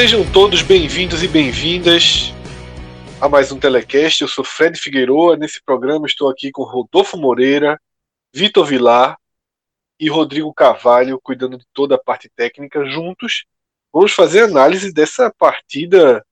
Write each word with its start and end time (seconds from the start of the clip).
Sejam 0.00 0.24
todos 0.32 0.62
bem-vindos 0.62 1.22
e 1.22 1.28
bem-vindas 1.28 2.32
a 3.20 3.28
mais 3.28 3.52
um 3.52 3.60
Telecast. 3.60 4.22
Eu 4.22 4.28
sou 4.28 4.42
Fred 4.42 4.80
Figueiroa. 4.80 5.36
Nesse 5.36 5.62
programa 5.62 6.06
estou 6.06 6.30
aqui 6.30 6.50
com 6.50 6.62
Rodolfo 6.62 7.18
Moreira, 7.18 7.78
Vitor 8.32 8.64
Vilar 8.64 9.18
e 9.98 10.08
Rodrigo 10.08 10.54
Carvalho, 10.54 11.20
cuidando 11.22 11.58
de 11.58 11.66
toda 11.74 11.96
a 11.96 12.02
parte 12.02 12.30
técnica. 12.34 12.82
Juntos, 12.86 13.44
vamos 13.92 14.12
fazer 14.12 14.44
análise 14.44 14.90
dessa 14.90 15.30
partida 15.36 16.24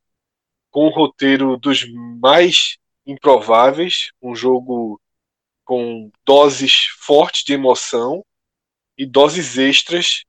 com 0.70 0.86
o 0.86 0.90
roteiro 0.90 1.58
dos 1.58 1.84
mais 2.18 2.78
improváveis, 3.04 4.12
um 4.22 4.34
jogo 4.34 4.98
com 5.62 6.10
doses 6.24 6.86
fortes 7.00 7.44
de 7.44 7.52
emoção 7.52 8.24
e 8.96 9.04
doses 9.04 9.58
extras 9.58 10.24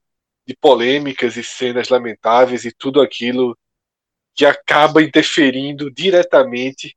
de 0.50 0.56
polêmicas 0.56 1.36
e 1.36 1.44
cenas 1.44 1.88
lamentáveis 1.90 2.64
e 2.64 2.72
tudo 2.72 3.00
aquilo 3.00 3.56
que 4.34 4.44
acaba 4.44 5.00
interferindo 5.00 5.88
diretamente 5.92 6.96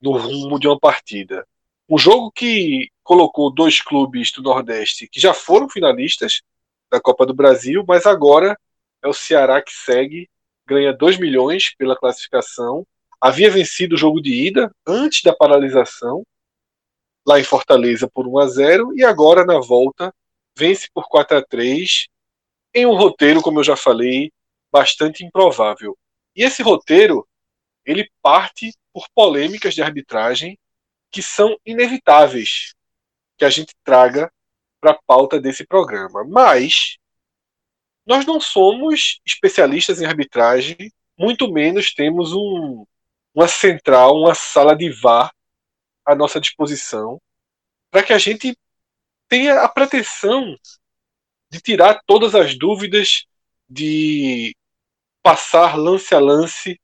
no 0.00 0.16
rumo 0.16 0.58
de 0.58 0.66
uma 0.66 0.76
partida. 0.76 1.46
Um 1.88 1.96
jogo 1.96 2.32
que 2.32 2.90
colocou 3.04 3.48
dois 3.48 3.80
clubes 3.80 4.32
do 4.32 4.42
Nordeste 4.42 5.06
que 5.06 5.20
já 5.20 5.32
foram 5.32 5.68
finalistas 5.68 6.42
da 6.90 7.00
Copa 7.00 7.24
do 7.24 7.32
Brasil, 7.32 7.84
mas 7.86 8.06
agora 8.06 8.58
é 9.00 9.06
o 9.06 9.12
Ceará 9.12 9.62
que 9.62 9.72
segue, 9.72 10.28
ganha 10.66 10.92
2 10.92 11.20
milhões 11.20 11.72
pela 11.76 11.96
classificação. 11.96 12.84
Havia 13.20 13.52
vencido 13.52 13.94
o 13.94 13.98
jogo 13.98 14.20
de 14.20 14.48
ida 14.48 14.74
antes 14.84 15.22
da 15.22 15.32
paralisação, 15.32 16.26
lá 17.24 17.38
em 17.38 17.44
Fortaleza 17.44 18.10
por 18.12 18.26
1 18.26 18.38
a 18.40 18.46
0 18.48 18.98
e 18.98 19.04
agora 19.04 19.44
na 19.44 19.60
volta 19.60 20.12
vence 20.56 20.88
por 20.92 21.08
4 21.08 21.36
a 21.36 21.42
3 21.42 22.10
em 22.74 22.86
um 22.86 22.94
roteiro, 22.94 23.42
como 23.42 23.60
eu 23.60 23.64
já 23.64 23.76
falei, 23.76 24.32
bastante 24.70 25.24
improvável. 25.24 25.96
E 26.34 26.42
esse 26.42 26.62
roteiro, 26.62 27.26
ele 27.84 28.10
parte 28.22 28.72
por 28.92 29.06
polêmicas 29.14 29.74
de 29.74 29.82
arbitragem 29.82 30.58
que 31.10 31.22
são 31.22 31.56
inevitáveis 31.64 32.74
que 33.36 33.44
a 33.44 33.50
gente 33.50 33.74
traga 33.84 34.32
para 34.80 34.92
a 34.92 34.98
pauta 35.06 35.40
desse 35.40 35.66
programa. 35.66 36.24
Mas 36.24 36.96
nós 38.06 38.24
não 38.26 38.40
somos 38.40 39.20
especialistas 39.24 40.00
em 40.00 40.06
arbitragem, 40.06 40.76
muito 41.16 41.52
menos 41.52 41.94
temos 41.94 42.32
um, 42.32 42.84
uma 43.34 43.46
central, 43.46 44.18
uma 44.18 44.34
sala 44.34 44.74
de 44.74 44.90
VAR 44.90 45.32
à 46.04 46.14
nossa 46.14 46.40
disposição, 46.40 47.20
para 47.90 48.02
que 48.02 48.12
a 48.12 48.18
gente 48.18 48.56
tenha 49.28 49.60
a 49.60 49.68
pretensão 49.68 50.56
de 51.52 51.60
tirar 51.60 52.00
todas 52.06 52.34
as 52.34 52.56
dúvidas, 52.56 53.26
de 53.68 54.56
passar 55.22 55.76
lance 55.76 56.14
a 56.14 56.18
lance 56.18 56.80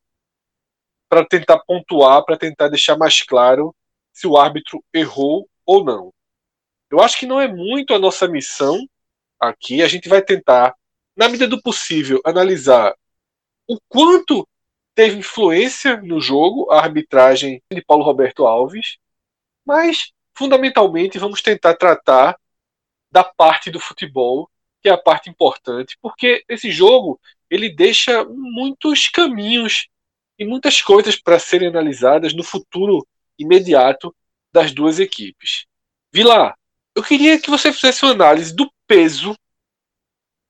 para 1.08 1.24
tentar 1.24 1.58
pontuar, 1.60 2.22
para 2.22 2.36
tentar 2.36 2.68
deixar 2.68 2.94
mais 2.98 3.22
claro 3.22 3.74
se 4.12 4.26
o 4.26 4.36
árbitro 4.36 4.84
errou 4.92 5.48
ou 5.64 5.82
não. 5.82 6.12
Eu 6.90 7.00
acho 7.00 7.18
que 7.18 7.24
não 7.24 7.40
é 7.40 7.48
muito 7.48 7.94
a 7.94 7.98
nossa 7.98 8.28
missão 8.28 8.86
aqui. 9.40 9.82
A 9.82 9.88
gente 9.88 10.06
vai 10.06 10.20
tentar, 10.20 10.74
na 11.16 11.28
medida 11.28 11.48
do 11.48 11.62
possível, 11.62 12.20
analisar 12.22 12.94
o 13.66 13.78
quanto 13.88 14.46
teve 14.94 15.16
influência 15.16 15.96
no 15.96 16.20
jogo 16.20 16.70
a 16.70 16.82
arbitragem 16.82 17.62
de 17.72 17.82
Paulo 17.82 18.04
Roberto 18.04 18.46
Alves, 18.46 18.98
mas 19.64 20.12
fundamentalmente 20.36 21.18
vamos 21.18 21.40
tentar 21.40 21.74
tratar 21.74 22.38
da 23.10 23.24
parte 23.24 23.70
do 23.70 23.80
futebol 23.80 24.50
que 24.80 24.88
é 24.88 24.92
a 24.92 24.98
parte 24.98 25.28
importante, 25.28 25.96
porque 26.00 26.44
esse 26.48 26.70
jogo 26.70 27.20
ele 27.50 27.68
deixa 27.68 28.24
muitos 28.24 29.08
caminhos 29.08 29.88
e 30.38 30.44
muitas 30.44 30.80
coisas 30.80 31.16
para 31.16 31.38
serem 31.38 31.68
analisadas 31.68 32.32
no 32.32 32.44
futuro 32.44 33.06
imediato 33.38 34.14
das 34.52 34.72
duas 34.72 34.98
equipes. 35.00 35.66
Vila, 36.12 36.54
eu 36.94 37.02
queria 37.02 37.40
que 37.40 37.50
você 37.50 37.72
fizesse 37.72 38.04
uma 38.04 38.12
análise 38.12 38.54
do 38.54 38.70
peso 38.86 39.36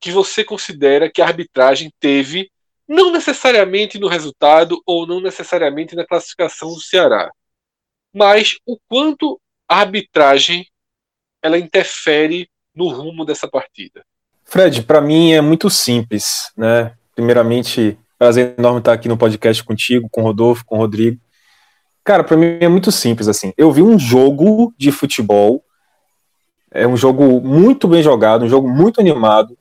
que 0.00 0.10
você 0.12 0.44
considera 0.44 1.10
que 1.10 1.20
a 1.20 1.26
arbitragem 1.26 1.92
teve, 1.98 2.50
não 2.86 3.10
necessariamente 3.10 3.98
no 3.98 4.08
resultado 4.08 4.80
ou 4.86 5.06
não 5.06 5.20
necessariamente 5.20 5.96
na 5.96 6.06
classificação 6.06 6.72
do 6.72 6.80
Ceará, 6.80 7.30
mas 8.12 8.56
o 8.64 8.78
quanto 8.88 9.40
a 9.68 9.80
arbitragem 9.80 10.66
ela 11.42 11.58
interfere 11.58 12.48
no 12.74 12.88
rumo 12.88 13.24
dessa 13.24 13.48
partida. 13.48 14.04
Fred, 14.50 14.82
para 14.82 15.02
mim 15.02 15.32
é 15.32 15.42
muito 15.42 15.68
simples, 15.68 16.50
né? 16.56 16.92
Primeiramente, 17.14 17.98
prazer 18.18 18.54
enorme 18.56 18.78
estar 18.78 18.94
aqui 18.94 19.06
no 19.06 19.16
podcast 19.18 19.62
contigo, 19.62 20.08
com 20.10 20.22
o 20.22 20.24
Rodolfo, 20.24 20.64
com 20.64 20.76
o 20.76 20.78
Rodrigo. 20.78 21.20
Cara, 22.02 22.24
para 22.24 22.34
mim 22.34 22.56
é 22.58 22.66
muito 22.66 22.90
simples 22.90 23.28
assim. 23.28 23.52
Eu 23.58 23.70
vi 23.70 23.82
um 23.82 23.98
jogo 23.98 24.72
de 24.78 24.90
futebol, 24.90 25.62
é 26.70 26.86
um 26.86 26.96
jogo 26.96 27.42
muito 27.42 27.86
bem 27.86 28.02
jogado, 28.02 28.46
um 28.46 28.48
jogo 28.48 28.66
muito 28.66 29.02
animado. 29.02 29.54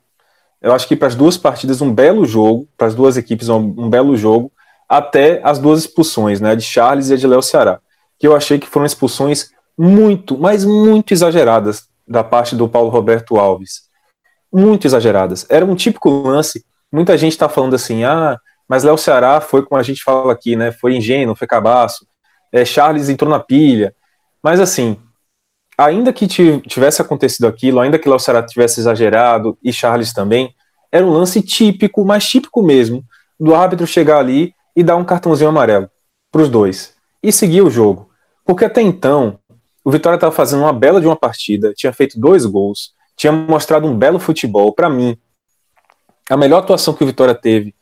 Eu 0.62 0.72
acho 0.72 0.88
que 0.88 0.96
para 0.96 1.08
as 1.08 1.14
duas 1.14 1.36
partidas 1.36 1.82
um 1.82 1.92
belo 1.92 2.24
jogo, 2.24 2.66
para 2.74 2.86
as 2.86 2.94
duas 2.94 3.18
equipes 3.18 3.50
um, 3.50 3.58
um, 3.58 3.90
belo 3.90 4.16
jogo, 4.16 4.50
até 4.88 5.42
as 5.44 5.58
duas 5.58 5.80
expulsões, 5.80 6.40
né, 6.40 6.56
de 6.56 6.62
Charles 6.62 7.10
e 7.10 7.16
de 7.18 7.26
Léo 7.26 7.42
Ceará, 7.42 7.78
que 8.18 8.26
eu 8.26 8.34
achei 8.34 8.58
que 8.58 8.66
foram 8.66 8.86
expulsões 8.86 9.50
muito, 9.76 10.38
mas 10.38 10.64
muito 10.64 11.12
exageradas 11.12 11.88
da 12.06 12.24
parte 12.24 12.56
do 12.56 12.66
Paulo 12.66 12.88
Roberto 12.88 13.36
Alves 13.36 13.87
muito 14.52 14.86
exageradas. 14.86 15.46
Era 15.48 15.64
um 15.64 15.74
típico 15.74 16.08
lance. 16.08 16.64
Muita 16.90 17.16
gente 17.16 17.32
está 17.32 17.48
falando 17.48 17.74
assim, 17.74 18.04
ah, 18.04 18.38
mas 18.68 18.84
Léo 18.84 18.98
Ceará 18.98 19.40
foi 19.40 19.64
como 19.64 19.80
a 19.80 19.82
gente 19.82 20.02
fala 20.02 20.32
aqui, 20.32 20.56
né? 20.56 20.72
Foi 20.72 20.94
ingênuo, 20.94 21.36
foi 21.36 21.46
cabaço. 21.46 22.06
É, 22.52 22.64
Charles 22.64 23.08
entrou 23.08 23.30
na 23.30 23.40
pilha. 23.40 23.94
Mas 24.42 24.60
assim, 24.60 24.96
ainda 25.76 26.12
que 26.12 26.26
tivesse 26.26 27.00
acontecido 27.00 27.46
aquilo, 27.46 27.80
ainda 27.80 27.98
que 27.98 28.08
Léo 28.08 28.18
Ceará 28.18 28.42
tivesse 28.42 28.80
exagerado 28.80 29.56
e 29.62 29.72
Charles 29.72 30.12
também, 30.12 30.54
era 30.90 31.04
um 31.04 31.10
lance 31.10 31.42
típico, 31.42 32.04
mais 32.04 32.26
típico 32.26 32.62
mesmo, 32.62 33.04
do 33.38 33.54
árbitro 33.54 33.86
chegar 33.86 34.18
ali 34.18 34.52
e 34.74 34.82
dar 34.82 34.96
um 34.96 35.04
cartãozinho 35.04 35.50
amarelo 35.50 35.88
para 36.32 36.42
os 36.42 36.48
dois 36.48 36.94
e 37.22 37.32
seguir 37.32 37.62
o 37.62 37.70
jogo. 37.70 38.10
Porque 38.44 38.64
até 38.64 38.80
então, 38.80 39.38
o 39.84 39.90
Vitória 39.90 40.16
estava 40.16 40.34
fazendo 40.34 40.62
uma 40.62 40.72
bela 40.72 41.00
de 41.00 41.06
uma 41.06 41.16
partida, 41.16 41.72
tinha 41.74 41.92
feito 41.92 42.18
dois 42.18 42.44
gols, 42.44 42.92
tinha 43.18 43.32
mostrado 43.32 43.86
um 43.86 43.94
belo 43.94 44.18
futebol. 44.18 44.72
Para 44.72 44.88
mim, 44.88 45.18
a 46.30 46.36
melhor 46.36 46.60
atuação 46.60 46.94
que 46.94 47.02
o 47.02 47.06
Vitória 47.06 47.34
teve 47.34 47.74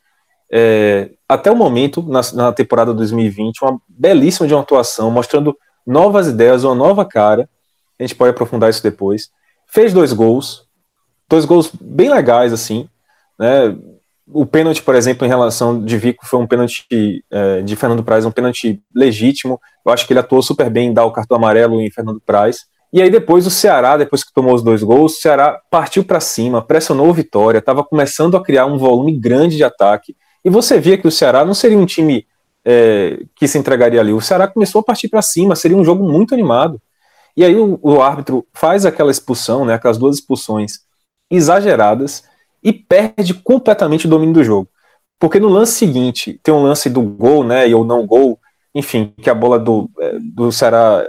é, 0.51 1.11
até 1.27 1.51
o 1.51 1.55
momento, 1.55 2.01
na, 2.01 2.21
na, 2.33 2.51
temporada 2.51 2.93
2020, 2.93 3.61
uma 3.61 3.79
belíssima 3.87 4.47
de 4.47 4.53
uma 4.53 4.61
atuação, 4.61 5.11
mostrando 5.11 5.55
novas 5.85 6.27
ideias, 6.27 6.63
uma 6.63 6.75
nova 6.75 7.05
cara. 7.05 7.49
A 7.99 8.03
gente 8.03 8.15
pode 8.15 8.31
aprofundar 8.31 8.69
isso 8.69 8.81
depois. 8.81 9.29
Fez 9.67 9.93
dois 9.93 10.13
gols, 10.13 10.65
dois 11.29 11.45
gols 11.45 11.69
bem 11.79 12.09
legais, 12.09 12.53
assim. 12.53 12.89
Né? 13.37 13.77
O 14.29 14.45
pênalti, 14.45 14.81
por 14.81 14.95
exemplo, 14.95 15.25
em 15.25 15.29
relação 15.29 15.83
de 15.83 15.97
Vico, 15.97 16.25
foi 16.25 16.39
um 16.39 16.47
pênalti 16.47 16.85
é, 17.29 17.61
de 17.61 17.75
Fernando 17.75 18.03
Praz, 18.03 18.25
um 18.25 18.31
pênalti 18.31 18.81
legítimo. 18.93 19.59
Eu 19.85 19.91
acho 19.91 20.07
que 20.07 20.13
ele 20.13 20.19
atuou 20.19 20.41
super 20.41 20.69
bem 20.69 20.89
em 20.89 20.93
dar 20.93 21.05
o 21.05 21.11
cartão 21.11 21.37
amarelo 21.37 21.79
em 21.81 21.91
Fernando 21.91 22.21
Praz. 22.25 22.65
E 22.91 23.01
aí 23.01 23.09
depois 23.09 23.45
o 23.45 23.51
Ceará, 23.51 23.97
depois 23.97 24.23
que 24.23 24.33
tomou 24.33 24.53
os 24.53 24.63
dois 24.63 24.81
gols, 24.81 25.17
o 25.17 25.21
Ceará 25.21 25.59
partiu 25.69 26.03
para 26.03 26.19
cima, 26.19 26.61
pressionou 26.61 27.09
o 27.09 27.13
Vitória, 27.13 27.59
estava 27.59 27.83
começando 27.83 28.37
a 28.37 28.43
criar 28.43 28.65
um 28.65 28.77
volume 28.77 29.17
grande 29.17 29.57
de 29.57 29.63
ataque. 29.63 30.15
E 30.43 30.49
você 30.49 30.79
via 30.79 30.97
que 30.97 31.07
o 31.07 31.11
Ceará 31.11 31.43
não 31.43 31.53
seria 31.53 31.77
um 31.77 31.85
time 31.85 32.25
é, 32.65 33.19
que 33.35 33.47
se 33.47 33.57
entregaria 33.57 33.99
ali. 33.99 34.13
O 34.13 34.21
Ceará 34.21 34.47
começou 34.47 34.79
a 34.79 34.83
partir 34.83 35.09
para 35.09 35.21
cima, 35.21 35.55
seria 35.55 35.77
um 35.77 35.83
jogo 35.83 36.03
muito 36.03 36.33
animado. 36.33 36.81
E 37.35 37.43
aí 37.43 37.55
o, 37.55 37.77
o 37.81 38.01
árbitro 38.01 38.47
faz 38.53 38.85
aquela 38.85 39.11
expulsão, 39.11 39.65
né, 39.65 39.73
aquelas 39.75 39.97
duas 39.97 40.15
expulsões 40.15 40.79
exageradas 41.29 42.23
e 42.63 42.73
perde 42.73 43.33
completamente 43.33 44.07
o 44.07 44.09
domínio 44.09 44.33
do 44.33 44.43
jogo. 44.43 44.69
Porque 45.19 45.39
no 45.39 45.49
lance 45.49 45.73
seguinte, 45.73 46.39
tem 46.43 46.53
um 46.53 46.63
lance 46.63 46.89
do 46.89 47.01
gol, 47.01 47.43
né, 47.43 47.65
ou 47.75 47.83
não 47.83 48.05
gol, 48.05 48.39
enfim, 48.73 49.13
que 49.21 49.29
a 49.29 49.35
bola 49.35 49.59
do, 49.59 49.89
é, 49.99 50.17
do 50.19 50.51
Ceará 50.51 51.07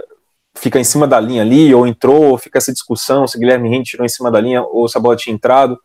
fica 0.59 0.79
em 0.79 0.83
cima 0.83 1.07
da 1.07 1.19
linha 1.19 1.41
ali, 1.41 1.73
ou 1.73 1.87
entrou, 1.87 2.37
fica 2.37 2.57
essa 2.57 2.73
discussão 2.73 3.25
se 3.25 3.39
Guilherme 3.39 3.69
Rente 3.69 3.91
tirou 3.91 4.05
em 4.05 4.09
cima 4.09 4.29
da 4.29 4.39
linha 4.41 4.61
ou 4.61 4.87
se 4.87 4.97
a 4.97 5.01
bola 5.01 5.15
tinha 5.15 5.33
entrado. 5.33 5.79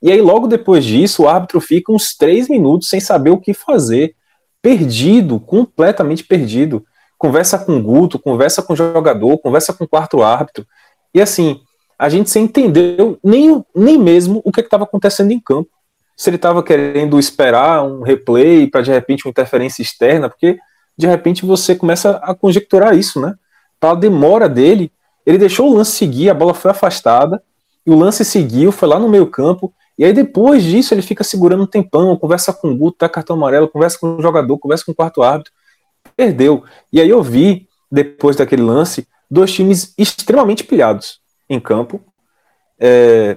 E 0.00 0.10
aí, 0.10 0.20
logo 0.20 0.46
depois 0.46 0.84
disso, 0.84 1.22
o 1.22 1.28
árbitro 1.28 1.60
fica 1.60 1.92
uns 1.92 2.16
três 2.16 2.48
minutos 2.48 2.88
sem 2.88 3.00
saber 3.00 3.30
o 3.30 3.38
que 3.38 3.54
fazer, 3.54 4.14
perdido, 4.60 5.38
completamente 5.38 6.24
perdido. 6.24 6.84
Conversa 7.18 7.58
com 7.58 7.76
o 7.76 7.82
Guto, 7.82 8.18
conversa 8.18 8.62
com 8.62 8.72
o 8.72 8.76
jogador, 8.76 9.38
conversa 9.38 9.72
com 9.72 9.84
o 9.84 9.88
quarto 9.88 10.22
árbitro. 10.22 10.66
E 11.14 11.20
assim, 11.20 11.60
a 11.98 12.08
gente 12.08 12.30
sem 12.30 12.44
entendeu 12.44 13.18
nem, 13.22 13.64
nem 13.74 13.98
mesmo 13.98 14.40
o 14.44 14.50
que 14.50 14.60
estava 14.60 14.84
acontecendo 14.84 15.30
em 15.30 15.38
campo. 15.38 15.70
Se 16.16 16.28
ele 16.30 16.36
estava 16.36 16.62
querendo 16.62 17.18
esperar 17.18 17.84
um 17.84 18.02
replay 18.02 18.66
para 18.66 18.82
de 18.82 18.90
repente 18.90 19.24
uma 19.24 19.30
interferência 19.30 19.82
externa, 19.82 20.28
porque 20.28 20.58
de 20.96 21.06
repente 21.06 21.46
você 21.46 21.74
começa 21.76 22.20
a 22.22 22.34
conjecturar 22.34 22.96
isso, 22.96 23.20
né? 23.20 23.34
Pela 23.82 23.96
demora 23.96 24.48
dele, 24.48 24.92
ele 25.26 25.38
deixou 25.38 25.68
o 25.68 25.74
lance 25.74 25.90
seguir, 25.90 26.30
a 26.30 26.34
bola 26.34 26.54
foi 26.54 26.70
afastada, 26.70 27.42
e 27.84 27.90
o 27.90 27.98
lance 27.98 28.24
seguiu, 28.24 28.70
foi 28.70 28.88
lá 28.88 28.96
no 28.96 29.08
meio 29.08 29.26
campo, 29.26 29.74
e 29.98 30.04
aí 30.04 30.12
depois 30.12 30.62
disso 30.62 30.94
ele 30.94 31.02
fica 31.02 31.24
segurando 31.24 31.64
um 31.64 31.66
tempão, 31.66 32.16
conversa 32.16 32.52
com 32.52 32.68
o 32.68 32.76
Guto, 32.76 32.98
dá 33.00 33.08
cartão 33.08 33.34
amarelo, 33.34 33.68
conversa 33.68 33.98
com 33.98 34.14
o 34.14 34.22
jogador, 34.22 34.56
conversa 34.56 34.84
com 34.84 34.92
o 34.92 34.94
quarto 34.94 35.20
árbitro, 35.20 35.52
perdeu. 36.16 36.62
E 36.92 37.00
aí 37.00 37.10
eu 37.10 37.20
vi, 37.24 37.66
depois 37.90 38.36
daquele 38.36 38.62
lance, 38.62 39.08
dois 39.28 39.52
times 39.52 39.92
extremamente 39.98 40.62
pilhados 40.62 41.18
em 41.50 41.58
campo. 41.58 42.00
É... 42.78 43.36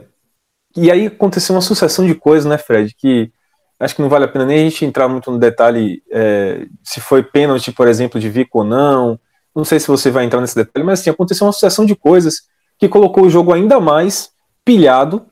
E 0.78 0.92
aí 0.92 1.08
aconteceu 1.08 1.56
uma 1.56 1.62
sucessão 1.62 2.06
de 2.06 2.14
coisas, 2.14 2.48
né, 2.48 2.60
Fred, 2.60 2.94
que 2.96 3.32
acho 3.80 3.96
que 3.96 4.02
não 4.04 4.10
vale 4.10 4.26
a 4.26 4.28
pena 4.28 4.46
nem 4.46 4.60
a 4.60 4.70
gente 4.70 4.86
entrar 4.86 5.08
muito 5.08 5.32
no 5.32 5.40
detalhe 5.40 6.04
é, 6.12 6.68
se 6.84 7.02
foi 7.02 7.24
pênalti, 7.24 7.72
por 7.72 7.88
exemplo, 7.88 8.20
de 8.20 8.30
Vico 8.30 8.60
ou 8.60 8.64
não. 8.64 9.20
Não 9.56 9.64
sei 9.64 9.80
se 9.80 9.88
você 9.88 10.12
vai 10.12 10.26
entrar 10.26 10.42
nesse 10.42 10.56
detalhe, 10.56 10.86
mas 10.86 11.00
assim, 11.00 11.10
aconteceu 11.10 11.48
uma 11.48 11.54
sucessão 11.54 11.86
de 11.86 11.96
coisas 11.96 12.44
que 12.78 12.90
colocou 12.90 13.24
o 13.26 13.30
jogo 13.30 13.54
ainda 13.54 13.80
mais 13.80 14.32
pilhado. 14.64 15.26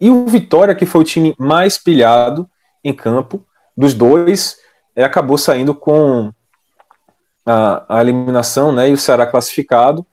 E 0.00 0.10
o 0.10 0.26
Vitória, 0.26 0.74
que 0.74 0.86
foi 0.86 1.00
o 1.00 1.04
time 1.04 1.34
mais 1.38 1.76
pilhado 1.76 2.48
em 2.84 2.92
campo, 2.92 3.44
dos 3.76 3.94
dois, 3.94 4.56
é, 4.94 5.02
acabou 5.02 5.36
saindo 5.36 5.74
com 5.74 6.30
a, 7.44 7.98
a, 7.98 8.00
eliminação, 8.00 8.72
né? 8.72 8.90
E 8.90 8.92
o 8.92 8.98
Ceará 8.98 9.26
classificado. 9.26 10.06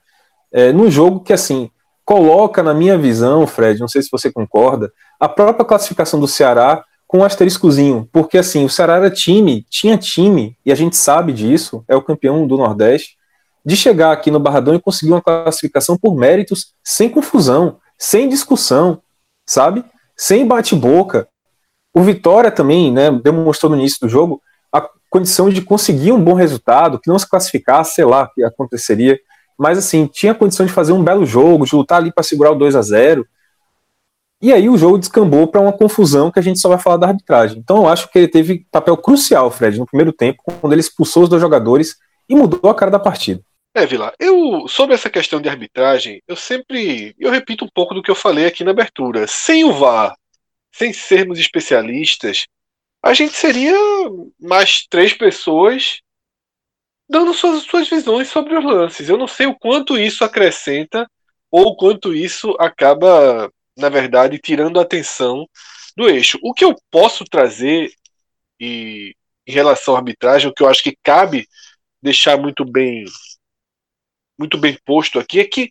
É, 0.50 0.72
jogo 0.90 1.20
que, 1.20 1.32
assim, 1.32 1.70
coloca, 2.04 2.62
na 2.62 2.74
minha 2.74 2.98
visão, 2.98 3.46
Fred, 3.46 3.80
não 3.80 3.88
sei 3.88 4.02
se 4.02 4.10
você 4.10 4.30
concorda, 4.30 4.92
a 5.20 5.28
própria 5.28 5.64
classificação 5.64 6.18
do 6.18 6.26
Ceará 6.26 6.84
com 7.06 7.18
um 7.18 7.24
asteriscozinho, 7.24 8.08
porque 8.10 8.38
assim, 8.38 8.64
o 8.64 8.70
Ceará 8.70 8.96
era 8.96 9.10
time, 9.10 9.66
tinha 9.68 9.98
time, 9.98 10.56
e 10.64 10.72
a 10.72 10.74
gente 10.74 10.96
sabe 10.96 11.32
disso, 11.32 11.84
é 11.86 11.94
o 11.94 12.00
campeão 12.00 12.46
do 12.46 12.56
Nordeste, 12.56 13.16
de 13.64 13.76
chegar 13.76 14.12
aqui 14.12 14.30
no 14.30 14.40
Barradão 14.40 14.74
e 14.74 14.80
conseguir 14.80 15.12
uma 15.12 15.22
classificação 15.22 15.96
por 15.96 16.14
méritos, 16.14 16.74
sem 16.82 17.08
confusão, 17.08 17.78
sem 17.98 18.28
discussão, 18.28 19.00
sabe? 19.46 19.84
Sem 20.16 20.46
bate-boca. 20.46 21.28
O 21.94 22.02
Vitória 22.02 22.50
também, 22.50 22.92
né, 22.92 23.10
demonstrou 23.10 23.70
no 23.70 23.78
início 23.78 23.98
do 24.00 24.08
jogo 24.08 24.40
a 24.72 24.88
condição 25.10 25.48
de 25.48 25.62
conseguir 25.62 26.12
um 26.12 26.22
bom 26.22 26.34
resultado, 26.34 26.98
que 26.98 27.10
não 27.10 27.18
se 27.18 27.28
classificasse, 27.28 27.94
sei 27.94 28.04
lá, 28.04 28.24
o 28.24 28.34
que 28.34 28.42
aconteceria, 28.42 29.18
mas 29.58 29.78
assim, 29.78 30.06
tinha 30.06 30.32
a 30.32 30.34
condição 30.34 30.66
de 30.66 30.72
fazer 30.72 30.92
um 30.92 31.04
belo 31.04 31.24
jogo, 31.24 31.66
de 31.66 31.76
lutar 31.76 31.98
ali 31.98 32.12
para 32.12 32.24
segurar 32.24 32.50
o 32.50 32.56
2 32.56 32.74
a 32.74 32.82
0 32.82 33.26
e 34.42 34.52
aí 34.52 34.68
o 34.68 34.76
jogo 34.76 34.98
descambou 34.98 35.46
para 35.46 35.60
uma 35.60 35.72
confusão 35.72 36.28
que 36.28 36.38
a 36.40 36.42
gente 36.42 36.58
só 36.58 36.68
vai 36.68 36.78
falar 36.78 36.96
da 36.96 37.06
arbitragem. 37.06 37.60
Então 37.60 37.76
eu 37.76 37.88
acho 37.88 38.10
que 38.10 38.18
ele 38.18 38.26
teve 38.26 38.66
papel 38.72 38.96
crucial, 38.96 39.48
Fred, 39.52 39.78
no 39.78 39.86
primeiro 39.86 40.12
tempo, 40.12 40.42
quando 40.44 40.72
ele 40.72 40.80
expulsou 40.80 41.22
os 41.22 41.28
dois 41.28 41.40
jogadores 41.40 41.94
e 42.28 42.34
mudou 42.34 42.68
a 42.68 42.74
cara 42.74 42.90
da 42.90 42.98
partida. 42.98 43.40
É, 43.74 43.86
Vila, 43.86 44.14
eu 44.18 44.68
sobre 44.68 44.94
essa 44.94 45.08
questão 45.08 45.40
de 45.40 45.48
arbitragem, 45.48 46.22
eu 46.28 46.36
sempre, 46.36 47.14
eu 47.18 47.30
repito 47.30 47.64
um 47.64 47.68
pouco 47.74 47.94
do 47.94 48.02
que 48.02 48.10
eu 48.10 48.14
falei 48.14 48.46
aqui 48.46 48.62
na 48.64 48.70
abertura. 48.70 49.26
Sem 49.26 49.64
o 49.64 49.72
VAR, 49.72 50.14
sem 50.72 50.92
sermos 50.92 51.38
especialistas, 51.38 52.46
a 53.02 53.14
gente 53.14 53.34
seria 53.34 53.74
mais 54.38 54.86
três 54.88 55.14
pessoas 55.14 56.00
dando 57.08 57.34
suas, 57.34 57.62
suas 57.64 57.88
visões 57.88 58.28
sobre 58.28 58.56
os 58.56 58.64
lances. 58.64 59.08
Eu 59.08 59.16
não 59.18 59.26
sei 59.26 59.46
o 59.46 59.58
quanto 59.58 59.98
isso 59.98 60.24
acrescenta 60.24 61.08
ou 61.50 61.68
o 61.68 61.76
quanto 61.76 62.14
isso 62.14 62.54
acaba 62.58 63.50
na 63.76 63.88
verdade, 63.88 64.38
tirando 64.38 64.78
a 64.78 64.82
atenção 64.82 65.46
do 65.96 66.08
eixo. 66.08 66.38
O 66.42 66.52
que 66.52 66.64
eu 66.64 66.74
posso 66.90 67.24
trazer 67.24 67.92
e, 68.60 69.14
em 69.46 69.52
relação 69.52 69.94
à 69.94 69.98
arbitragem, 69.98 70.48
o 70.48 70.54
que 70.54 70.62
eu 70.62 70.68
acho 70.68 70.82
que 70.82 70.96
cabe 71.02 71.46
deixar 72.00 72.36
muito 72.36 72.64
bem 72.64 73.04
muito 74.38 74.58
bem 74.58 74.78
posto 74.84 75.18
aqui 75.18 75.40
é 75.40 75.44
que 75.44 75.70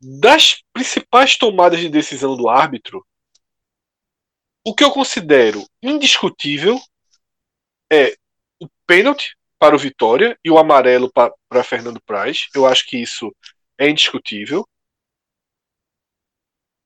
das 0.00 0.62
principais 0.72 1.36
tomadas 1.36 1.80
de 1.80 1.88
decisão 1.88 2.36
do 2.36 2.48
árbitro, 2.48 3.04
o 4.64 4.74
que 4.74 4.84
eu 4.84 4.90
considero 4.90 5.66
indiscutível 5.82 6.78
é 7.90 8.16
o 8.60 8.68
pênalti 8.86 9.36
para 9.58 9.74
o 9.74 9.78
Vitória 9.78 10.38
e 10.44 10.50
o 10.50 10.58
amarelo 10.58 11.10
para 11.12 11.64
Fernando 11.64 12.00
Praz. 12.02 12.48
Eu 12.54 12.66
acho 12.66 12.86
que 12.86 12.96
isso 12.96 13.34
é 13.76 13.88
indiscutível. 13.88 14.68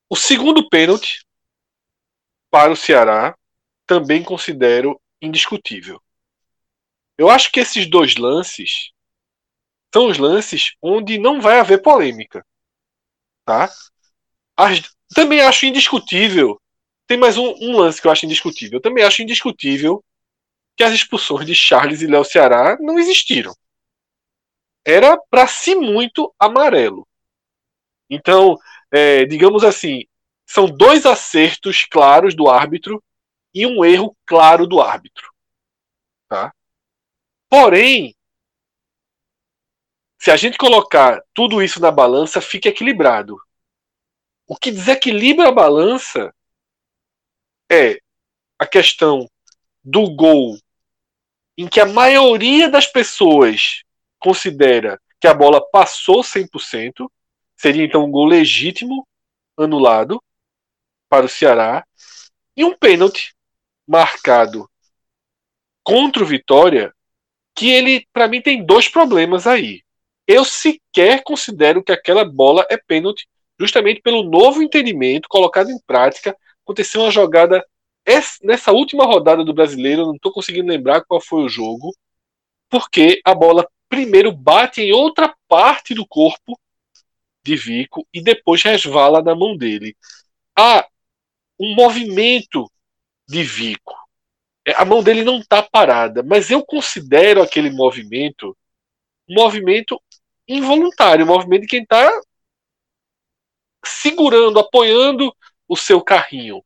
O 0.08 0.16
segundo 0.16 0.69
pênalti 0.69 1.26
para 2.50 2.72
o 2.72 2.76
Ceará 2.76 3.37
também 3.87 4.22
considero 4.22 5.00
indiscutível. 5.20 6.00
Eu 7.19 7.28
acho 7.28 7.50
que 7.50 7.60
esses 7.60 7.88
dois 7.88 8.16
lances 8.16 8.92
são 9.93 10.09
os 10.09 10.19
lances 10.19 10.75
onde 10.81 11.19
não 11.19 11.41
vai 11.41 11.61
haver 11.61 11.83
polêmica. 11.83 12.44
Tá? 13.44 13.71
As, 14.56 14.81
também 15.15 15.41
acho 15.41 15.67
indiscutível. 15.67 16.61
Tem 17.06 17.19
mais 17.19 17.37
um, 17.37 17.55
um, 17.61 17.77
lance 17.77 18.00
que 18.00 18.06
eu 18.06 18.12
acho 18.12 18.25
indiscutível. 18.25 18.79
Eu 18.79 18.83
também 18.83 19.05
acho 19.05 19.23
indiscutível 19.23 20.03
que 20.77 20.83
as 20.83 20.93
expulsões 20.93 21.47
de 21.47 21.55
Charles 21.55 22.00
e 22.00 22.06
Léo 22.06 22.25
Ceará 22.25 22.79
não 22.81 22.99
existiram. 22.99 23.55
Era 24.85 25.17
para 25.31 25.47
si 25.47 25.75
muito 25.75 26.35
amarelo. 26.39 27.06
Então, 28.09 28.59
é, 28.91 29.25
digamos 29.27 29.62
assim, 29.65 30.05
são 30.47 30.67
dois 30.67 31.06
acertos 31.06 31.84
claros 31.84 32.34
do 32.34 32.49
árbitro 32.49 33.03
e 33.55 33.67
um 33.67 33.84
erro 33.84 34.17
claro 34.25 34.67
do 34.67 34.81
árbitro. 34.81 35.31
Tá? 36.29 36.53
Porém, 37.49 38.15
se 40.22 40.31
a 40.31 40.36
gente 40.36 40.56
colocar 40.56 41.20
tudo 41.34 41.60
isso 41.60 41.81
na 41.81 41.91
balança, 41.91 42.41
fica 42.41 42.69
equilibrado. 42.69 43.36
O 44.46 44.55
que 44.55 44.70
desequilibra 44.70 45.48
a 45.48 45.52
balança 45.52 46.32
é 47.69 47.98
a 48.56 48.64
questão 48.64 49.29
do 49.82 50.08
gol, 50.14 50.56
em 51.58 51.67
que 51.67 51.81
a 51.81 51.86
maioria 51.86 52.69
das 52.69 52.86
pessoas 52.86 53.82
considera 54.17 54.96
que 55.20 55.26
a 55.26 55.34
bola 55.34 55.60
passou 55.72 56.20
100%, 56.20 57.10
seria 57.56 57.84
então 57.84 58.05
um 58.05 58.10
gol 58.12 58.26
legítimo 58.26 59.05
anulado 59.58 60.22
para 61.08 61.26
o 61.26 61.29
Ceará 61.29 61.84
e 62.56 62.64
um 62.64 62.79
pênalti 62.79 63.34
marcado 63.88 64.70
contra 65.82 66.22
o 66.22 66.26
Vitória 66.26 66.94
que 67.56 67.69
ele 67.69 68.06
para 68.12 68.29
mim 68.29 68.41
tem 68.41 68.64
dois 68.64 68.88
problemas 68.88 69.48
aí. 69.48 69.82
Eu 70.32 70.46
sequer 70.46 71.22
considero 71.22 71.84
que 71.84 71.93
aquela 71.93 72.24
bola 72.24 72.67
é 72.70 72.79
pênalti 72.79 73.29
justamente 73.60 74.01
pelo 74.01 74.22
novo 74.22 74.62
entendimento 74.62 75.29
colocado 75.29 75.70
em 75.70 75.79
prática. 75.86 76.34
Aconteceu 76.65 77.03
uma 77.03 77.10
jogada 77.10 77.62
nessa 78.43 78.72
última 78.72 79.05
rodada 79.05 79.44
do 79.44 79.53
Brasileiro, 79.53 80.06
não 80.06 80.15
estou 80.15 80.32
conseguindo 80.32 80.69
lembrar 80.69 81.05
qual 81.05 81.20
foi 81.20 81.43
o 81.43 81.51
jogo, 81.51 81.94
porque 82.70 83.20
a 83.27 83.34
bola 83.34 83.69
primeiro 83.91 84.32
bate 84.32 84.81
em 84.81 84.91
outra 84.91 85.36
parte 85.46 85.93
do 85.93 86.06
corpo 86.06 86.58
de 87.44 87.55
Vico 87.55 88.08
e 88.10 88.22
depois 88.22 88.62
resvala 88.62 89.20
na 89.20 89.34
mão 89.34 89.55
dele. 89.55 89.94
Há 90.58 90.89
um 91.60 91.74
movimento 91.74 92.72
de 93.29 93.43
Vico. 93.43 93.94
É, 94.67 94.72
a 94.77 94.84
mão 94.86 95.03
dele 95.03 95.24
não 95.24 95.41
está 95.41 95.62
parada, 95.62 96.22
mas 96.22 96.51
eu 96.51 96.65
considero 96.65 97.43
aquele 97.43 97.69
movimento 97.69 98.56
um 99.29 99.34
movimento 99.34 100.01
involuntário, 100.46 101.25
um 101.25 101.29
movimento 101.29 101.63
de 101.63 101.69
quem 101.69 101.82
está 101.82 102.11
segurando, 103.84 104.58
apoiando 104.58 105.34
o 105.69 105.77
seu 105.77 106.03
carrinho, 106.03 106.65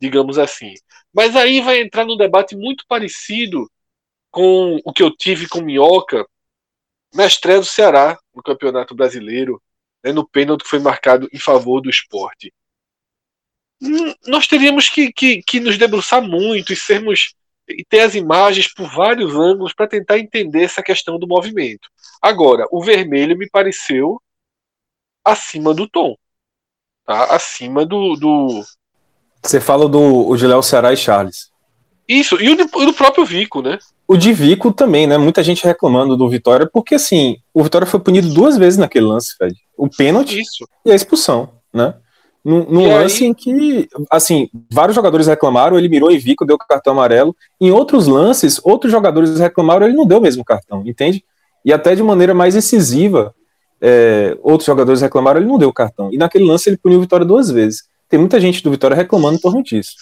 digamos 0.00 0.38
assim. 0.38 0.74
Mas 1.12 1.36
aí 1.36 1.60
vai 1.60 1.80
entrar 1.80 2.04
num 2.04 2.16
debate 2.16 2.56
muito 2.56 2.84
parecido 2.86 3.70
com 4.30 4.78
o 4.84 4.92
que 4.92 5.02
eu 5.02 5.14
tive 5.14 5.48
com 5.48 5.60
Minhoca 5.60 6.26
na 7.12 7.26
estreia 7.26 7.58
do 7.58 7.66
Ceará 7.66 8.18
no 8.34 8.42
Campeonato 8.42 8.94
Brasileiro 8.94 9.60
né, 10.04 10.12
no 10.12 10.26
pênalti 10.26 10.62
que 10.62 10.70
foi 10.70 10.78
marcado 10.78 11.28
em 11.32 11.38
favor 11.38 11.80
do 11.80 11.90
esporte. 11.90 12.52
Hum, 13.82 14.14
nós 14.26 14.46
teríamos 14.46 14.88
que, 14.88 15.12
que, 15.12 15.42
que 15.42 15.60
nos 15.60 15.78
debruçar 15.78 16.22
muito 16.22 16.72
e 16.72 16.76
sermos 16.76 17.34
e 17.70 17.84
ter 17.84 18.00
as 18.00 18.14
imagens 18.14 18.72
por 18.72 18.88
vários 18.88 19.34
ângulos 19.34 19.72
para 19.72 19.88
tentar 19.88 20.18
entender 20.18 20.64
essa 20.64 20.82
questão 20.82 21.18
do 21.18 21.26
movimento. 21.26 21.88
Agora, 22.20 22.66
o 22.70 22.82
vermelho 22.82 23.36
me 23.36 23.48
pareceu 23.48 24.20
acima 25.24 25.74
do 25.74 25.88
tom, 25.88 26.16
tá? 27.06 27.34
acima 27.34 27.84
do, 27.84 28.16
do... 28.16 28.64
Você 29.42 29.60
fala 29.60 29.88
do 29.88 30.28
o 30.28 30.36
Giléo 30.36 30.62
Ceará 30.62 30.92
e 30.92 30.96
Charles. 30.96 31.50
Isso, 32.06 32.40
e 32.40 32.50
o, 32.50 32.56
do 32.56 32.92
próprio 32.92 33.24
Vico, 33.24 33.62
né? 33.62 33.78
O 34.06 34.16
de 34.16 34.32
Vico 34.32 34.72
também, 34.72 35.06
né? 35.06 35.16
Muita 35.16 35.42
gente 35.42 35.64
reclamando 35.64 36.16
do 36.16 36.28
Vitória, 36.28 36.68
porque 36.70 36.96
assim, 36.96 37.36
o 37.54 37.62
Vitória 37.62 37.86
foi 37.86 38.00
punido 38.00 38.34
duas 38.34 38.58
vezes 38.58 38.76
naquele 38.76 39.06
lance, 39.06 39.36
Fred. 39.36 39.54
O 39.76 39.88
pênalti 39.88 40.40
Isso. 40.40 40.68
e 40.84 40.90
a 40.90 40.94
expulsão, 40.94 41.52
né? 41.72 41.94
Num, 42.42 42.88
lance 42.88 43.22
aí... 43.22 43.30
em 43.30 43.34
que, 43.34 43.88
assim, 44.10 44.48
vários 44.72 44.94
jogadores 44.94 45.26
reclamaram, 45.26 45.78
ele 45.78 45.88
mirou 45.88 46.10
em 46.10 46.18
Vico, 46.18 46.46
deu 46.46 46.56
cartão 46.56 46.94
amarelo. 46.94 47.36
Em 47.60 47.70
outros 47.70 48.06
lances, 48.06 48.60
outros 48.64 48.90
jogadores 48.90 49.38
reclamaram, 49.38 49.86
ele 49.86 49.96
não 49.96 50.06
deu 50.06 50.18
o 50.18 50.22
mesmo 50.22 50.44
cartão, 50.44 50.82
entende? 50.86 51.24
E 51.64 51.72
até 51.72 51.94
de 51.94 52.02
maneira 52.02 52.32
mais 52.32 52.56
incisiva, 52.56 53.34
é, 53.80 54.36
outros 54.42 54.66
jogadores 54.66 55.02
reclamaram, 55.02 55.40
ele 55.40 55.48
não 55.48 55.58
deu 55.58 55.68
o 55.68 55.72
cartão. 55.72 56.10
E 56.12 56.16
naquele 56.16 56.44
lance 56.44 56.68
ele 56.68 56.78
puniu 56.78 56.98
o 56.98 57.02
Vitória 57.02 57.26
duas 57.26 57.50
vezes. 57.50 57.88
Tem 58.08 58.18
muita 58.18 58.40
gente 58.40 58.62
do 58.62 58.70
Vitória 58.70 58.96
reclamando 58.96 59.36
em 59.36 59.40
torno 59.40 59.62
disso. 59.62 59.96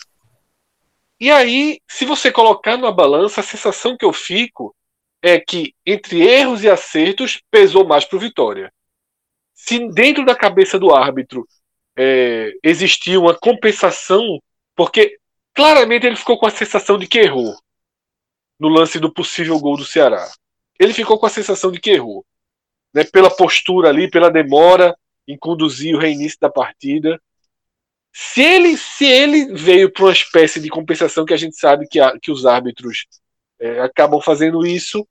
E 1.21 1.31
aí, 1.33 1.81
se 1.89 2.05
você 2.05 2.31
colocar 2.31 2.77
numa 2.77 2.93
balança, 2.93 3.41
a 3.41 3.45
sensação 3.45 3.97
que 3.97 4.05
eu 4.05 4.13
fico 4.13 4.75
é 5.21 5.41
que 5.41 5.75
entre 5.85 6.23
erros 6.23 6.63
e 6.63 6.71
acertos 6.71 7.43
pesou 7.51 7.85
mais 7.85 8.05
para 8.05 8.17
o 8.17 8.21
Vitória. 8.21 8.73
Se 9.53 9.89
dentro 9.89 10.25
da 10.25 10.37
cabeça 10.37 10.79
do 10.79 10.95
árbitro 10.95 11.45
é, 11.99 12.53
existia 12.63 13.19
uma 13.19 13.37
compensação, 13.37 14.41
porque 14.77 15.19
claramente 15.53 16.07
ele 16.07 16.15
ficou 16.15 16.39
com 16.39 16.47
a 16.47 16.51
sensação 16.51 16.97
de 16.97 17.09
que 17.09 17.19
errou 17.19 17.57
no 18.59 18.69
lance 18.69 19.01
do 19.01 19.13
possível 19.13 19.59
gol 19.59 19.77
do 19.77 19.85
Ceará. 19.85 20.31
Ele 20.79 20.95
ficou 20.95 21.19
com 21.19 21.27
a 21.27 21.31
sensação 21.31 21.73
de 21.73 21.81
que 21.81 21.91
errou, 21.91 22.25
né, 22.95 23.03
pela 23.03 23.29
postura 23.29 23.89
ali, 23.89 24.09
pela 24.09 24.31
demora 24.31 24.97
em 25.27 25.37
conduzir 25.37 25.95
o 25.97 25.99
reinício 25.99 26.39
da 26.41 26.49
partida. 26.49 27.21
Se 28.13 28.43
ele, 28.43 28.77
se 28.77 29.05
ele 29.05 29.53
veio 29.55 29.93
para 29.93 30.05
uma 30.05 30.13
espécie 30.13 30.61
de 30.61 30.69
compensação 30.69 31.25
que 31.25 31.35
a 31.35 31.37
gente 31.37 31.57
sabe 31.57 31.89
que, 31.89 31.99
a, 31.99 32.17
que 32.19 32.31
os 32.31 32.47
árbitros 32.47 33.07
é, 33.59 33.81
acabam 33.81 34.21
fazendo 34.21 34.65
isso, 34.65 35.07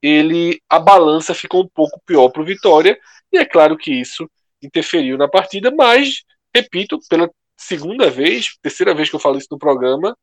ele 0.00 0.60
a 0.68 0.78
balança 0.78 1.34
ficou 1.34 1.64
um 1.64 1.68
pouco 1.68 2.00
pior 2.06 2.28
para 2.28 2.42
o 2.42 2.44
Vitória 2.44 2.98
e 3.32 3.38
é 3.38 3.44
claro 3.44 3.76
que 3.76 3.92
isso 3.92 4.28
interferiu 4.62 5.18
na 5.18 5.28
partida, 5.28 5.70
mas 5.70 6.22
repito 6.54 6.98
pela 7.08 7.30
segunda 7.56 8.10
vez, 8.10 8.56
terceira 8.60 8.94
vez 8.94 9.08
que 9.08 9.16
eu 9.16 9.20
falo 9.20 9.38
isso 9.38 9.48
no 9.50 9.58
programa, 9.58 10.16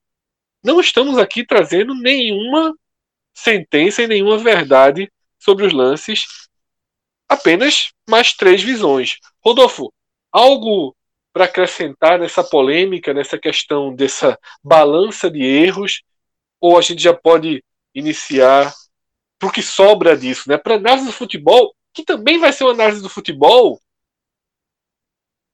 não 0.64 0.80
estamos 0.80 1.18
aqui 1.18 1.46
trazendo 1.46 1.96
nenhuma 1.96 2.74
sentença 3.34 4.04
e 4.04 4.08
nenhuma 4.08 4.38
verdade 4.38 5.12
sobre 5.38 5.66
os 5.66 5.74
lances, 5.74 6.26
apenas 7.28 7.92
mais 8.10 8.34
três 8.34 8.62
visões. 8.62 9.18
Rodolfo, 9.44 9.94
algo 10.32 10.96
para 11.32 11.46
acrescentar 11.46 12.20
nessa 12.20 12.44
polêmica, 12.44 13.14
nessa 13.14 13.38
questão 13.38 13.96
dessa 13.96 14.38
balança 14.64 15.30
de 15.30 15.42
erros, 15.42 16.02
ou 16.60 16.78
a 16.78 16.82
gente 16.82 17.02
já 17.02 17.14
pode 17.14 17.64
iniciar 17.96 18.74
para 19.38 19.48
o 19.48 19.52
que 19.52 19.62
sobra 19.62 20.18
disso, 20.18 20.50
né? 20.50 20.58
Para 20.58 20.76
análise 20.76 21.06
do 21.06 21.14
futebol, 21.14 21.74
que 21.94 22.04
também 22.04 22.38
vai 22.38 22.52
ser 22.52 22.66
uma 22.66 22.74
análise 22.74 23.02
do 23.02 23.08
futebol 23.08 23.80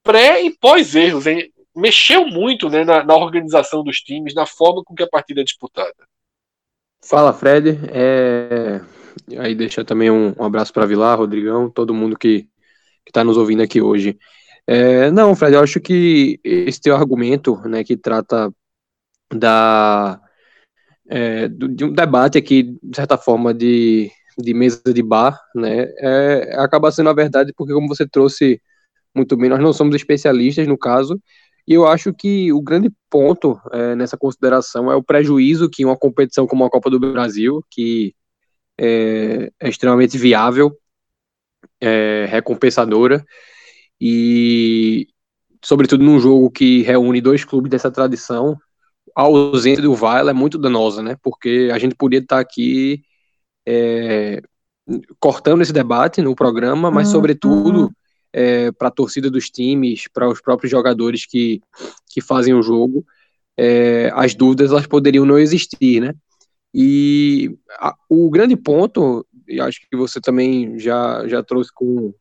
pré 0.05 0.43
e 0.43 0.55
pós 0.55 0.95
erros, 0.95 1.25
hein? 1.25 1.51
Mexeu 1.75 2.25
muito 2.27 2.69
né, 2.69 2.85
na, 2.85 3.03
na, 3.03 3.15
organização 3.15 3.83
dos 3.83 3.97
times, 3.97 4.33
na 4.33 4.45
forma 4.45 4.81
com 4.85 4.95
que 4.95 5.03
a 5.03 5.09
partida 5.09 5.41
é 5.41 5.43
disputada. 5.43 5.93
Fala, 7.03 7.33
Fred. 7.33 7.77
É... 7.91 8.79
Aí 9.37 9.55
deixa 9.55 9.83
também 9.83 10.09
um, 10.09 10.33
um 10.37 10.43
abraço 10.43 10.71
para 10.71 10.85
Vilar, 10.85 11.17
Rodrigão, 11.17 11.69
todo 11.69 11.93
mundo 11.93 12.17
que 12.17 12.47
está 13.05 13.23
nos 13.23 13.35
ouvindo 13.35 13.63
aqui 13.63 13.81
hoje. 13.81 14.17
É, 14.67 15.11
não, 15.11 15.35
Fred, 15.35 15.55
eu 15.55 15.61
acho 15.61 15.79
que 15.79 16.39
esse 16.43 16.81
teu 16.81 16.95
argumento, 16.95 17.57
né, 17.67 17.83
que 17.83 17.97
trata 17.97 18.51
da 19.33 20.19
é, 21.07 21.47
de 21.47 21.85
um 21.85 21.93
debate 21.93 22.37
aqui, 22.37 22.77
de 22.81 22.95
certa 22.95 23.17
forma, 23.17 23.53
de, 23.53 24.09
de 24.37 24.53
mesa 24.53 24.81
de 24.93 25.03
bar, 25.03 25.39
né, 25.53 25.87
é, 25.99 26.55
acaba 26.57 26.91
sendo 26.91 27.09
a 27.09 27.13
verdade, 27.13 27.53
porque 27.55 27.73
como 27.73 27.87
você 27.87 28.07
trouxe 28.07 28.59
muito 29.15 29.37
bem, 29.37 29.49
nós 29.49 29.59
não 29.59 29.73
somos 29.73 29.95
especialistas 29.95 30.67
no 30.67 30.77
caso, 30.77 31.19
e 31.67 31.73
eu 31.73 31.87
acho 31.87 32.13
que 32.13 32.53
o 32.53 32.61
grande 32.61 32.91
ponto 33.09 33.59
é, 33.71 33.95
nessa 33.95 34.17
consideração 34.17 34.91
é 34.91 34.95
o 34.95 35.03
prejuízo 35.03 35.69
que 35.69 35.83
uma 35.85 35.97
competição 35.97 36.45
como 36.45 36.63
a 36.63 36.69
Copa 36.69 36.89
do 36.89 36.99
Brasil, 36.99 37.63
que 37.71 38.13
é, 38.77 39.51
é 39.59 39.69
extremamente 39.69 40.17
viável, 40.17 40.77
é, 41.81 42.25
recompensadora, 42.29 43.25
e 43.99 45.07
sobretudo 45.63 46.03
num 46.03 46.19
jogo 46.19 46.51
que 46.51 46.83
reúne 46.83 47.21
dois 47.21 47.43
clubes 47.43 47.71
dessa 47.71 47.89
tradição, 47.89 48.57
a 49.15 49.23
ausência 49.23 49.81
do 49.81 49.95
VAR 49.95 50.27
é 50.27 50.33
muito 50.33 50.57
danosa, 50.57 51.01
né? 51.01 51.15
Porque 51.23 51.69
a 51.71 51.79
gente 51.79 51.95
podia 51.95 52.19
estar 52.19 52.39
aqui 52.39 53.01
é, 53.65 54.41
cortando 55.19 55.61
esse 55.61 55.73
debate 55.73 56.21
no 56.21 56.35
programa, 56.35 56.91
mas, 56.91 57.07
uhum. 57.07 57.13
sobretudo, 57.13 57.91
é, 58.37 58.69
para 58.69 58.89
a 58.89 58.91
torcida 58.91 59.31
dos 59.31 59.49
times, 59.49 60.09
para 60.13 60.27
os 60.27 60.41
próprios 60.41 60.69
jogadores 60.69 61.25
que, 61.25 61.61
que 62.09 62.19
fazem 62.19 62.53
o 62.53 62.61
jogo, 62.61 63.05
é, 63.57 64.11
as 64.13 64.35
dúvidas 64.35 64.71
elas 64.71 64.85
poderiam 64.85 65.25
não 65.25 65.39
existir, 65.39 66.01
né? 66.01 66.13
E 66.73 67.57
a, 67.79 67.95
o 68.09 68.29
grande 68.29 68.57
ponto, 68.57 69.25
e 69.47 69.61
acho 69.61 69.79
que 69.89 69.95
você 69.95 70.19
também 70.19 70.77
já, 70.77 71.25
já 71.29 71.41
trouxe 71.41 71.71
com, 71.73 72.13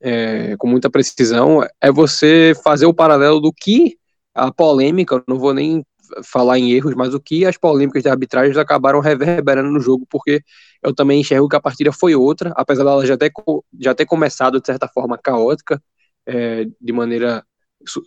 é, 0.00 0.56
com 0.56 0.66
muita 0.66 0.88
precisão, 0.88 1.62
é 1.78 1.92
você 1.92 2.54
fazer 2.64 2.86
o 2.86 2.94
paralelo 2.94 3.38
do 3.38 3.52
que 3.52 3.98
a 4.34 4.50
polêmica, 4.50 5.22
não 5.28 5.38
vou 5.38 5.52
nem 5.52 5.84
falar 6.24 6.58
em 6.58 6.72
erros, 6.72 6.94
mas 6.94 7.14
o 7.14 7.20
que 7.20 7.44
as 7.44 7.56
polêmicas 7.56 8.02
de 8.02 8.08
arbitragem 8.08 8.58
acabaram 8.60 9.00
reverberando 9.00 9.70
no 9.70 9.80
jogo, 9.80 10.06
porque 10.08 10.42
eu 10.82 10.94
também 10.94 11.20
enxergo 11.20 11.48
que 11.48 11.56
a 11.56 11.60
partida 11.60 11.92
foi 11.92 12.14
outra, 12.14 12.52
apesar 12.56 12.84
dela 12.84 13.06
já 13.06 13.16
ter, 13.16 13.32
já 13.80 13.94
ter 13.94 14.06
começado 14.06 14.60
de 14.60 14.66
certa 14.66 14.88
forma 14.88 15.18
caótica, 15.18 15.82
é, 16.26 16.66
de 16.80 16.92
maneira. 16.92 17.44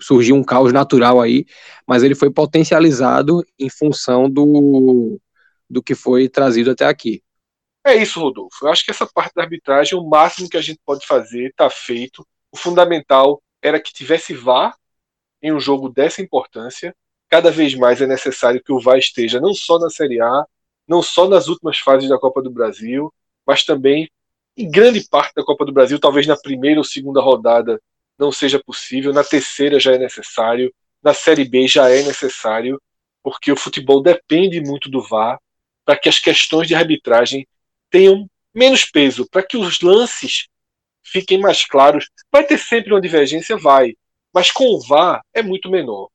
surgiu 0.02 0.36
um 0.36 0.44
caos 0.44 0.72
natural 0.74 1.22
aí, 1.22 1.46
mas 1.88 2.04
ele 2.04 2.16
foi 2.16 2.32
potencializado 2.32 3.44
em 3.60 3.70
função 3.70 4.30
do, 4.30 5.20
do 5.70 5.84
que 5.84 5.96
foi 5.96 6.30
trazido 6.30 6.72
até 6.72 6.86
aqui. 6.86 7.22
É 7.86 7.96
isso, 7.96 8.20
Rodolfo. 8.20 8.66
Eu 8.66 8.70
acho 8.72 8.84
que 8.84 8.90
essa 8.90 9.06
parte 9.06 9.36
da 9.36 9.44
arbitragem, 9.44 9.98
o 9.98 10.04
máximo 10.10 10.50
que 10.50 10.58
a 10.58 10.62
gente 10.62 10.80
pode 10.84 11.06
fazer, 11.06 11.50
está 11.50 11.70
feito. 11.70 12.28
O 12.52 12.58
fundamental 12.58 13.44
era 13.62 13.80
que 13.80 13.94
tivesse 13.94 14.34
VAR 14.34 14.76
em 15.42 15.54
um 15.54 15.60
jogo 15.60 15.90
dessa 15.90 16.22
importância. 16.22 16.96
Cada 17.36 17.52
vez 17.52 17.76
mais 17.76 18.02
é 18.02 18.08
necessário 18.08 18.64
que 18.64 18.72
o 18.72 18.80
VAR 18.80 18.98
esteja 18.98 19.42
não 19.42 19.54
só 19.54 19.78
na 19.78 19.90
Série 19.90 20.22
A, 20.22 20.46
não 20.88 21.02
só 21.02 21.28
nas 21.28 21.50
últimas 21.50 21.78
fases 21.78 22.08
da 22.08 22.18
Copa 22.18 22.42
do 22.42 22.50
Brasil, 22.50 23.14
mas 23.46 23.66
também 23.66 24.10
em 24.56 24.72
grande 24.72 25.06
parte 25.10 25.36
da 25.36 25.44
Copa 25.44 25.66
do 25.66 25.74
Brasil, 25.74 26.00
talvez 26.00 26.26
na 26.26 26.38
primeira 26.38 26.80
ou 26.80 26.84
segunda 26.86 27.20
rodada 27.20 27.78
não 28.18 28.32
seja 28.32 28.58
possível, 28.58 29.12
na 29.12 29.22
terceira 29.22 29.82
já 29.82 29.94
é 29.94 29.98
necessário, 29.98 30.74
na 31.04 31.14
Série 31.14 31.44
B 31.44 31.68
já 31.68 31.90
é 31.90 32.04
necessário, 32.04 32.82
porque 33.22 33.52
o 33.52 33.58
futebol 33.58 34.02
depende 34.02 34.62
muito 34.62 34.90
do 34.90 35.02
VAR 35.02 35.38
para 35.84 35.98
que 35.98 36.08
as 36.08 36.20
questões 36.20 36.70
de 36.70 36.74
arbitragem 36.74 37.46
tenham 37.90 38.30
menos 38.54 38.86
peso, 38.86 39.28
para 39.30 39.44
que 39.44 39.58
os 39.58 39.82
lances 39.82 40.48
fiquem 41.04 41.38
mais 41.38 41.66
claros. 41.66 42.10
Vai 42.32 42.46
ter 42.46 42.58
sempre 42.58 42.94
uma 42.94 43.02
divergência? 43.02 43.58
Vai, 43.58 43.94
mas 44.34 44.52
com 44.52 44.64
o 44.68 44.80
VAR 44.80 45.22
é 45.34 45.44
muito 45.44 45.70
menor. 45.70 46.08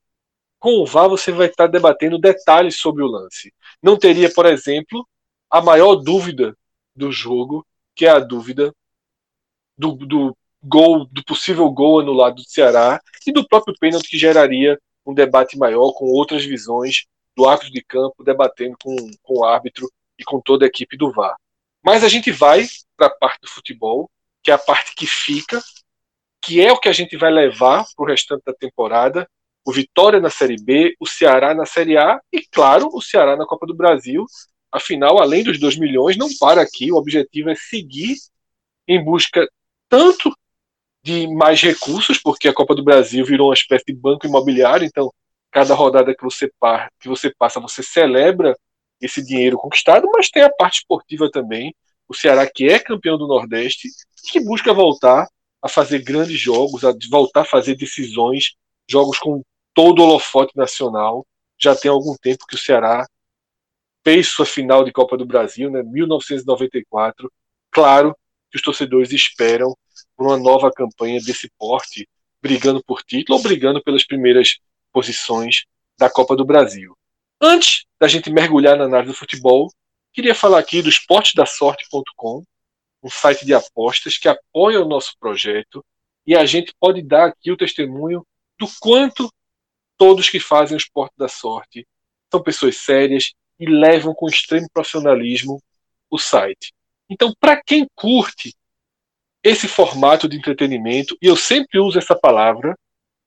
Com 0.60 0.74
o 0.74 0.86
VAR 0.86 1.08
você 1.08 1.32
vai 1.32 1.48
estar 1.48 1.66
debatendo 1.66 2.18
detalhes 2.18 2.78
sobre 2.78 3.02
o 3.02 3.06
lance. 3.06 3.52
Não 3.82 3.98
teria, 3.98 4.32
por 4.32 4.46
exemplo, 4.46 5.08
a 5.50 5.60
maior 5.60 5.96
dúvida 5.96 6.56
do 6.94 7.10
jogo, 7.10 7.66
que 7.96 8.06
é 8.06 8.10
a 8.10 8.20
dúvida 8.20 8.72
do, 9.76 9.94
do 9.94 10.36
gol, 10.62 11.06
do 11.06 11.24
possível 11.24 11.68
gol 11.70 12.00
anulado 12.00 12.36
do 12.36 12.48
Ceará 12.48 13.00
e 13.26 13.32
do 13.32 13.48
próprio 13.48 13.74
pênalti 13.80 14.10
que 14.10 14.18
geraria 14.18 14.78
um 15.04 15.14
debate 15.14 15.56
maior 15.56 15.92
com 15.92 16.04
outras 16.04 16.44
visões 16.44 17.06
do 17.34 17.48
árbitro 17.48 17.72
de 17.72 17.82
campo, 17.82 18.22
debatendo 18.22 18.76
com, 18.82 18.94
com 19.22 19.38
o 19.38 19.44
árbitro 19.44 19.90
e 20.18 20.24
com 20.24 20.40
toda 20.40 20.66
a 20.66 20.68
equipe 20.68 20.96
do 20.96 21.10
VAR. 21.10 21.36
Mas 21.82 22.04
a 22.04 22.08
gente 22.08 22.30
vai 22.30 22.66
para 22.96 23.06
a 23.06 23.10
parte 23.10 23.40
do 23.40 23.48
futebol, 23.48 24.10
que 24.42 24.50
é 24.50 24.54
a 24.54 24.58
parte 24.58 24.94
que 24.94 25.06
fica, 25.06 25.62
que 26.42 26.60
é 26.60 26.70
o 26.70 26.78
que 26.78 26.88
a 26.88 26.92
gente 26.92 27.16
vai 27.16 27.30
levar 27.30 27.86
para 27.96 28.04
o 28.04 28.06
restante 28.06 28.42
da 28.44 28.52
temporada, 28.52 29.28
o 29.70 29.72
Vitória 29.72 30.18
na 30.18 30.30
Série 30.30 30.60
B, 30.60 30.96
o 30.98 31.06
Ceará 31.06 31.54
na 31.54 31.64
Série 31.64 31.96
A 31.96 32.20
e, 32.32 32.42
claro, 32.50 32.90
o 32.92 33.00
Ceará 33.00 33.36
na 33.36 33.46
Copa 33.46 33.66
do 33.66 33.74
Brasil. 33.74 34.26
Afinal, 34.72 35.22
além 35.22 35.44
dos 35.44 35.60
2 35.60 35.78
milhões, 35.78 36.16
não 36.16 36.28
para 36.40 36.60
aqui. 36.60 36.90
O 36.90 36.96
objetivo 36.96 37.50
é 37.50 37.54
seguir 37.54 38.16
em 38.88 39.02
busca 39.02 39.48
tanto 39.88 40.34
de 41.04 41.28
mais 41.28 41.60
recursos, 41.62 42.18
porque 42.18 42.48
a 42.48 42.52
Copa 42.52 42.74
do 42.74 42.82
Brasil 42.82 43.24
virou 43.24 43.48
uma 43.48 43.54
espécie 43.54 43.84
de 43.86 43.94
banco 43.94 44.26
imobiliário, 44.26 44.84
então 44.84 45.12
cada 45.52 45.72
rodada 45.72 46.14
que 46.14 46.24
você, 46.24 46.50
par, 46.58 46.90
que 46.98 47.08
você 47.08 47.32
passa, 47.38 47.60
você 47.60 47.80
celebra 47.80 48.56
esse 49.00 49.24
dinheiro 49.24 49.56
conquistado, 49.56 50.08
mas 50.12 50.30
tem 50.30 50.42
a 50.42 50.50
parte 50.50 50.78
esportiva 50.80 51.30
também. 51.30 51.72
O 52.08 52.14
Ceará, 52.14 52.44
que 52.44 52.68
é 52.68 52.80
campeão 52.80 53.16
do 53.16 53.28
Nordeste, 53.28 53.88
que 54.32 54.40
busca 54.40 54.74
voltar 54.74 55.28
a 55.62 55.68
fazer 55.68 56.00
grandes 56.00 56.40
jogos, 56.40 56.84
a 56.84 56.92
voltar 57.08 57.42
a 57.42 57.44
fazer 57.44 57.76
decisões, 57.76 58.54
jogos 58.90 59.16
com 59.18 59.42
todo 59.74 60.00
o 60.00 60.04
holofote 60.04 60.56
nacional. 60.56 61.26
Já 61.58 61.74
tem 61.74 61.90
algum 61.90 62.16
tempo 62.16 62.46
que 62.46 62.54
o 62.54 62.58
Ceará 62.58 63.06
fez 64.04 64.28
sua 64.28 64.46
final 64.46 64.84
de 64.84 64.92
Copa 64.92 65.16
do 65.16 65.26
Brasil, 65.26 65.70
né, 65.70 65.82
1994. 65.82 67.30
Claro 67.70 68.16
que 68.50 68.56
os 68.56 68.62
torcedores 68.62 69.12
esperam 69.12 69.76
por 70.16 70.26
uma 70.26 70.38
nova 70.38 70.70
campanha 70.72 71.20
desse 71.20 71.50
porte, 71.58 72.08
brigando 72.42 72.82
por 72.84 73.02
título 73.02 73.38
ou 73.38 73.42
brigando 73.42 73.82
pelas 73.82 74.04
primeiras 74.04 74.58
posições 74.92 75.64
da 75.98 76.10
Copa 76.10 76.34
do 76.34 76.44
Brasil. 76.44 76.96
Antes 77.40 77.84
da 77.98 78.08
gente 78.08 78.30
mergulhar 78.30 78.76
na 78.76 78.84
análise 78.84 79.12
do 79.12 79.18
futebol, 79.18 79.70
queria 80.12 80.34
falar 80.34 80.58
aqui 80.58 80.82
do 80.82 80.88
esportedassorte.com, 80.88 82.42
um 83.02 83.10
site 83.10 83.46
de 83.46 83.54
apostas 83.54 84.18
que 84.18 84.28
apoia 84.28 84.80
o 84.80 84.88
nosso 84.88 85.16
projeto 85.18 85.84
e 86.26 86.36
a 86.36 86.44
gente 86.44 86.74
pode 86.78 87.02
dar 87.02 87.28
aqui 87.28 87.50
o 87.50 87.56
testemunho 87.56 88.26
do 88.58 88.66
quanto 88.78 89.32
todos 90.00 90.30
que 90.30 90.40
fazem 90.40 90.74
o 90.74 90.78
esporte 90.78 91.12
da 91.18 91.28
sorte 91.28 91.86
são 92.32 92.42
pessoas 92.42 92.78
sérias 92.78 93.34
e 93.58 93.66
levam 93.66 94.14
com 94.14 94.26
extremo 94.26 94.66
profissionalismo 94.72 95.62
o 96.10 96.18
site. 96.18 96.72
Então, 97.10 97.34
para 97.38 97.62
quem 97.62 97.86
curte 97.94 98.54
esse 99.44 99.68
formato 99.68 100.26
de 100.26 100.38
entretenimento, 100.38 101.18
e 101.20 101.26
eu 101.26 101.36
sempre 101.36 101.78
uso 101.78 101.98
essa 101.98 102.16
palavra, 102.16 102.74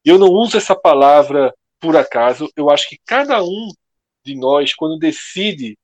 eu 0.04 0.18
não 0.18 0.30
uso 0.30 0.58
essa 0.58 0.76
palavra 0.76 1.54
por 1.80 1.96
acaso, 1.96 2.52
eu 2.56 2.72
acho 2.72 2.90
que 2.90 2.98
cada 3.06 3.44
um 3.44 3.70
de 4.26 4.34
nós, 4.34 4.74
quando 4.74 4.98
decide 4.98 5.78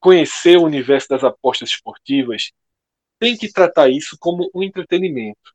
conhecer 0.00 0.56
o 0.56 0.64
universo 0.64 1.10
das 1.10 1.22
apostas 1.22 1.68
esportivas, 1.68 2.50
tem 3.18 3.36
que 3.36 3.52
tratar 3.52 3.90
isso 3.90 4.16
como 4.18 4.50
um 4.54 4.62
entretenimento. 4.62 5.53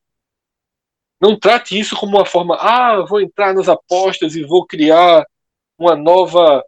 Não 1.20 1.38
trate 1.38 1.78
isso 1.78 1.96
como 1.98 2.18
uma 2.18 2.26
forma, 2.26 2.56
ah, 2.56 3.06
vou 3.06 3.22
entrar 3.22 3.54
nas 3.54 3.68
apostas 3.68 4.36
e 4.36 4.44
vou 4.44 4.66
criar 4.66 5.26
uma 5.78 5.96
nova 5.96 6.64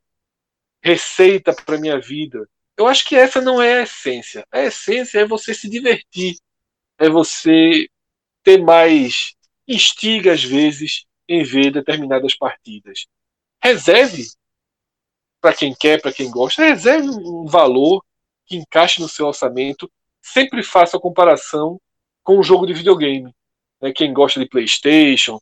receita 0.83 1.53
para 1.53 1.77
minha 1.77 1.99
vida. 1.99 2.47
Eu 2.77 2.87
acho 2.87 3.05
que 3.05 3.15
essa 3.15 3.39
não 3.39 3.61
é 3.61 3.79
a 3.79 3.83
essência. 3.83 4.45
A 4.51 4.61
essência 4.61 5.19
é 5.19 5.25
você 5.25 5.53
se 5.53 5.69
divertir, 5.69 6.35
é 6.97 7.09
você 7.09 7.87
ter 8.43 8.61
mais 8.61 9.35
instiga 9.67 10.33
às 10.33 10.43
vezes 10.43 11.05
em 11.27 11.43
ver 11.43 11.71
determinadas 11.71 12.35
partidas. 12.35 13.05
Reserve 13.63 14.25
para 15.39 15.53
quem 15.53 15.73
quer, 15.73 16.01
para 16.01 16.13
quem 16.13 16.29
gosta, 16.29 16.63
reserve 16.63 17.09
um 17.09 17.45
valor 17.45 18.03
que 18.45 18.57
encaixe 18.57 19.01
no 19.01 19.07
seu 19.07 19.27
orçamento. 19.27 19.89
Sempre 20.21 20.61
faça 20.61 20.97
a 20.97 20.99
comparação 20.99 21.79
com 22.23 22.37
o 22.37 22.43
jogo 22.43 22.65
de 22.65 22.73
videogame. 22.73 23.33
Né? 23.81 23.91
Quem 23.93 24.13
gosta 24.13 24.39
de 24.39 24.47
PlayStation, 24.47 25.39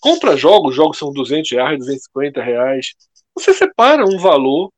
compra 0.00 0.36
jogos, 0.36 0.74
jogos 0.74 0.98
são 0.98 1.12
200 1.12 1.50
reais, 1.52 1.78
250 1.78 2.42
reais. 2.42 2.94
Você 3.34 3.52
separa 3.52 4.04
um 4.04 4.18
valor 4.18 4.72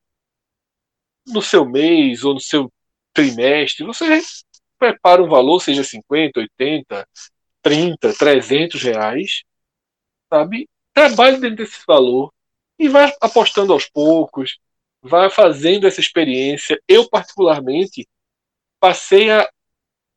no 1.27 1.41
seu 1.41 1.65
mês 1.65 2.25
ou 2.25 2.35
no 2.35 2.41
seu 2.41 2.71
trimestre, 3.13 3.87
você 3.87 4.21
prepara 4.79 5.23
um 5.23 5.29
valor, 5.29 5.61
seja 5.61 5.85
50, 5.85 6.41
80, 6.41 7.09
30, 7.63 8.13
300 8.15 8.83
reais, 8.83 9.45
sabe? 10.29 10.69
Trabalhe 10.93 11.39
dentro 11.39 11.57
desse 11.57 11.81
valor 11.87 12.33
e 12.79 12.89
vai 12.89 13.13
apostando 13.21 13.73
aos 13.73 13.89
poucos, 13.89 14.59
vai 15.01 15.31
fazendo 15.31 15.87
essa 15.87 16.01
experiência. 16.01 16.79
Eu, 16.89 17.09
particularmente, 17.09 18.07
passei 18.81 19.31
a 19.31 19.49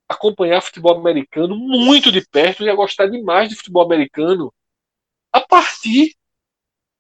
acompanhar 0.08 0.62
futebol 0.62 0.98
americano 0.98 1.56
muito 1.56 2.12
de 2.12 2.26
perto 2.28 2.64
e 2.64 2.70
a 2.70 2.76
gostar 2.76 3.08
demais 3.08 3.50
de 3.50 3.56
futebol 3.56 3.84
americano 3.84 4.54
a 5.32 5.42
partir 5.42 6.16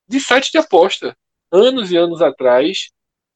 de 0.07 0.19
sites 0.19 0.51
de 0.51 0.57
aposta. 0.57 1.15
Anos 1.51 1.91
e 1.91 1.97
anos 1.97 2.21
atrás, 2.21 2.89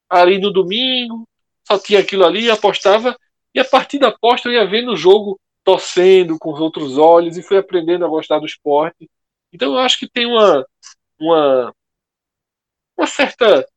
ali 0.09 0.37
no 0.37 0.51
domingo, 0.51 1.27
só 1.65 1.79
tinha 1.79 1.99
aquilo 1.99 2.25
ali, 2.25 2.49
apostava, 2.49 3.17
e 3.53 3.59
a 3.59 3.65
partir 3.65 3.99
da 3.99 4.09
aposta 4.09 4.49
eu 4.49 4.53
ia 4.53 4.67
vendo 4.67 4.91
o 4.91 4.97
jogo 4.97 5.39
torcendo 5.63 6.37
com 6.37 6.53
os 6.53 6.59
outros 6.59 6.97
olhos 6.97 7.37
e 7.37 7.43
fui 7.43 7.57
aprendendo 7.57 8.05
a 8.05 8.09
gostar 8.09 8.39
do 8.39 8.45
esporte. 8.45 9.09
Então 9.53 9.73
eu 9.73 9.79
acho 9.79 9.99
que 9.99 10.09
tem 10.09 10.25
uma, 10.25 10.65
uma, 11.19 11.73
uma 12.97 13.07
certa 13.07 13.67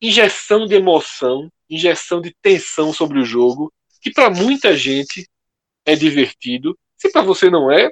injeção 0.00 0.66
de 0.66 0.74
emoção, 0.74 1.50
injeção 1.70 2.20
de 2.20 2.34
tensão 2.42 2.92
sobre 2.92 3.18
o 3.18 3.24
jogo, 3.24 3.72
que 4.00 4.10
para 4.10 4.28
muita 4.28 4.76
gente 4.76 5.28
é 5.84 5.94
divertido. 5.94 6.78
Se 6.96 7.10
para 7.10 7.22
você 7.22 7.50
não 7.50 7.70
é, 7.70 7.90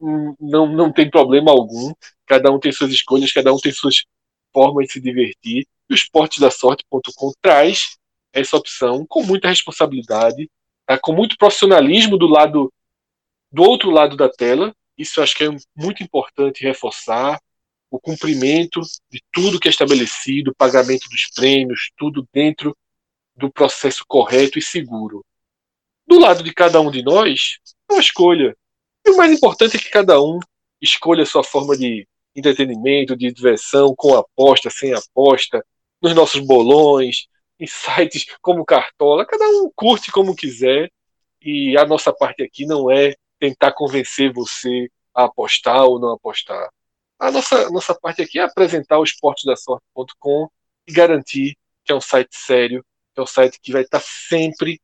hum, 0.00 0.34
não, 0.40 0.66
não 0.66 0.92
tem 0.92 1.10
problema 1.10 1.50
algum. 1.50 1.92
Cada 2.26 2.50
um 2.50 2.58
tem 2.58 2.72
suas 2.72 2.92
escolhas, 2.92 3.32
cada 3.32 3.52
um 3.52 3.58
tem 3.58 3.72
suas 3.72 4.04
formas 4.52 4.86
de 4.86 4.92
se 4.94 5.00
divertir. 5.00 5.66
E 5.88 5.92
o 5.92 5.94
esportedassorte.com 5.94 7.32
traz 7.40 7.96
essa 8.32 8.56
opção 8.56 9.06
com 9.06 9.22
muita 9.22 9.48
responsabilidade, 9.48 10.50
tá? 10.86 10.98
com 10.98 11.12
muito 11.12 11.36
profissionalismo 11.36 12.16
do 12.16 12.26
lado 12.26 12.72
do 13.50 13.62
outro 13.62 13.90
lado 13.90 14.16
da 14.16 14.28
tela. 14.28 14.74
Isso 14.96 15.22
acho 15.22 15.34
que 15.34 15.44
é 15.44 15.48
muito 15.76 16.02
importante 16.02 16.62
reforçar 16.62 17.40
o 17.90 17.98
cumprimento 17.98 18.80
de 19.10 19.22
tudo 19.32 19.58
que 19.58 19.68
é 19.68 19.70
estabelecido, 19.70 20.50
o 20.50 20.54
pagamento 20.54 21.08
dos 21.08 21.30
prêmios, 21.34 21.90
tudo 21.96 22.28
dentro 22.32 22.76
do 23.34 23.50
processo 23.50 24.04
correto 24.06 24.58
e 24.58 24.62
seguro. 24.62 25.24
Do 26.08 26.18
lado 26.18 26.42
de 26.42 26.54
cada 26.54 26.80
um 26.80 26.90
de 26.90 27.02
nós, 27.02 27.58
é 27.86 27.92
uma 27.92 28.00
escolha. 28.00 28.56
E 29.06 29.10
o 29.10 29.16
mais 29.18 29.30
importante 29.30 29.76
é 29.76 29.78
que 29.78 29.90
cada 29.90 30.18
um 30.22 30.40
escolha 30.80 31.22
a 31.22 31.26
sua 31.26 31.44
forma 31.44 31.76
de 31.76 32.08
entretenimento, 32.34 33.14
de 33.14 33.30
diversão, 33.30 33.94
com 33.94 34.14
aposta, 34.14 34.70
sem 34.70 34.94
aposta, 34.94 35.62
nos 36.00 36.14
nossos 36.14 36.40
bolões, 36.40 37.26
em 37.60 37.66
sites 37.66 38.24
como 38.40 38.64
Cartola. 38.64 39.26
Cada 39.26 39.44
um 39.48 39.70
curte 39.76 40.10
como 40.10 40.34
quiser. 40.34 40.90
E 41.42 41.76
a 41.76 41.84
nossa 41.84 42.10
parte 42.10 42.42
aqui 42.42 42.64
não 42.64 42.90
é 42.90 43.14
tentar 43.38 43.72
convencer 43.72 44.32
você 44.32 44.88
a 45.14 45.24
apostar 45.24 45.84
ou 45.84 46.00
não 46.00 46.14
apostar. 46.14 46.70
A 47.18 47.30
nossa, 47.30 47.68
nossa 47.68 47.94
parte 47.94 48.22
aqui 48.22 48.38
é 48.38 48.44
apresentar 48.44 48.98
o 48.98 49.04
esportedassorte.com 49.04 50.48
e 50.86 50.92
garantir 50.92 51.54
que 51.84 51.92
é 51.92 51.94
um 51.94 52.00
site 52.00 52.34
sério, 52.34 52.82
que 53.14 53.20
é 53.20 53.22
um 53.22 53.26
site 53.26 53.58
que 53.60 53.72
vai 53.72 53.82
estar 53.82 54.00
sempre 54.00 54.80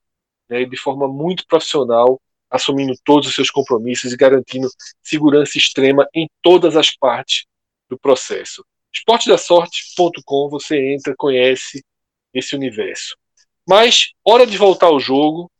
né, 0.48 0.64
de 0.64 0.76
forma 0.76 1.08
muito 1.08 1.46
profissional, 1.46 2.20
assumindo 2.50 2.94
todos 3.04 3.28
os 3.28 3.34
seus 3.34 3.50
compromissos 3.50 4.12
e 4.12 4.16
garantindo 4.16 4.68
segurança 5.02 5.58
extrema 5.58 6.06
em 6.14 6.28
todas 6.42 6.76
as 6.76 6.94
partes 6.96 7.46
do 7.88 7.98
processo. 7.98 8.64
Esportedasorte.com 8.92 10.48
você 10.48 10.94
entra, 10.94 11.14
conhece 11.16 11.84
esse 12.32 12.54
universo. 12.54 13.16
Mas 13.68 14.12
hora 14.24 14.46
de 14.46 14.56
voltar 14.56 14.86
ao 14.86 15.00
jogo, 15.00 15.50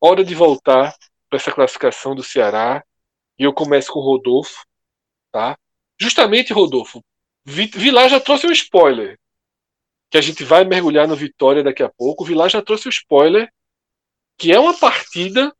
hora 0.00 0.24
de 0.24 0.34
voltar 0.34 0.94
para 1.28 1.36
essa 1.36 1.52
classificação 1.52 2.14
do 2.14 2.22
Ceará. 2.22 2.82
E 3.38 3.44
eu 3.44 3.52
começo 3.52 3.92
com 3.92 4.00
o 4.00 4.02
Rodolfo, 4.02 4.64
tá? 5.30 5.56
Justamente, 6.00 6.52
Rodolfo, 6.52 7.02
Vilar 7.44 8.08
já 8.08 8.20
trouxe 8.20 8.46
um 8.46 8.52
spoiler. 8.52 9.18
Que 10.10 10.18
a 10.18 10.20
gente 10.20 10.42
vai 10.42 10.64
mergulhar 10.64 11.06
no 11.06 11.16
Vitória 11.16 11.62
daqui 11.62 11.82
a 11.82 11.88
pouco. 11.88 12.24
Vilar 12.24 12.48
já 12.48 12.62
trouxe 12.62 12.86
o 12.86 12.88
um 12.88 12.90
spoiler, 12.90 13.50
que 14.38 14.52
é 14.52 14.58
uma 14.58 14.78
partida 14.78 15.54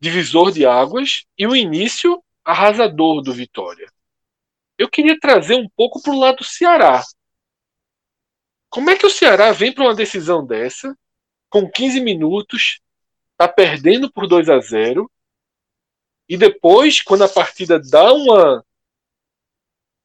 divisor 0.00 0.52
de 0.52 0.64
águas 0.64 1.24
e 1.36 1.46
o 1.46 1.56
início 1.56 2.22
arrasador 2.44 3.22
do 3.22 3.32
Vitória. 3.32 3.92
Eu 4.78 4.88
queria 4.88 5.18
trazer 5.18 5.54
um 5.54 5.68
pouco 5.76 6.00
para 6.00 6.12
o 6.12 6.18
lado 6.18 6.38
do 6.38 6.44
Ceará. 6.44 7.02
Como 8.70 8.90
é 8.90 8.96
que 8.96 9.06
o 9.06 9.10
Ceará 9.10 9.52
vem 9.52 9.72
para 9.72 9.84
uma 9.84 9.94
decisão 9.94 10.46
dessa, 10.46 10.96
com 11.48 11.70
15 11.70 12.00
minutos, 12.00 12.80
está 13.32 13.48
perdendo 13.48 14.12
por 14.12 14.26
2 14.26 14.48
a 14.48 14.58
0 14.60 15.10
e 16.28 16.36
depois, 16.36 17.02
quando 17.02 17.24
a 17.24 17.28
partida 17.28 17.78
dá 17.78 18.12
uma 18.12 18.64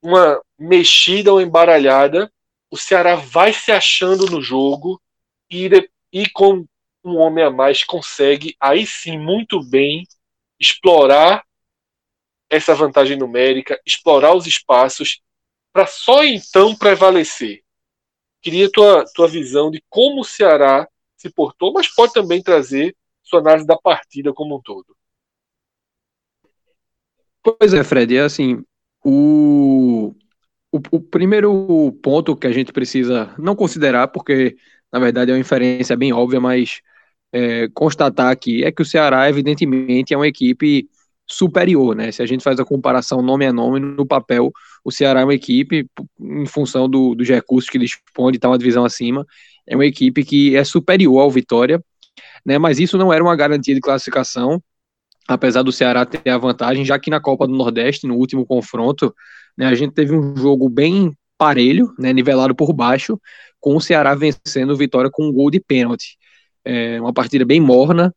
uma 0.01 0.41
mexida 0.57 1.31
ou 1.31 1.41
embaralhada, 1.41 2.31
o 2.71 2.77
Ceará 2.77 3.15
vai 3.15 3.51
se 3.51 3.71
achando 3.71 4.25
no 4.27 4.41
jogo 4.41 5.01
e, 5.51 5.69
e 6.11 6.29
com 6.29 6.65
um 7.03 7.17
homem 7.17 7.43
a 7.43 7.49
mais 7.49 7.83
consegue 7.83 8.55
aí 8.59 8.85
sim 8.85 9.17
muito 9.17 9.63
bem 9.63 10.05
explorar 10.59 11.43
essa 12.49 12.73
vantagem 12.75 13.17
numérica, 13.17 13.79
explorar 13.85 14.35
os 14.35 14.47
espaços 14.47 15.21
para 15.71 15.85
só 15.85 16.23
então 16.23 16.75
prevalecer. 16.75 17.63
Queria 18.41 18.71
tua 18.71 19.05
tua 19.13 19.27
visão 19.27 19.69
de 19.69 19.83
como 19.89 20.21
o 20.21 20.25
Ceará 20.25 20.87
se 21.15 21.29
portou, 21.29 21.73
mas 21.73 21.87
pode 21.87 22.13
também 22.13 22.41
trazer 22.41 22.95
sua 23.21 23.39
análise 23.39 23.67
da 23.67 23.77
partida 23.77 24.33
como 24.33 24.57
um 24.57 24.61
todo. 24.61 24.95
Pois 27.43 27.73
é, 27.73 27.83
Fred, 27.83 28.17
é 28.17 28.21
assim, 28.21 28.63
o, 29.03 30.13
o, 30.71 30.77
o, 30.91 30.99
primeiro 30.99 31.91
ponto 32.03 32.35
que 32.35 32.47
a 32.47 32.51
gente 32.51 32.71
precisa 32.71 33.33
não 33.37 33.55
considerar, 33.55 34.09
porque 34.09 34.57
na 34.91 34.99
verdade 34.99 35.31
é 35.31 35.33
uma 35.33 35.39
inferência 35.39 35.95
bem 35.95 36.13
óbvia, 36.13 36.39
mas 36.39 36.81
é, 37.31 37.67
constatar 37.73 38.31
aqui 38.31 38.63
é 38.63 38.71
que 38.71 38.81
o 38.81 38.85
Ceará, 38.85 39.29
evidentemente, 39.29 40.13
é 40.13 40.17
uma 40.17 40.27
equipe 40.27 40.89
superior, 41.27 41.95
né? 41.95 42.11
Se 42.11 42.23
a 42.23 42.25
gente 42.25 42.43
faz 42.43 42.59
a 42.59 42.65
comparação 42.65 43.21
nome 43.21 43.45
a 43.45 43.53
nome, 43.53 43.79
no 43.79 44.05
papel, 44.05 44.51
o 44.83 44.91
Ceará 44.91 45.21
é 45.21 45.23
uma 45.23 45.33
equipe, 45.33 45.87
em 46.19 46.45
função 46.47 46.89
do, 46.89 47.13
dos 47.13 47.27
recursos 47.27 47.69
que 47.69 47.77
dispõe, 47.77 48.33
está 48.33 48.49
uma 48.49 48.57
divisão 48.57 48.83
acima, 48.83 49.25
é 49.67 49.75
uma 49.75 49.85
equipe 49.85 50.23
que 50.23 50.55
é 50.55 50.63
superior 50.63 51.21
ao 51.21 51.29
Vitória, 51.29 51.83
né? 52.45 52.57
Mas 52.57 52.79
isso 52.79 52.97
não 52.97 53.13
era 53.13 53.23
uma 53.23 53.35
garantia 53.35 53.75
de 53.75 53.81
classificação, 53.81 54.61
apesar 55.27 55.61
do 55.61 55.71
Ceará 55.71 56.05
ter 56.05 56.27
a 56.29 56.37
vantagem, 56.37 56.83
já 56.83 56.97
que 56.97 57.11
na 57.11 57.19
Copa 57.21 57.45
do 57.47 57.53
Nordeste, 57.53 58.07
no 58.07 58.15
último 58.15 58.45
confronto, 58.45 59.13
né, 59.55 59.67
a 59.67 59.75
gente 59.75 59.93
teve 59.93 60.15
um 60.15 60.35
jogo 60.35 60.67
bem 60.67 61.15
parelho, 61.39 61.95
né, 61.97 62.11
nivelado 62.11 62.53
por 62.53 62.73
baixo, 62.73 63.19
com 63.61 63.77
o 63.77 63.81
Ceará 63.81 64.13
vencendo 64.13 64.71
o 64.71 64.77
Vitória 64.77 65.09
com 65.09 65.25
um 65.25 65.31
gol 65.31 65.49
de 65.49 65.59
pênalti. 65.59 66.17
É 66.63 66.99
uma 66.99 67.13
partida 67.13 67.45
bem 67.45 67.61
morna 67.61 68.13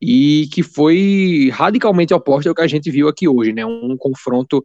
e 0.00 0.48
que 0.52 0.62
foi 0.62 1.50
radicalmente 1.52 2.14
oposta 2.14 2.48
ao 2.48 2.54
que 2.54 2.62
a 2.62 2.66
gente 2.66 2.90
viu 2.90 3.08
aqui 3.08 3.28
hoje, 3.28 3.52
né? 3.52 3.64
Um 3.64 3.96
confronto 3.98 4.64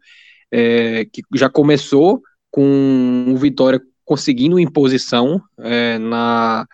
é, 0.49 1.06
que 1.06 1.21
já 1.36 1.49
começou 1.49 2.21
com 2.49 3.25
o 3.27 3.38
Vitória 3.38 3.82
conseguindo 4.06 4.60
imposição 4.60 5.41
é, 5.60 5.97
na 5.97 6.65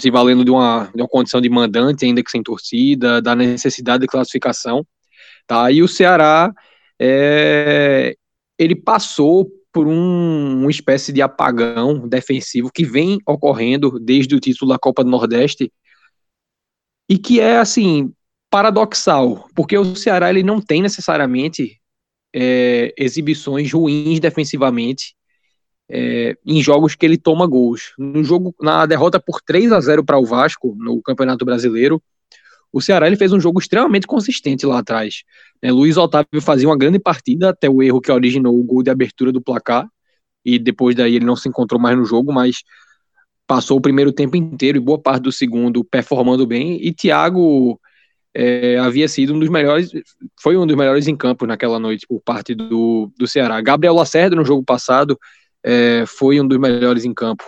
se 0.00 0.10
valendo 0.10 0.44
de 0.44 0.50
uma, 0.50 0.90
de 0.92 1.00
uma 1.00 1.08
condição 1.08 1.40
de 1.40 1.48
mandante, 1.48 2.04
ainda 2.04 2.24
que 2.24 2.30
sem 2.30 2.42
torcida, 2.42 3.22
da 3.22 3.36
necessidade 3.36 4.00
de 4.00 4.08
classificação, 4.08 4.84
tá? 5.46 5.70
E 5.70 5.80
o 5.80 5.86
Ceará, 5.86 6.52
é, 7.00 8.16
ele 8.58 8.74
passou 8.74 9.48
por 9.72 9.86
um, 9.86 10.60
uma 10.60 10.70
espécie 10.70 11.12
de 11.12 11.22
apagão 11.22 12.06
defensivo 12.06 12.70
que 12.70 12.84
vem 12.84 13.18
ocorrendo 13.26 13.98
desde 13.98 14.34
o 14.34 14.40
título 14.40 14.72
da 14.72 14.78
Copa 14.78 15.02
do 15.02 15.10
Nordeste 15.10 15.72
e 17.08 17.18
que 17.18 17.40
é 17.40 17.58
assim 17.58 18.12
paradoxal, 18.50 19.48
porque 19.54 19.76
o 19.78 19.96
Ceará 19.96 20.28
ele 20.28 20.42
não 20.42 20.60
tem 20.60 20.82
necessariamente 20.82 21.80
é, 22.34 22.92
exibições 22.98 23.72
ruins 23.72 24.20
defensivamente 24.20 25.14
é, 25.88 26.36
em 26.44 26.62
jogos 26.62 26.94
que 26.94 27.04
ele 27.04 27.18
toma 27.18 27.46
gols. 27.46 27.92
No 27.98 28.22
jogo, 28.22 28.54
na 28.60 28.86
derrota 28.86 29.18
por 29.20 29.40
3 29.40 29.72
a 29.72 29.80
0 29.80 30.04
para 30.04 30.18
o 30.18 30.24
Vasco 30.24 30.76
no 30.78 31.02
Campeonato 31.02 31.44
Brasileiro, 31.44 32.02
o 32.72 32.80
Ceará 32.80 33.06
ele 33.06 33.16
fez 33.16 33.32
um 33.32 33.40
jogo 33.40 33.60
extremamente 33.60 34.06
consistente 34.06 34.64
lá 34.64 34.78
atrás. 34.78 35.24
É, 35.60 35.70
Luiz 35.70 35.96
Otávio 35.96 36.40
fazia 36.40 36.68
uma 36.68 36.76
grande 36.76 36.98
partida 36.98 37.50
até 37.50 37.68
o 37.68 37.82
erro 37.82 38.00
que 38.00 38.10
originou 38.10 38.58
o 38.58 38.64
gol 38.64 38.82
de 38.82 38.90
abertura 38.90 39.30
do 39.30 39.42
placar, 39.42 39.86
e 40.44 40.58
depois 40.58 40.96
daí 40.96 41.16
ele 41.16 41.24
não 41.24 41.36
se 41.36 41.48
encontrou 41.48 41.80
mais 41.80 41.96
no 41.96 42.04
jogo, 42.04 42.32
mas 42.32 42.62
passou 43.46 43.78
o 43.78 43.80
primeiro 43.80 44.12
tempo 44.12 44.36
inteiro 44.36 44.78
e 44.78 44.80
boa 44.80 44.98
parte 44.98 45.24
do 45.24 45.32
segundo 45.32 45.84
performando 45.84 46.46
bem, 46.46 46.78
e 46.84 46.92
Thiago 46.92 47.78
é, 48.34 48.78
havia 48.78 49.06
sido 49.08 49.34
um 49.34 49.38
dos 49.38 49.50
melhores, 49.50 49.90
foi 50.40 50.56
um 50.56 50.66
dos 50.66 50.76
melhores 50.76 51.06
em 51.06 51.14
campo 51.14 51.46
naquela 51.46 51.78
noite 51.78 52.06
por 52.06 52.20
parte 52.20 52.54
do, 52.54 53.12
do 53.18 53.26
Ceará. 53.26 53.60
Gabriel 53.60 53.94
Lacerda 53.94 54.34
no 54.34 54.44
jogo 54.44 54.64
passado 54.64 55.18
é, 55.62 56.04
foi 56.06 56.40
um 56.40 56.48
dos 56.48 56.58
melhores 56.58 57.04
em 57.04 57.12
campo. 57.12 57.44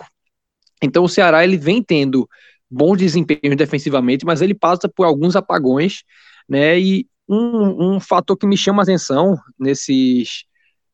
Então 0.81 1.03
o 1.03 1.09
Ceará 1.09 1.43
ele 1.43 1.57
vem 1.57 1.81
tendo 1.81 2.29
bons 2.69 2.97
desempenhos 2.97 3.55
defensivamente, 3.55 4.25
mas 4.25 4.41
ele 4.41 4.53
passa 4.53 4.89
por 4.89 5.05
alguns 5.05 5.35
apagões, 5.35 6.03
né? 6.47 6.79
E 6.79 7.07
um, 7.27 7.95
um 7.95 7.99
fator 7.99 8.37
que 8.37 8.47
me 8.47 8.57
chama 8.57 8.81
a 8.81 8.83
atenção 8.83 9.37
nesses, 9.59 10.45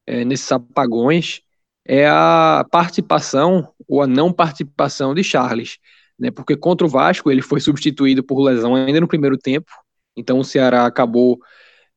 é, 0.06 0.24
nesses 0.26 0.52
apagões 0.52 1.42
é 1.86 2.08
a 2.08 2.66
participação 2.72 3.68
ou 3.88 4.02
a 4.02 4.08
não 4.08 4.32
participação 4.32 5.14
de 5.14 5.24
Charles, 5.24 5.78
né? 6.18 6.32
Porque 6.32 6.56
contra 6.56 6.86
o 6.86 6.90
Vasco 6.90 7.32
ele 7.32 7.42
foi 7.42 7.60
substituído 7.60 8.24
por 8.24 8.42
lesão 8.42 8.76
ainda 8.76 9.02
no 9.02 9.08
primeiro 9.08 9.38
tempo, 9.38 9.72
então 10.16 10.40
o 10.40 10.46
Ceará 10.46 10.86
acabou 10.86 11.40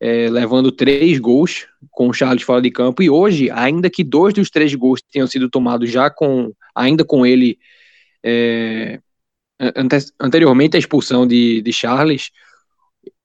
é, 0.01 0.29
levando 0.29 0.73
três 0.73 1.19
gols 1.19 1.67
com 1.91 2.09
o 2.09 2.13
Charles 2.13 2.43
fora 2.43 2.61
de 2.61 2.71
campo 2.71 3.03
e 3.03 3.11
hoje, 3.11 3.51
ainda 3.51 3.89
que 3.89 4.03
dois 4.03 4.35
dos 4.35 4.51
três 4.51 4.75
gols 4.75 5.01
tenham 5.11 5.27
sido 5.27 5.49
tomados 5.49 5.91
já 5.91 6.11
com 6.11 6.53
ainda 6.75 7.05
com 7.05 7.25
ele 7.25 7.59
é, 8.25 9.01
anteriormente 10.19 10.77
à 10.77 10.79
expulsão 10.79 11.27
de, 11.27 11.63
de 11.63 11.73
Charles, 11.73 12.31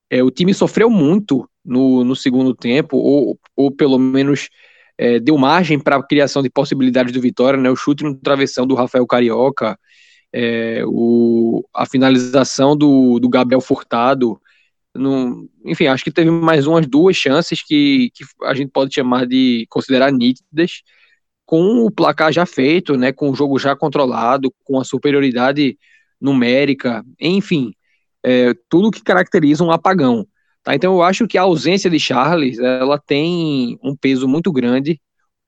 é, 0.10 0.24
o 0.24 0.32
time 0.32 0.54
sofreu 0.54 0.90
muito 0.90 1.50
no, 1.64 2.04
no 2.04 2.16
segundo 2.16 2.56
tempo, 2.56 2.98
ou, 2.98 3.40
ou 3.56 3.72
pelo 3.72 4.00
menos 4.00 4.50
é, 4.98 5.20
deu 5.20 5.38
margem 5.38 5.80
para 5.80 5.98
a 5.98 6.04
criação 6.04 6.42
de 6.42 6.50
possibilidades 6.50 7.14
do 7.14 7.22
Vitória, 7.22 7.60
né? 7.60 7.70
O 7.70 7.76
chute 7.76 8.04
no 8.04 8.16
travessão 8.16 8.66
do 8.66 8.76
Rafael 8.76 9.06
Carioca, 9.06 9.78
é, 10.34 10.84
o, 10.86 11.64
a 11.74 11.86
finalização 11.86 12.76
do, 12.76 13.20
do 13.20 13.30
Gabriel 13.30 13.62
Furtado. 13.62 14.40
No, 14.94 15.48
enfim, 15.64 15.88
acho 15.88 16.04
que 16.04 16.12
teve 16.12 16.32
mais 16.32 16.66
umas 16.66 16.88
duas 16.88 17.16
chances 17.16 17.64
que, 17.64 18.10
que 18.14 18.26
a 18.44 18.54
gente 18.54 18.72
pode 18.72 18.94
chamar 18.94 19.28
de 19.28 19.66
considerar 19.70 20.12
nítidas, 20.12 20.82
com 21.46 21.86
o 21.86 21.92
placar 21.92 22.32
já 22.32 22.46
feito, 22.46 22.96
né, 22.98 23.12
com 23.12 23.30
o 23.30 23.36
jogo 23.36 23.58
já 23.58 23.76
controlado, 23.76 24.54
com 24.64 24.80
a 24.80 24.84
superioridade 24.84 25.78
numérica, 26.20 27.04
enfim, 27.20 27.74
é, 28.24 28.54
tudo 28.70 28.92
que 28.92 29.04
caracteriza 29.04 29.64
um 29.64 29.72
apagão. 29.72 30.28
Tá? 30.64 30.76
Então 30.76 30.94
eu 30.94 31.04
acho 31.04 31.28
que 31.28 31.38
a 31.38 31.44
ausência 31.44 31.90
de 31.90 32.00
Charles 32.00 32.60
ela 32.60 33.00
tem 33.00 33.78
um 33.84 33.96
peso 33.96 34.28
muito 34.28 34.52
grande 34.52 35.00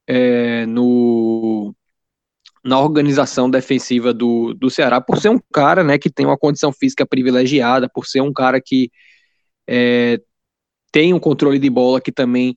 é, 0.07 0.65
no, 0.65 1.75
na 2.63 2.79
organização 2.79 3.49
defensiva 3.49 4.13
do, 4.13 4.53
do 4.53 4.69
Ceará, 4.69 5.01
por 5.01 5.19
ser 5.19 5.29
um 5.29 5.39
cara 5.53 5.83
né, 5.83 5.97
que 5.97 6.09
tem 6.09 6.25
uma 6.25 6.37
condição 6.37 6.71
física 6.71 7.05
privilegiada, 7.05 7.89
por 7.89 8.05
ser 8.05 8.21
um 8.21 8.33
cara 8.33 8.61
que 8.63 8.91
é, 9.67 10.19
tem 10.91 11.13
um 11.13 11.19
controle 11.19 11.59
de 11.59 11.69
bola 11.69 12.01
que 12.01 12.11
também 12.11 12.55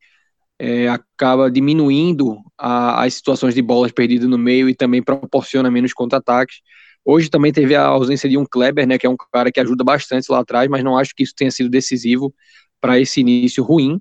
é, 0.59 0.89
acaba 0.89 1.51
diminuindo 1.51 2.39
a, 2.59 3.05
as 3.05 3.15
situações 3.15 3.55
de 3.55 3.63
bolas 3.63 3.93
perdidas 3.93 4.29
no 4.29 4.39
meio 4.39 4.69
e 4.69 4.75
também 4.75 5.03
proporciona 5.03 5.71
menos 5.71 5.93
contra-ataques. 5.93 6.57
Hoje 7.05 7.29
também 7.29 7.53
teve 7.53 7.75
a 7.75 7.85
ausência 7.85 8.29
de 8.29 8.39
um 8.39 8.47
Kleber, 8.47 8.87
né, 8.87 8.99
que 8.99 9.07
é 9.07 9.11
um 9.11 9.17
cara 9.33 9.53
que 9.53 9.61
ajuda 9.61 9.85
bastante 9.85 10.31
lá 10.31 10.41
atrás, 10.41 10.69
mas 10.69 10.83
não 10.83 10.97
acho 10.97 11.15
que 11.15 11.23
isso 11.23 11.35
tenha 11.37 11.51
sido 11.51 11.69
decisivo 11.69 12.35
para 12.81 12.99
esse 12.99 13.21
início 13.21 13.63
ruim. 13.63 14.01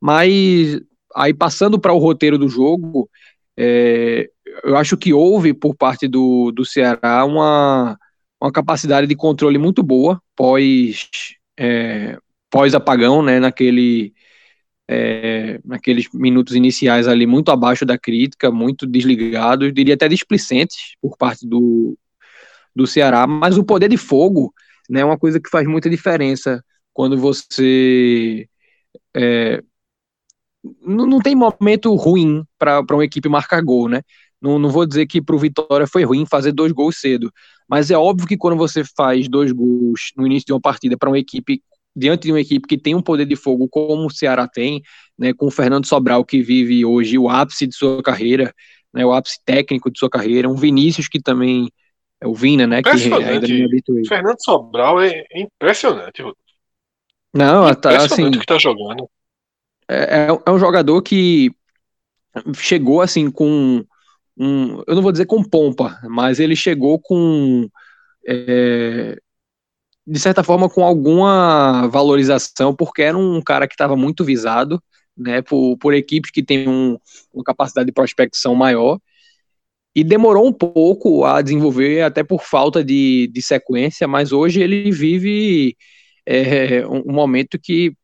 Mas 0.00 0.80
aí 1.14 1.34
passando 1.34 1.78
para 1.78 1.92
o 1.92 1.98
roteiro 1.98 2.38
do 2.38 2.48
jogo, 2.48 3.08
é, 3.56 4.28
eu 4.64 4.76
acho 4.76 4.96
que 4.96 5.12
houve 5.12 5.54
por 5.54 5.74
parte 5.74 6.06
do, 6.06 6.52
do 6.52 6.64
Ceará 6.64 7.24
uma, 7.24 7.98
uma 8.40 8.52
capacidade 8.52 9.06
de 9.06 9.16
controle 9.16 9.58
muito 9.58 9.82
boa 9.82 10.20
pós 10.36 11.08
é, 11.58 12.18
pós 12.50 12.74
apagão, 12.74 13.22
né, 13.22 13.40
naquele 13.40 14.14
é, 14.88 15.60
naqueles 15.64 16.08
minutos 16.12 16.54
iniciais 16.54 17.08
ali 17.08 17.26
muito 17.26 17.50
abaixo 17.50 17.84
da 17.84 17.98
crítica, 17.98 18.50
muito 18.52 18.86
desligados, 18.86 19.72
diria 19.72 19.94
até 19.94 20.08
displicentes 20.08 20.94
por 21.00 21.16
parte 21.16 21.46
do, 21.46 21.98
do 22.76 22.86
Ceará, 22.86 23.26
mas 23.26 23.58
o 23.58 23.64
poder 23.64 23.88
de 23.88 23.96
fogo 23.96 24.52
né, 24.88 25.00
é 25.00 25.04
uma 25.04 25.18
coisa 25.18 25.40
que 25.40 25.50
faz 25.50 25.66
muita 25.66 25.90
diferença 25.90 26.62
quando 26.92 27.16
você 27.18 28.46
é, 29.16 29.62
não, 30.82 31.20
tem 31.20 31.34
momento 31.34 31.94
ruim 31.94 32.44
para 32.58 32.84
uma 32.92 33.04
equipe 33.04 33.28
marcar 33.28 33.62
gol, 33.62 33.88
né? 33.88 34.02
Não, 34.40 34.58
não 34.58 34.70
vou 34.70 34.86
dizer 34.86 35.06
que 35.06 35.22
para 35.22 35.34
o 35.34 35.38
Vitória 35.38 35.86
foi 35.86 36.04
ruim 36.04 36.26
fazer 36.26 36.52
dois 36.52 36.72
gols 36.72 37.00
cedo, 37.00 37.32
mas 37.68 37.90
é 37.90 37.96
óbvio 37.96 38.28
que 38.28 38.36
quando 38.36 38.56
você 38.56 38.82
faz 38.84 39.28
dois 39.28 39.50
gols 39.52 40.12
no 40.16 40.26
início 40.26 40.46
de 40.46 40.52
uma 40.52 40.60
partida 40.60 40.96
para 40.96 41.08
uma 41.08 41.18
equipe 41.18 41.62
diante 41.94 42.24
de 42.24 42.32
uma 42.32 42.40
equipe 42.40 42.68
que 42.68 42.76
tem 42.76 42.94
um 42.94 43.00
poder 43.00 43.24
de 43.24 43.36
fogo 43.36 43.66
como 43.68 44.06
o 44.06 44.10
Ceará 44.10 44.46
tem, 44.46 44.82
né, 45.18 45.32
com 45.32 45.46
o 45.46 45.50
Fernando 45.50 45.86
Sobral 45.86 46.24
que 46.24 46.42
vive 46.42 46.84
hoje 46.84 47.16
o 47.16 47.28
ápice 47.28 47.66
de 47.66 47.74
sua 47.74 48.02
carreira, 48.02 48.54
né, 48.92 49.04
o 49.04 49.12
ápice 49.12 49.38
técnico 49.46 49.90
de 49.90 49.98
sua 49.98 50.10
carreira, 50.10 50.48
um 50.48 50.56
Vinícius 50.56 51.08
que 51.08 51.20
também 51.20 51.70
é 52.20 52.26
o 52.26 52.34
Vina, 52.34 52.66
né? 52.66 52.82
Que 52.82 52.88
ainda 52.90 53.46
me 53.46 53.64
habituei. 53.64 54.04
Fernando 54.06 54.38
Sobral 54.40 55.00
é 55.00 55.24
impressionante. 55.34 56.22
Não, 57.34 57.74
tá 57.74 57.96
assim. 57.96 58.30
que 58.30 58.46
tá 58.46 58.58
jogando. 58.58 59.08
É, 59.88 59.96
é, 59.96 60.28
é 60.46 60.50
um 60.50 60.58
jogador 60.58 61.00
que 61.02 61.50
chegou 62.54 63.00
assim 63.00 63.30
com 63.30 63.84
um, 64.36 64.82
eu 64.86 64.94
não 64.94 65.02
vou 65.02 65.12
dizer 65.12 65.26
com 65.26 65.42
pompa, 65.42 65.98
mas 66.04 66.38
ele 66.38 66.54
chegou 66.54 66.98
com 66.98 67.68
é, 68.26 69.16
de 70.06 70.20
certa 70.20 70.42
forma 70.42 70.68
com 70.68 70.84
alguma 70.84 71.88
valorização, 71.88 72.74
porque 72.74 73.02
era 73.02 73.16
um 73.16 73.40
cara 73.40 73.66
que 73.66 73.74
estava 73.74 73.96
muito 73.96 74.24
visado, 74.24 74.82
né, 75.16 75.40
por, 75.40 75.76
por 75.78 75.94
equipes 75.94 76.30
que 76.30 76.42
têm 76.42 76.68
um, 76.68 76.98
uma 77.32 77.42
capacidade 77.42 77.86
de 77.86 77.92
prospecção 77.92 78.54
maior, 78.54 78.98
e 79.96 80.04
demorou 80.04 80.46
um 80.46 80.52
pouco 80.52 81.24
a 81.24 81.40
desenvolver, 81.40 82.02
até 82.02 82.22
por 82.22 82.42
falta 82.42 82.84
de, 82.84 83.30
de 83.32 83.40
sequência, 83.40 84.06
mas 84.06 84.30
hoje 84.30 84.60
ele 84.60 84.90
vive 84.90 85.74
é, 86.26 86.86
um, 86.86 87.10
momento 87.10 87.58
que 87.58 87.94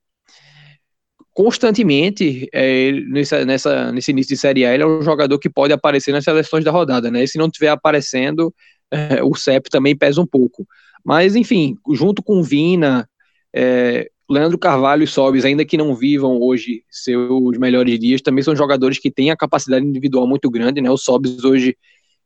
constantemente, 1.34 2.48
é, 2.50 2.92
nessa, 2.92 3.44
nessa, 3.44 3.92
nesse 3.92 4.10
início 4.10 4.34
de 4.34 4.40
Série 4.40 4.64
A, 4.64 4.72
ele 4.72 4.84
é 4.84 4.86
um 4.86 5.02
jogador 5.02 5.38
que 5.38 5.50
pode 5.50 5.74
aparecer 5.74 6.12
nas 6.12 6.24
seleções 6.24 6.64
da 6.64 6.70
rodada, 6.70 7.10
né? 7.10 7.26
Se 7.26 7.36
não 7.36 7.46
estiver 7.46 7.68
aparecendo, 7.68 8.54
é, 8.90 9.22
o 9.22 9.34
CEP 9.34 9.68
também 9.68 9.94
pesa 9.94 10.18
um 10.18 10.26
pouco. 10.26 10.66
Mas, 11.04 11.36
enfim, 11.36 11.76
junto 11.92 12.22
com 12.22 12.42
Vina, 12.42 13.06
é, 13.54 14.08
Leandro 14.32 14.58
Carvalho 14.58 15.02
e 15.02 15.06
Sobis, 15.06 15.44
ainda 15.44 15.64
que 15.64 15.76
não 15.76 15.94
vivam 15.94 16.40
hoje 16.40 16.82
seus 16.90 17.58
melhores 17.58 17.98
dias, 17.98 18.22
também 18.22 18.42
são 18.42 18.56
jogadores 18.56 18.98
que 18.98 19.10
têm 19.10 19.30
a 19.30 19.36
capacidade 19.36 19.84
individual 19.84 20.26
muito 20.26 20.50
grande, 20.50 20.80
né? 20.80 20.90
O 20.90 20.96
Sobis 20.96 21.44
hoje 21.44 21.76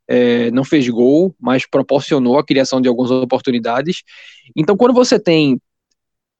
é, 0.09 0.51
não 0.51 0.64
fez 0.64 0.88
gol, 0.88 1.35
mas 1.40 1.69
proporcionou 1.69 2.38
a 2.38 2.45
criação 2.45 2.81
de 2.81 2.88
algumas 2.88 3.11
oportunidades. 3.11 4.03
Então, 4.55 4.77
quando 4.77 4.95
você 4.95 5.19
tem 5.19 5.61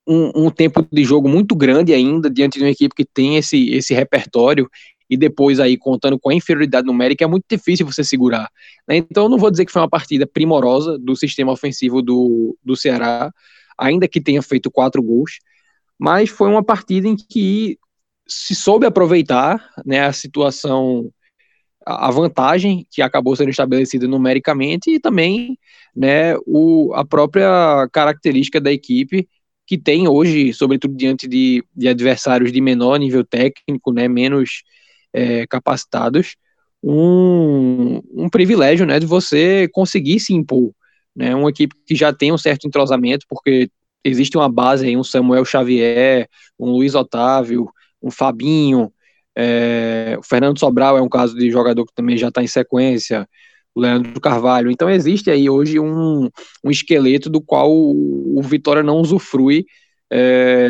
um, 0.07 0.47
um, 0.47 0.51
tempo 0.51 0.87
de 0.91 1.05
jogo 1.05 1.29
muito 1.29 1.57
grande 1.57 1.93
ainda 1.93 2.31
diante 2.31 2.59
de 2.59 2.65
uma 2.65 2.71
equipe 2.71 2.95
que 2.95 3.05
tem 3.05 3.37
esse, 3.37 3.71
esse 3.71 3.93
repertório 3.93 4.69
e 5.11 5.17
depois 5.17 5.59
aí 5.59 5.77
contando 5.77 6.19
com 6.19 6.31
a 6.31 6.35
inferioridade 6.35 6.87
numérica 6.87 7.25
é 7.25 7.27
muito 7.27 7.45
difícil 7.51 7.85
você 7.87 8.05
segurar. 8.05 8.49
Né? 8.89 8.97
Então, 8.97 9.29
não 9.29 9.39
vou 9.39 9.51
dizer 9.51 9.65
que 9.65 9.73
foi 9.73 9.83
uma 9.83 9.91
partida 9.91 10.27
primorosa 10.27 10.99
do 10.99 11.17
sistema 11.17 11.53
ofensivo 11.53 12.03
do, 12.03 12.57
do 12.65 12.77
Ceará, 12.77 13.33
ainda 13.77 14.09
que 14.09 14.21
tenha 14.21 14.43
feito 14.43 14.71
quatro 14.71 15.03
gols, 15.03 15.39
mas 15.99 16.31
foi 16.31 16.49
uma 16.49 16.65
partida 16.65 17.09
em 17.09 17.17
que 17.17 17.79
se 18.27 18.55
soube 18.55 18.87
aproveitar 18.87 19.73
né, 19.85 20.05
a 20.07 20.13
situação 20.13 21.11
a 21.87 22.11
vantagem 22.11 22.85
que 22.91 23.01
acabou 23.01 23.37
sendo 23.37 23.51
estabelecida 23.51 24.09
numericamente 24.09 24.91
e 24.91 24.99
também 24.99 25.57
né, 25.95 26.37
o, 26.45 26.93
a 26.95 27.05
própria 27.05 27.89
característica 27.93 28.61
da 28.61 28.73
equipe 28.73 29.29
que 29.65 29.79
tem 29.79 30.09
hoje, 30.09 30.53
sobretudo 30.53 30.97
diante 30.97 31.29
de, 31.29 31.65
de 31.75 31.89
adversários 31.89 32.53
de 32.53 32.61
menor 32.61 32.99
nível 32.99 33.25
técnico, 33.25 33.93
né, 33.93 34.09
menos 34.09 34.63
é, 35.13 35.47
capacitados, 35.47 36.37
um, 36.83 38.01
um 38.13 38.29
privilégio 38.29 38.85
né, 38.85 38.99
de 38.99 39.07
você 39.07 39.69
conseguir 39.73 40.21
se 40.21 40.35
impor. 40.35 40.73
Né, 41.15 41.35
uma 41.35 41.51
equipe 41.51 41.75
que 41.87 41.95
já 41.95 42.13
tem 42.13 42.33
um 42.33 42.39
certo 42.39 42.67
entrosamento, 42.67 43.25
porque 43.29 43.71
existe 44.09 44.37
uma 44.37 44.49
base 44.49 44.87
aí, 44.87 44.97
um 44.97 45.05
Samuel 45.05 45.45
Xavier, 45.45 46.29
um 46.59 46.71
Luiz 46.71 46.95
Otávio, 46.95 47.69
um 48.03 48.11
Fabinho, 48.11 48.93
é, 49.37 50.17
o 50.19 50.23
Fernando 50.23 50.59
Sobral 50.59 50.97
é 50.97 51.03
um 51.03 51.09
caso 51.09 51.37
de 51.37 51.51
jogador 51.51 51.85
que 51.85 51.95
também 51.95 52.17
já 52.17 52.29
está 52.29 52.43
em 52.43 52.47
sequência, 52.47 53.29
o 53.75 53.81
Leandro 53.81 54.19
Carvalho. 54.19 54.71
Então 54.71 54.89
existe 54.89 55.31
aí 55.31 55.51
hoje 55.51 55.79
um, 55.79 56.31
um 56.65 56.71
esqueleto 56.71 57.29
do 57.29 57.43
qual 57.43 57.71
o, 57.71 58.41
Vitória 58.43 58.83
não 58.83 58.99
usufrui 58.99 59.67
é, 60.11 60.69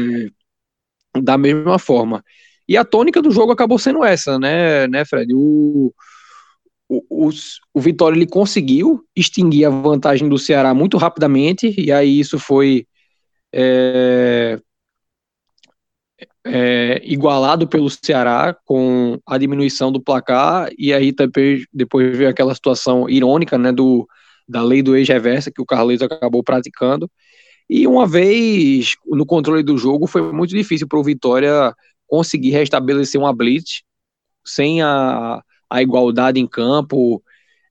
da 1.23 1.39
mesma 1.39 1.79
forma. 1.79 2.25
E 2.69 2.77
a 2.77 2.85
tônica 2.85 3.23
do 3.23 3.31
jogo 3.31 3.53
acabou 3.53 3.79
sendo 3.79 4.05
essa, 4.05 4.39
né, 4.39 4.89
né 4.89 5.05
Fred? 5.05 5.33
O, 5.33 5.93
o, 6.89 7.29
o, 7.29 7.31
o 7.75 7.81
Vitória 7.81 8.17
ele 8.17 8.27
conseguiu 8.27 9.05
extinguir 9.15 9.67
a 9.67 9.71
vantagem 9.71 10.29
do 10.29 10.39
Ceará 10.39 10.75
muito 10.75 10.97
rapidamente, 10.97 11.73
e 11.79 11.93
aí 11.93 12.19
isso 12.19 12.39
foi 12.41 12.87
é, 13.53 14.59
é, 16.45 17.01
igualado 17.05 17.67
pelo 17.67 17.91
Ceará 17.91 18.57
com 18.65 19.19
a 19.27 19.37
diminuição 19.37 19.91
do 19.91 20.01
placar, 20.01 20.71
e 20.79 20.93
aí 20.93 21.13
também 21.13 21.65
depois 21.73 22.17
veio 22.17 22.31
aquela 22.31 22.55
situação 22.55 23.09
irônica 23.09 23.59
né, 23.59 23.73
do, 23.73 24.07
da 24.49 24.63
lei 24.63 24.83
do 24.83 24.97
ex-reversa 24.97 25.51
que 25.51 25.61
o 25.61 25.67
Carlos 25.67 26.01
acabou 26.03 26.43
praticando. 26.43 27.11
E 27.69 27.87
uma 27.87 28.07
vez 28.07 28.95
no 29.07 29.27
controle 29.27 29.63
do 29.63 29.77
jogo, 29.77 30.07
foi 30.07 30.23
muito 30.33 30.51
difícil 30.55 30.87
para 30.87 30.99
o 30.99 31.03
Vitória 31.03 31.75
conseguir 32.07 32.51
restabelecer 32.51 33.21
uma 33.21 33.35
blitz 33.35 33.83
sem 34.45 34.81
a, 34.83 35.43
a 35.69 35.83
igualdade 35.83 36.39
em 36.39 36.47
campo, 36.47 37.21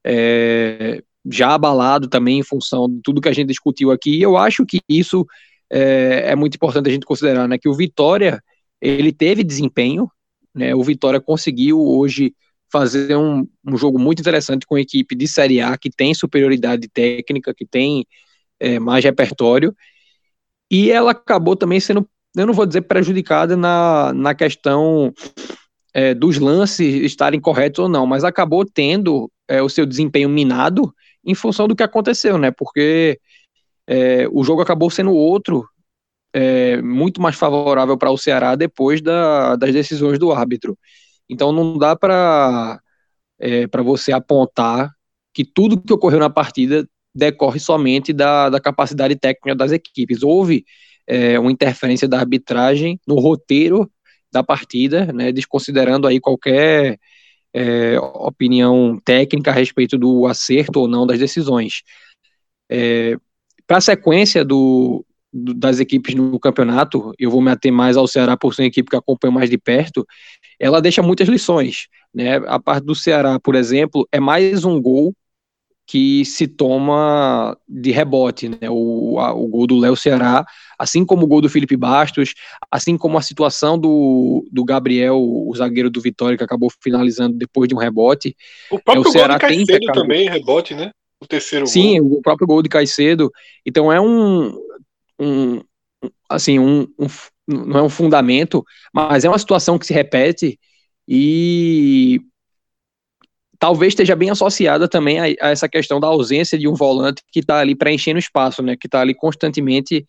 é, 0.04 1.02
já 1.32 1.54
abalado 1.54 2.10
também 2.10 2.40
em 2.40 2.44
função 2.44 2.90
de 2.90 3.00
tudo 3.02 3.22
que 3.22 3.30
a 3.30 3.34
gente 3.34 3.48
discutiu 3.48 3.92
aqui. 3.92 4.18
E 4.18 4.22
eu 4.22 4.36
acho 4.38 4.66
que 4.66 4.82
isso 4.90 5.26
é, 5.72 6.32
é 6.32 6.36
muito 6.36 6.56
importante 6.56 6.90
a 6.90 6.92
gente 6.92 7.06
considerar, 7.06 7.48
né, 7.48 7.58
que 7.58 7.70
o 7.70 7.74
Vitória 7.74 8.42
ele 8.82 9.12
teve 9.12 9.44
desempenho, 9.44 10.10
né? 10.54 10.74
O 10.76 10.84
Vitória 10.84 11.20
conseguiu 11.20 11.82
hoje 11.82 12.34
fazer 12.72 13.16
um, 13.16 13.48
um 13.66 13.78
jogo 13.78 14.00
muito 14.00 14.20
interessante 14.20 14.66
com 14.66 14.76
a 14.76 14.82
equipe 14.82 15.16
de 15.16 15.28
Série 15.28 15.62
A 15.62 15.78
que 15.78 15.90
tem 15.90 16.14
superioridade 16.14 16.88
técnica, 16.88 17.54
que 17.54 17.66
tem 17.66 18.06
é, 18.60 18.80
mais 18.80 19.04
repertório, 19.04 19.76
e 20.70 20.92
ela 20.92 21.12
acabou 21.12 21.56
também 21.56 21.80
sendo, 21.80 22.08
eu 22.36 22.46
não 22.46 22.54
vou 22.54 22.66
dizer 22.66 22.82
prejudicada 22.82 23.56
na, 23.56 24.14
na 24.14 24.34
questão 24.34 25.14
é, 25.94 26.14
dos 26.14 26.38
lances 26.38 27.04
estarem 27.04 27.40
corretos 27.40 27.80
ou 27.80 27.90
não, 27.90 28.06
mas 28.06 28.24
acabou 28.24 28.66
tendo 28.66 29.32
é, 29.48 29.62
o 29.62 29.70
seu 29.70 29.86
desempenho 29.86 30.28
minado 30.30 30.94
em 31.24 31.36
função 31.36 31.68
do 31.68 31.76
que 31.76 31.84
aconteceu, 31.84 32.38
né? 32.38 32.52
Porque 32.52 33.20
é, 33.88 34.28
o 34.32 34.44
jogo 34.44 34.62
acabou 34.62 34.90
sendo 34.90 35.14
outro 35.14 35.68
é, 36.34 36.82
muito 36.82 37.22
mais 37.22 37.36
favorável 37.36 37.98
para 37.98 38.12
o 38.12 38.18
Ceará 38.18 38.56
depois 38.56 39.02
da, 39.02 39.56
das 39.56 39.72
decisões 39.74 40.20
do 40.20 40.32
árbitro. 40.32 40.78
Então 41.30 41.52
não 41.52 41.78
dá 41.78 41.96
para 41.96 42.80
é, 43.40 43.68
para 43.68 43.84
você 43.84 44.12
apontar 44.12 44.92
que 45.34 45.44
tudo 45.46 45.82
que 45.82 45.94
ocorreu 45.94 46.20
na 46.20 46.30
partida 46.30 46.88
decorre 47.14 47.60
somente 47.60 48.14
da, 48.14 48.50
da 48.50 48.60
capacidade 48.60 49.16
técnica 49.16 49.56
das 49.56 49.72
equipes. 49.72 50.24
Houve 50.24 50.66
é, 51.08 51.40
uma 51.40 51.52
interferência 51.52 52.08
da 52.08 52.20
arbitragem 52.20 53.00
no 53.08 53.16
roteiro 53.20 53.90
da 54.32 54.44
partida, 54.44 55.12
né, 55.14 55.32
desconsiderando 55.32 56.08
aí 56.08 56.20
qualquer 56.20 57.00
é, 57.54 57.98
opinião 58.00 59.00
técnica 59.04 59.52
a 59.52 59.54
respeito 59.54 59.98
do 59.98 60.26
acerto 60.26 60.82
ou 60.82 60.88
não 60.88 61.08
das 61.08 61.20
decisões. 61.20 61.84
É, 62.70 63.18
para 63.68 63.78
a 63.78 63.82
sequência 63.82 64.44
do, 64.44 65.06
das 65.34 65.80
equipes 65.80 66.16
no 66.16 66.40
campeonato, 66.40 67.14
eu 67.20 67.30
vou 67.30 67.42
me 67.42 67.52
ater 67.52 67.72
mais 67.72 67.98
ao 67.98 68.08
Ceará 68.08 68.38
por 68.38 68.56
ser 68.56 68.64
uma 68.64 68.68
equipe 68.68 68.90
que 68.90 68.96
acompanha 68.96 69.34
mais 69.34 69.50
de 69.50 69.58
perto, 69.58 70.06
ela 70.60 70.82
deixa 70.82 71.02
muitas 71.02 71.28
lições. 71.28 71.88
Né? 72.14 72.38
A 72.48 72.60
parte 72.60 72.86
do 72.86 72.96
Ceará, 72.96 73.40
por 73.40 73.56
exemplo, 73.56 74.08
é 74.12 74.20
mais 74.20 74.64
um 74.64 74.82
gol 74.82 75.14
que 75.88 76.26
se 76.26 76.48
toma 76.48 77.56
de 77.70 77.92
rebote, 77.92 78.50
né? 78.50 78.70
O, 78.70 79.20
a, 79.20 79.34
o 79.34 79.48
gol 79.48 79.68
do 79.68 79.78
Léo 79.78 79.96
Ceará, 79.96 80.44
assim 80.80 81.06
como 81.06 81.26
o 81.26 81.28
gol 81.28 81.42
do 81.42 81.50
Felipe 81.50 81.78
Bastos, 81.78 82.34
assim 82.72 82.98
como 82.98 83.18
a 83.18 83.22
situação 83.22 83.78
do, 83.78 84.48
do 84.52 84.66
Gabriel, 84.66 85.18
o 85.20 85.54
zagueiro 85.56 85.90
do 85.90 86.02
Vitória, 86.02 86.38
que 86.38 86.44
acabou 86.44 86.72
finalizando 86.82 87.38
depois 87.38 87.70
de 87.70 87.76
um 87.76 87.78
rebote. 87.78 88.36
O 88.72 88.80
próprio 88.80 89.06
é, 89.06 89.08
o 89.08 89.12
Ceará 89.12 89.34
gol 89.34 89.42
Caicedo 89.42 89.80
tem 89.80 89.92
também, 89.94 90.28
rebote, 90.28 90.74
né? 90.74 90.92
O 91.22 91.28
terceiro 91.28 91.66
Sim, 91.68 92.02
gol. 92.02 92.20
o 92.20 92.22
próprio 92.22 92.48
gol 92.48 92.62
de 92.62 92.70
Caicedo. 92.70 93.32
Então 93.66 93.92
é 93.92 94.00
um, 94.00 94.54
um, 95.20 95.62
assim, 96.30 96.60
um, 96.60 96.82
um, 97.00 97.08
não 97.48 97.80
é 97.80 97.84
um 97.84 97.90
fundamento, 97.90 98.64
mas 98.94 99.24
é 99.24 99.30
uma 99.30 99.40
situação 99.40 99.78
que 99.80 99.86
se 99.86 99.94
repete 99.94 100.60
e 101.08 102.22
talvez 103.60 103.92
esteja 103.92 104.16
bem 104.16 104.30
associada 104.30 104.88
também 104.88 105.20
a, 105.20 105.24
a 105.24 105.50
essa 105.50 105.70
questão 105.70 106.00
da 106.00 106.08
ausência 106.08 106.58
de 106.58 106.68
um 106.68 106.74
volante 106.74 107.24
que 107.32 107.40
está 107.40 107.60
ali 107.60 107.76
preenchendo 107.76 108.20
espaço, 108.20 108.62
né, 108.62 108.76
que 108.76 108.88
está 108.88 109.02
ali 109.02 109.14
constantemente 109.14 110.06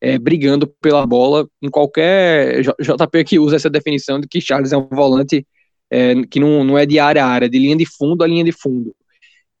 é, 0.00 0.18
brigando 0.18 0.66
pela 0.80 1.06
bola 1.06 1.48
em 1.62 1.70
qualquer 1.70 2.62
JP 2.62 3.24
que 3.24 3.38
usa 3.38 3.56
essa 3.56 3.70
definição 3.70 4.20
de 4.20 4.28
que 4.28 4.40
Charles 4.40 4.72
é 4.72 4.76
um 4.76 4.88
volante 4.88 5.46
é, 5.90 6.14
que 6.26 6.38
não, 6.38 6.64
não 6.64 6.78
é 6.78 6.86
de 6.86 6.98
área 6.98 7.24
a 7.24 7.28
área, 7.28 7.48
de 7.48 7.58
linha 7.58 7.76
de 7.76 7.86
fundo 7.86 8.22
a 8.22 8.26
linha 8.26 8.44
de 8.44 8.52
fundo. 8.52 8.94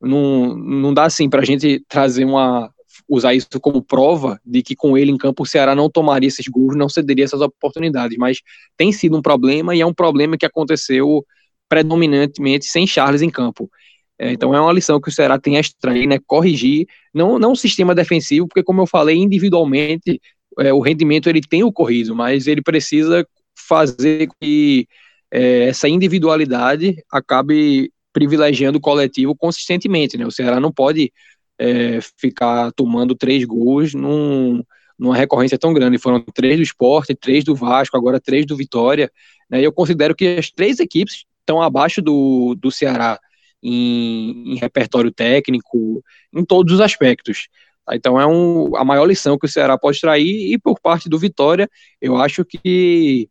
Não, 0.00 0.56
não 0.56 0.94
dá 0.94 1.04
assim 1.04 1.28
para 1.28 1.42
a 1.42 1.44
gente 1.44 1.84
trazer 1.88 2.24
uma, 2.24 2.70
usar 3.08 3.34
isso 3.34 3.48
como 3.60 3.82
prova 3.82 4.40
de 4.44 4.62
que 4.62 4.76
com 4.76 4.96
ele 4.96 5.10
em 5.10 5.16
campo 5.16 5.42
o 5.42 5.46
Ceará 5.46 5.74
não 5.74 5.90
tomaria 5.90 6.28
esses 6.28 6.46
gols, 6.46 6.76
não 6.76 6.88
cederia 6.88 7.24
essas 7.24 7.40
oportunidades, 7.40 8.16
mas 8.16 8.40
tem 8.76 8.92
sido 8.92 9.16
um 9.16 9.22
problema 9.22 9.74
e 9.74 9.80
é 9.80 9.86
um 9.86 9.94
problema 9.94 10.36
que 10.36 10.46
aconteceu 10.46 11.24
predominantemente 11.68 12.66
sem 12.66 12.86
Charles 12.86 13.22
em 13.22 13.30
campo. 13.30 13.70
É, 14.18 14.32
então 14.32 14.54
é 14.54 14.60
uma 14.60 14.72
lição 14.72 15.00
que 15.00 15.08
o 15.08 15.12
Ceará 15.12 15.38
tem 15.38 15.56
a 15.56 15.60
extrair, 15.60 16.06
né, 16.06 16.18
corrigir, 16.26 16.86
não, 17.14 17.38
não 17.38 17.52
o 17.52 17.56
sistema 17.56 17.94
defensivo, 17.94 18.48
porque 18.48 18.64
como 18.64 18.82
eu 18.82 18.86
falei, 18.86 19.16
individualmente 19.16 20.20
é, 20.58 20.72
o 20.72 20.80
rendimento 20.80 21.28
ele 21.28 21.40
tem 21.40 21.62
ocorrido, 21.62 22.14
mas 22.16 22.46
ele 22.46 22.62
precisa 22.62 23.26
fazer 23.68 24.28
que 24.40 24.86
é, 25.30 25.68
essa 25.68 25.88
individualidade 25.88 26.96
acabe 27.10 27.92
privilegiando 28.18 28.78
o 28.78 28.80
coletivo 28.80 29.32
consistentemente, 29.32 30.18
né? 30.18 30.26
O 30.26 30.30
Ceará 30.32 30.58
não 30.58 30.72
pode 30.72 31.12
é, 31.56 32.00
ficar 32.18 32.72
tomando 32.72 33.14
três 33.14 33.44
gols 33.44 33.94
num, 33.94 34.64
numa 34.98 35.16
recorrência 35.16 35.56
tão 35.56 35.72
grande. 35.72 35.98
Foram 35.98 36.20
três 36.20 36.56
do 36.56 36.62
esporte, 36.64 37.14
três 37.14 37.44
do 37.44 37.54
Vasco, 37.54 37.96
agora 37.96 38.18
três 38.18 38.44
do 38.44 38.56
Vitória. 38.56 39.08
Né? 39.48 39.62
eu 39.62 39.72
considero 39.72 40.16
que 40.16 40.36
as 40.36 40.50
três 40.50 40.80
equipes 40.80 41.24
estão 41.38 41.62
abaixo 41.62 42.02
do, 42.02 42.56
do 42.56 42.72
Ceará 42.72 43.20
em, 43.62 44.52
em 44.52 44.56
repertório 44.56 45.12
técnico, 45.12 46.02
em 46.34 46.44
todos 46.44 46.74
os 46.74 46.80
aspectos. 46.80 47.46
Então 47.92 48.20
é 48.20 48.26
um, 48.26 48.76
a 48.76 48.84
maior 48.84 49.04
lição 49.04 49.38
que 49.38 49.46
o 49.46 49.48
Ceará 49.48 49.78
pode 49.78 49.96
extrair, 49.96 50.52
e 50.52 50.58
por 50.58 50.80
parte 50.80 51.08
do 51.08 51.18
Vitória, 51.18 51.70
eu 52.02 52.16
acho 52.16 52.44
que 52.44 53.30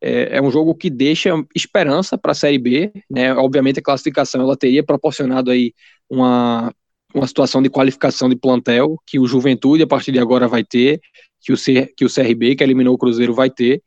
é, 0.00 0.36
é 0.36 0.42
um 0.42 0.50
jogo 0.50 0.74
que 0.74 0.90
deixa 0.90 1.30
esperança 1.54 2.16
para 2.16 2.32
a 2.32 2.34
Série 2.34 2.58
B, 2.58 2.92
né? 3.10 3.34
Obviamente 3.34 3.80
a 3.80 3.82
classificação 3.82 4.40
ela 4.40 4.56
teria 4.56 4.84
proporcionado 4.84 5.50
aí 5.50 5.72
uma, 6.08 6.72
uma 7.14 7.26
situação 7.26 7.60
de 7.60 7.70
qualificação 7.70 8.28
de 8.28 8.36
plantel 8.36 8.96
que 9.06 9.18
o 9.18 9.26
Juventude 9.26 9.82
a 9.82 9.86
partir 9.86 10.12
de 10.12 10.18
agora 10.18 10.46
vai 10.46 10.64
ter, 10.64 11.00
que 11.40 11.52
o, 11.52 11.56
C, 11.56 11.92
que 11.96 12.04
o 12.04 12.12
CRB, 12.12 12.56
que 12.56 12.64
eliminou 12.64 12.94
o 12.94 12.98
Cruzeiro, 12.98 13.34
vai 13.34 13.50
ter. 13.50 13.82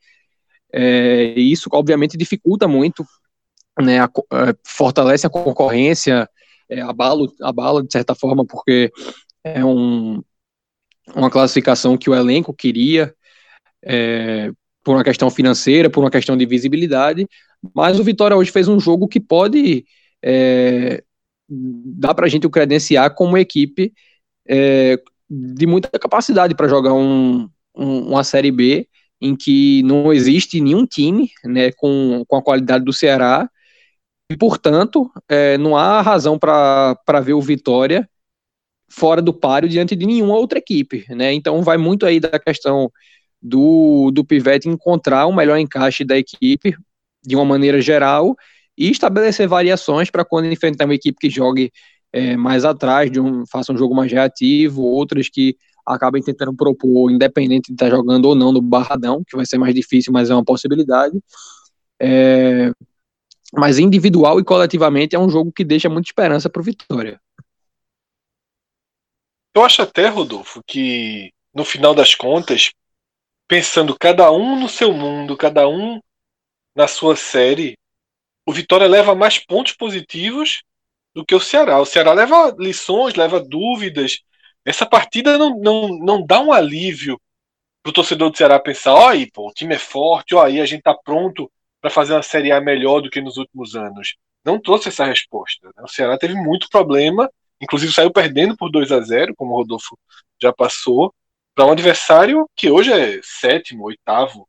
É, 0.74 1.34
e 1.38 1.52
isso, 1.52 1.70
obviamente, 1.72 2.18
dificulta 2.18 2.68
muito, 2.68 3.06
né, 3.80 4.00
a, 4.00 4.06
a, 4.06 4.56
fortalece 4.66 5.28
a 5.28 5.30
concorrência, 5.30 6.30
é, 6.70 6.82
abala, 6.82 7.28
abala, 7.42 7.84
de 7.84 7.92
certa 7.92 8.16
forma, 8.16 8.46
porque 8.46 8.92
é 9.44 9.64
um, 9.64 10.24
uma 11.14 11.30
classificação 11.30 11.98
que 11.98 12.10
o 12.10 12.16
elenco 12.16 12.54
queria, 12.54 13.14
é, 13.84 14.52
por 14.84 14.96
uma 14.96 15.04
questão 15.04 15.30
financeira, 15.30 15.90
por 15.90 16.04
uma 16.04 16.12
questão 16.12 16.36
de 16.36 16.46
visibilidade, 16.46 17.28
mas 17.74 18.00
o 18.00 18.04
Vitória 18.04 18.36
hoje 18.36 18.52
fez 18.52 18.68
um 18.68 18.80
jogo 18.80 19.08
que 19.08 19.20
pode 19.20 19.86
é, 20.24 21.04
dar 21.48 22.14
para 22.14 22.26
a 22.26 22.30
gente 22.30 22.48
o 22.48 22.50
credenciar 22.50 23.14
como 23.14 23.38
equipe 23.38 23.94
é, 24.48 25.00
de 25.30 25.66
muita 25.66 25.90
capacidade 26.00 26.56
para 26.56 26.68
jogar 26.68 26.94
um, 26.94 27.50
um, 27.76 28.10
uma 28.10 28.24
Série 28.24 28.52
B 28.52 28.88
em 29.22 29.36
que 29.36 29.84
não 29.84 30.12
existe 30.12 30.60
nenhum 30.60 30.86
time 30.86 31.30
né, 31.44 31.72
com, 31.74 32.24
com 32.28 32.36
a 32.36 32.42
qualidade 32.42 32.84
do 32.84 32.92
Ceará 32.92 33.50
e, 34.32 34.38
portanto, 34.38 35.12
é, 35.30 35.58
não 35.58 35.76
há 35.78 36.02
razão 36.02 36.40
para 36.40 37.20
ver 37.22 37.34
o 37.34 37.42
Vitória 37.42 38.10
fora 38.90 39.22
do 39.22 39.34
páreo 39.34 39.70
diante 39.70 39.96
de 39.96 40.06
nenhuma 40.06 40.36
outra 40.36 40.58
equipe. 40.58 41.06
Né? 41.10 41.34
Então, 41.34 41.62
vai 41.62 41.78
muito 41.78 42.06
aí 42.06 42.20
da 42.20 42.40
questão 42.40 42.92
do, 43.42 44.12
do 44.12 44.24
Pivete 44.24 44.70
encontrar 44.70 45.26
o 45.26 45.34
melhor 45.34 45.58
encaixe 45.58 46.04
da 46.04 46.18
equipe 46.18 46.76
de 47.24 47.36
uma 47.36 47.46
maneira 47.46 47.82
geral 47.82 48.36
e 48.78 48.90
estabelecer 48.90 49.48
variações 49.48 50.10
para 50.10 50.26
quando 50.26 50.52
enfrentar 50.52 50.86
uma 50.86 50.96
equipe 50.96 51.18
que 51.20 51.30
jogue 51.30 51.72
é, 52.14 52.36
mais 52.36 52.66
atrás, 52.66 53.10
de 53.10 53.20
um, 53.20 53.46
faça 53.46 53.72
um 53.72 53.78
jogo 53.78 53.96
mais 53.96 54.12
reativo, 54.12 54.84
outras 54.84 55.30
que 55.30 55.56
acabem 55.86 56.22
tentando 56.22 56.54
propor, 56.56 57.10
independente 57.10 57.68
de 57.68 57.74
estar 57.74 57.90
tá 57.90 57.96
jogando 57.96 58.26
ou 58.26 58.36
não 58.36 58.52
no 58.52 58.62
Barradão, 58.62 59.24
que 59.28 59.36
vai 59.36 59.46
ser 59.46 59.58
mais 59.58 59.74
difícil, 59.74 60.14
mas 60.14 60.30
é 60.30 60.34
uma 60.34 60.44
possibilidade. 60.44 61.18
É, 62.00 62.72
mas 63.54 63.80
individual 63.80 64.40
e 64.40 64.44
coletivamente 64.44 65.16
é 65.16 65.20
um 65.20 65.30
jogo 65.30 65.52
que 65.52 65.64
deixa 65.64 65.90
muita 65.90 66.08
esperança 66.08 66.50
para 66.50 66.62
o 66.62 66.66
Vitória. 66.66 67.20
Eu 69.54 69.66
acho 69.66 69.82
até, 69.82 70.08
Rodolfo, 70.08 70.62
que 70.66 71.32
no 71.54 71.66
final 71.66 71.94
das 71.94 72.16
contas, 72.16 72.72
pensando 73.52 73.98
cada 74.00 74.32
um 74.32 74.58
no 74.58 74.70
seu 74.70 74.94
mundo, 74.94 75.36
cada 75.36 75.68
um 75.68 76.00
na 76.74 76.88
sua 76.88 77.18
série, 77.18 77.78
o 78.46 78.54
Vitória 78.54 78.88
leva 78.88 79.14
mais 79.14 79.40
pontos 79.40 79.74
positivos 79.74 80.64
do 81.14 81.26
que 81.26 81.36
o 81.36 81.40
Ceará. 81.42 81.78
O 81.78 81.86
Ceará 81.86 82.14
leva 82.14 82.56
lições, 82.58 83.16
leva 83.16 83.42
dúvidas. 83.42 84.22
Essa 84.64 84.86
partida 84.86 85.38
não, 85.38 85.60
não, 85.60 85.90
não 85.90 86.26
dá 86.26 86.40
um 86.40 86.54
alívio 86.54 87.20
para 87.84 87.90
o 87.90 87.94
torcedor 87.94 88.30
do 88.30 88.38
Ceará 88.38 88.58
pensar: 88.58 88.94
ó, 88.94 89.10
aí, 89.10 89.30
pô, 89.30 89.50
o 89.50 89.54
time 89.54 89.76
é 89.76 89.80
forte, 89.80 90.34
ó, 90.34 90.46
aí 90.46 90.62
a 90.62 90.66
gente 90.66 90.84
tá 90.84 90.96
pronto 90.96 91.52
para 91.82 91.90
fazer 91.90 92.14
uma 92.14 92.24
Série 92.24 92.54
A 92.54 92.62
melhor 92.62 93.02
do 93.02 93.10
que 93.10 93.20
nos 93.20 93.36
últimos 93.36 93.76
anos. 93.76 94.16
Não 94.46 94.62
trouxe 94.62 94.88
essa 94.88 95.04
resposta. 95.04 95.68
Né? 95.76 95.84
O 95.84 95.90
Ceará 95.90 96.18
teve 96.18 96.36
muito 96.36 96.70
problema, 96.70 97.30
inclusive 97.60 97.92
saiu 97.92 98.14
perdendo 98.14 98.56
por 98.56 98.72
2 98.72 98.94
a 98.94 99.02
0 99.02 99.36
como 99.36 99.52
o 99.52 99.58
Rodolfo 99.58 100.00
já 100.42 100.54
passou 100.54 101.14
para 101.54 101.66
um 101.66 101.72
adversário 101.72 102.50
que 102.56 102.70
hoje 102.70 102.92
é 102.92 103.20
sétimo, 103.24 103.84
oitavo 103.84 104.48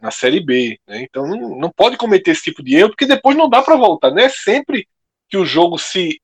na 0.00 0.10
Série 0.10 0.40
B. 0.40 0.78
Né? 0.86 1.02
Então 1.02 1.26
não, 1.26 1.56
não 1.56 1.70
pode 1.70 1.96
cometer 1.96 2.32
esse 2.32 2.44
tipo 2.44 2.62
de 2.62 2.76
erro, 2.76 2.90
porque 2.90 3.06
depois 3.06 3.36
não 3.36 3.48
dá 3.48 3.62
para 3.62 3.76
voltar. 3.76 4.10
Não 4.10 4.22
é 4.22 4.28
sempre 4.28 4.88
que 5.28 5.36
o 5.36 5.44
jogo 5.44 5.78
se, 5.78 6.20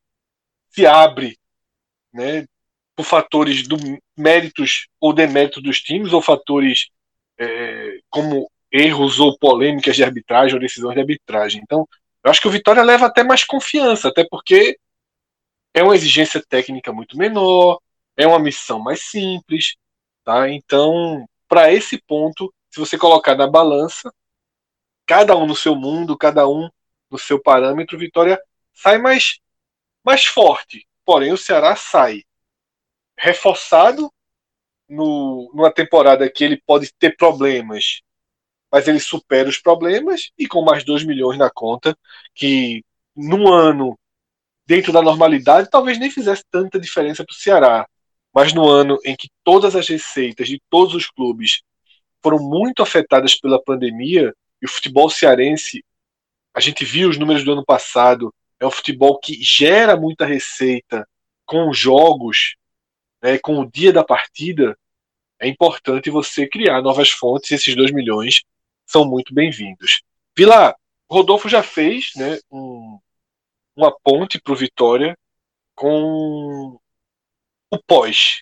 se 0.70 0.86
abre 0.86 1.38
né, 2.12 2.46
por 2.94 3.04
fatores 3.04 3.66
do 3.66 3.76
méritos 4.16 4.88
ou 5.00 5.12
deméritos 5.12 5.62
dos 5.62 5.80
times, 5.80 6.12
ou 6.12 6.20
fatores 6.20 6.90
é, 7.38 7.98
como 8.10 8.50
erros 8.70 9.18
ou 9.18 9.36
polêmicas 9.38 9.96
de 9.96 10.04
arbitragem 10.04 10.54
ou 10.54 10.60
decisões 10.60 10.94
de 10.94 11.00
arbitragem. 11.00 11.60
Então, 11.62 11.88
eu 12.22 12.30
acho 12.30 12.40
que 12.40 12.48
o 12.48 12.50
Vitória 12.50 12.82
leva 12.82 13.06
até 13.06 13.24
mais 13.24 13.44
confiança, 13.44 14.08
até 14.08 14.24
porque 14.28 14.78
é 15.74 15.82
uma 15.82 15.94
exigência 15.94 16.42
técnica 16.46 16.92
muito 16.92 17.16
menor, 17.16 17.80
é 18.16 18.26
uma 18.26 18.38
missão 18.38 18.78
mais 18.78 19.00
simples, 19.02 19.76
Tá? 20.30 20.48
Então, 20.48 21.28
para 21.48 21.72
esse 21.72 22.00
ponto, 22.00 22.54
se 22.70 22.78
você 22.78 22.96
colocar 22.96 23.34
na 23.34 23.48
balança, 23.48 24.14
cada 25.04 25.36
um 25.36 25.44
no 25.44 25.56
seu 25.56 25.74
mundo, 25.74 26.16
cada 26.16 26.48
um 26.48 26.70
no 27.10 27.18
seu 27.18 27.42
parâmetro, 27.42 27.98
Vitória 27.98 28.40
sai 28.72 28.96
mais, 28.98 29.40
mais 30.04 30.24
forte. 30.24 30.86
Porém, 31.04 31.32
o 31.32 31.36
Ceará 31.36 31.74
sai 31.74 32.22
reforçado 33.18 34.08
no, 34.88 35.50
numa 35.52 35.72
temporada 35.72 36.30
que 36.30 36.44
ele 36.44 36.62
pode 36.64 36.94
ter 36.94 37.16
problemas, 37.16 38.00
mas 38.70 38.86
ele 38.86 39.00
supera 39.00 39.48
os 39.48 39.58
problemas 39.58 40.30
e 40.38 40.46
com 40.46 40.62
mais 40.62 40.84
2 40.84 41.02
milhões 41.02 41.38
na 41.38 41.50
conta, 41.50 41.98
que 42.36 42.84
num 43.16 43.52
ano 43.52 43.98
dentro 44.64 44.92
da 44.92 45.02
normalidade 45.02 45.68
talvez 45.68 45.98
nem 45.98 46.08
fizesse 46.08 46.44
tanta 46.48 46.78
diferença 46.78 47.24
para 47.24 47.32
o 47.32 47.36
Ceará. 47.36 47.88
Mas 48.32 48.52
no 48.52 48.68
ano 48.68 48.98
em 49.04 49.16
que 49.16 49.28
todas 49.42 49.74
as 49.74 49.88
receitas 49.88 50.48
de 50.48 50.60
todos 50.70 50.94
os 50.94 51.06
clubes 51.10 51.62
foram 52.22 52.38
muito 52.38 52.82
afetadas 52.82 53.34
pela 53.38 53.62
pandemia, 53.62 54.34
e 54.62 54.66
o 54.66 54.68
futebol 54.68 55.08
cearense, 55.08 55.82
a 56.54 56.60
gente 56.60 56.84
viu 56.84 57.08
os 57.08 57.18
números 57.18 57.44
do 57.44 57.52
ano 57.52 57.64
passado, 57.64 58.32
é 58.58 58.66
um 58.66 58.70
futebol 58.70 59.18
que 59.18 59.42
gera 59.42 59.96
muita 59.96 60.26
receita 60.26 61.08
com 61.46 61.68
os 61.70 61.78
jogos, 61.78 62.56
né, 63.22 63.38
com 63.38 63.58
o 63.60 63.70
dia 63.70 63.92
da 63.92 64.04
partida, 64.04 64.76
é 65.38 65.48
importante 65.48 66.10
você 66.10 66.46
criar 66.46 66.82
novas 66.82 67.10
fontes, 67.10 67.50
esses 67.50 67.74
2 67.74 67.92
milhões 67.92 68.42
são 68.86 69.06
muito 69.06 69.32
bem-vindos. 69.32 70.02
Vila, 70.36 70.76
Rodolfo 71.10 71.48
já 71.48 71.62
fez 71.62 72.10
né, 72.14 72.38
um, 72.50 72.98
uma 73.74 73.90
ponte 74.04 74.38
para 74.38 74.52
o 74.52 74.56
Vitória 74.56 75.16
com 75.74 76.78
o 77.70 77.78
pós. 77.78 78.40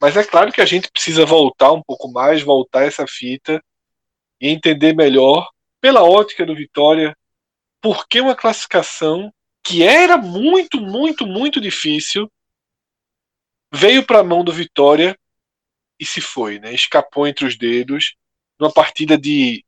Mas 0.00 0.16
é 0.16 0.24
claro 0.24 0.52
que 0.52 0.60
a 0.60 0.66
gente 0.66 0.90
precisa 0.90 1.26
voltar 1.26 1.72
um 1.72 1.82
pouco 1.82 2.10
mais, 2.10 2.42
voltar 2.42 2.84
essa 2.84 3.06
fita 3.06 3.62
e 4.40 4.48
entender 4.48 4.94
melhor, 4.94 5.48
pela 5.80 6.02
ótica 6.02 6.46
do 6.46 6.54
Vitória, 6.54 7.16
por 7.80 8.06
que 8.08 8.20
uma 8.20 8.34
classificação 8.34 9.32
que 9.62 9.82
era 9.82 10.16
muito, 10.16 10.80
muito, 10.80 11.26
muito 11.26 11.60
difícil 11.60 12.30
veio 13.72 14.04
para 14.04 14.20
a 14.20 14.24
mão 14.24 14.42
do 14.42 14.52
Vitória 14.52 15.16
e 15.98 16.06
se 16.06 16.20
foi, 16.20 16.58
né? 16.58 16.74
Escapou 16.74 17.26
entre 17.26 17.44
os 17.44 17.56
dedos 17.56 18.14
numa 18.58 18.72
partida 18.72 19.18
de 19.18 19.64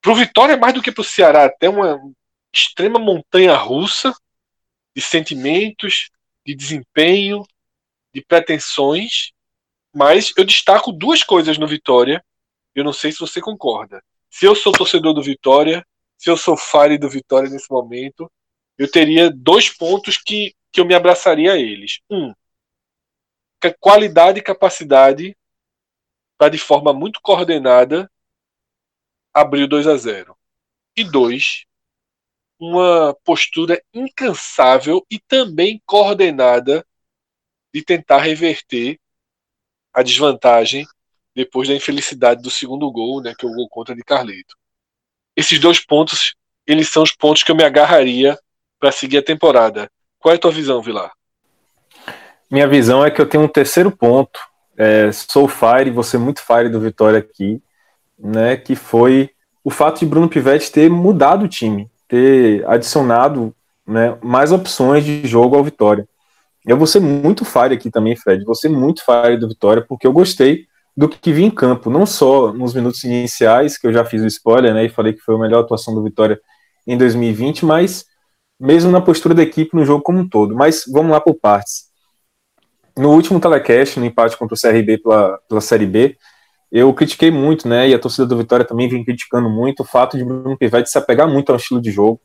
para 0.00 0.12
o 0.12 0.16
Vitória 0.16 0.56
mais 0.56 0.74
do 0.74 0.82
que 0.82 0.92
para 0.92 1.00
o 1.00 1.04
Ceará 1.04 1.46
até 1.46 1.68
uma 1.68 2.00
extrema 2.52 2.98
montanha 2.98 3.54
russa 3.56 4.14
de 4.94 5.02
sentimentos, 5.02 6.10
de 6.46 6.54
desempenho, 6.54 7.44
de 8.14 8.22
pretensões, 8.22 9.32
mas 9.92 10.32
eu 10.36 10.44
destaco 10.44 10.92
duas 10.92 11.22
coisas 11.22 11.58
no 11.58 11.66
Vitória. 11.66 12.24
Eu 12.74 12.84
não 12.84 12.92
sei 12.92 13.10
se 13.10 13.18
você 13.18 13.40
concorda. 13.40 14.02
Se 14.30 14.46
eu 14.46 14.54
sou 14.54 14.72
torcedor 14.72 15.12
do 15.12 15.22
Vitória, 15.22 15.84
se 16.16 16.30
eu 16.30 16.36
sou 16.36 16.56
fire 16.56 16.96
do 16.96 17.08
Vitória 17.08 17.50
nesse 17.50 17.70
momento, 17.70 18.30
eu 18.78 18.90
teria 18.90 19.30
dois 19.30 19.68
pontos 19.68 20.16
que, 20.16 20.54
que 20.72 20.80
eu 20.80 20.84
me 20.84 20.94
abraçaria 20.94 21.52
a 21.52 21.58
eles. 21.58 22.00
Um, 22.10 22.32
qualidade 23.80 24.38
e 24.38 24.42
capacidade 24.42 25.36
para 26.36 26.50
de 26.50 26.58
forma 26.58 26.92
muito 26.92 27.20
coordenada 27.22 28.10
abrir 29.32 29.64
o 29.64 29.68
2 29.68 29.86
a 29.86 29.96
0. 29.96 30.36
E 30.96 31.02
dois, 31.02 31.64
uma 32.58 33.16
postura 33.24 33.82
incansável 33.92 35.04
e 35.10 35.18
também 35.18 35.82
coordenada 35.86 36.86
de 37.74 37.82
tentar 37.82 38.18
reverter 38.18 38.98
a 39.92 40.00
desvantagem 40.00 40.86
depois 41.34 41.68
da 41.68 41.74
infelicidade 41.74 42.40
do 42.40 42.50
segundo 42.50 42.88
gol, 42.92 43.20
né, 43.20 43.34
que 43.36 43.44
é 43.44 43.48
o 43.48 43.52
gol 43.52 43.68
contra 43.68 43.96
de 43.96 44.04
Carleto. 44.04 44.54
Esses 45.36 45.58
dois 45.58 45.84
pontos, 45.84 46.36
eles 46.64 46.88
são 46.88 47.02
os 47.02 47.10
pontos 47.10 47.42
que 47.42 47.50
eu 47.50 47.56
me 47.56 47.64
agarraria 47.64 48.38
para 48.78 48.92
seguir 48.92 49.18
a 49.18 49.22
temporada. 49.22 49.90
Qual 50.20 50.32
é 50.32 50.36
a 50.36 50.40
tua 50.40 50.52
visão, 50.52 50.80
Vilar? 50.80 51.10
Minha 52.48 52.68
visão 52.68 53.04
é 53.04 53.10
que 53.10 53.20
eu 53.20 53.28
tenho 53.28 53.42
um 53.42 53.48
terceiro 53.48 53.90
ponto. 53.90 54.38
É, 54.76 55.10
sou 55.10 55.48
fire, 55.48 55.92
ser 56.04 56.18
muito 56.18 56.40
fire 56.40 56.68
do 56.68 56.80
Vitória 56.80 57.18
aqui, 57.18 57.60
né, 58.16 58.56
que 58.56 58.76
foi 58.76 59.30
o 59.64 59.70
fato 59.70 59.98
de 59.98 60.06
Bruno 60.06 60.28
Pivetti 60.28 60.70
ter 60.70 60.88
mudado 60.88 61.46
o 61.46 61.48
time, 61.48 61.90
ter 62.06 62.64
adicionado 62.68 63.54
né, 63.84 64.16
mais 64.22 64.52
opções 64.52 65.04
de 65.04 65.26
jogo 65.26 65.56
ao 65.56 65.64
Vitória. 65.64 66.08
Eu 66.66 66.78
vou 66.78 66.86
ser 66.86 67.00
muito 67.00 67.44
fire 67.44 67.74
aqui 67.74 67.90
também, 67.90 68.16
Fred. 68.16 68.44
Vou 68.44 68.54
ser 68.54 68.68
muito 68.68 69.04
fire 69.04 69.36
do 69.36 69.48
Vitória, 69.48 69.84
porque 69.86 70.06
eu 70.06 70.12
gostei 70.12 70.66
do 70.96 71.08
que 71.08 71.32
vi 71.32 71.44
em 71.44 71.50
campo, 71.50 71.90
não 71.90 72.06
só 72.06 72.52
nos 72.52 72.72
minutos 72.72 73.02
iniciais, 73.04 73.76
que 73.76 73.86
eu 73.86 73.92
já 73.92 74.04
fiz 74.04 74.22
o 74.22 74.26
spoiler, 74.26 74.72
né, 74.72 74.84
e 74.84 74.88
falei 74.88 75.12
que 75.12 75.20
foi 75.20 75.34
a 75.34 75.38
melhor 75.38 75.60
atuação 75.60 75.94
do 75.94 76.02
Vitória 76.02 76.40
em 76.86 76.96
2020, 76.96 77.64
mas 77.64 78.06
mesmo 78.60 78.90
na 78.92 79.00
postura 79.00 79.34
da 79.34 79.42
equipe 79.42 79.74
no 79.74 79.84
jogo 79.84 80.02
como 80.02 80.20
um 80.20 80.28
todo. 80.28 80.54
Mas 80.54 80.84
vamos 80.90 81.10
lá 81.10 81.20
por 81.20 81.34
partes. 81.34 81.90
No 82.96 83.10
último 83.10 83.40
telecast, 83.40 83.98
no 83.98 84.06
empate 84.06 84.36
contra 84.36 84.54
o 84.54 84.60
CRB 84.60 84.98
pela, 84.98 85.38
pela 85.48 85.60
Série 85.60 85.86
B, 85.86 86.16
eu 86.70 86.92
critiquei 86.94 87.30
muito, 87.30 87.68
né, 87.68 87.88
e 87.88 87.94
a 87.94 87.98
torcida 87.98 88.26
do 88.26 88.36
Vitória 88.36 88.64
também 88.64 88.88
vem 88.88 89.04
criticando 89.04 89.50
muito 89.50 89.80
o 89.80 89.84
fato 89.84 90.16
de 90.16 90.24
Bruno 90.24 90.56
Pivete 90.56 90.90
se 90.90 90.98
apegar 90.98 91.28
muito 91.28 91.50
ao 91.50 91.56
estilo 91.56 91.80
de 91.80 91.90
jogo, 91.90 92.20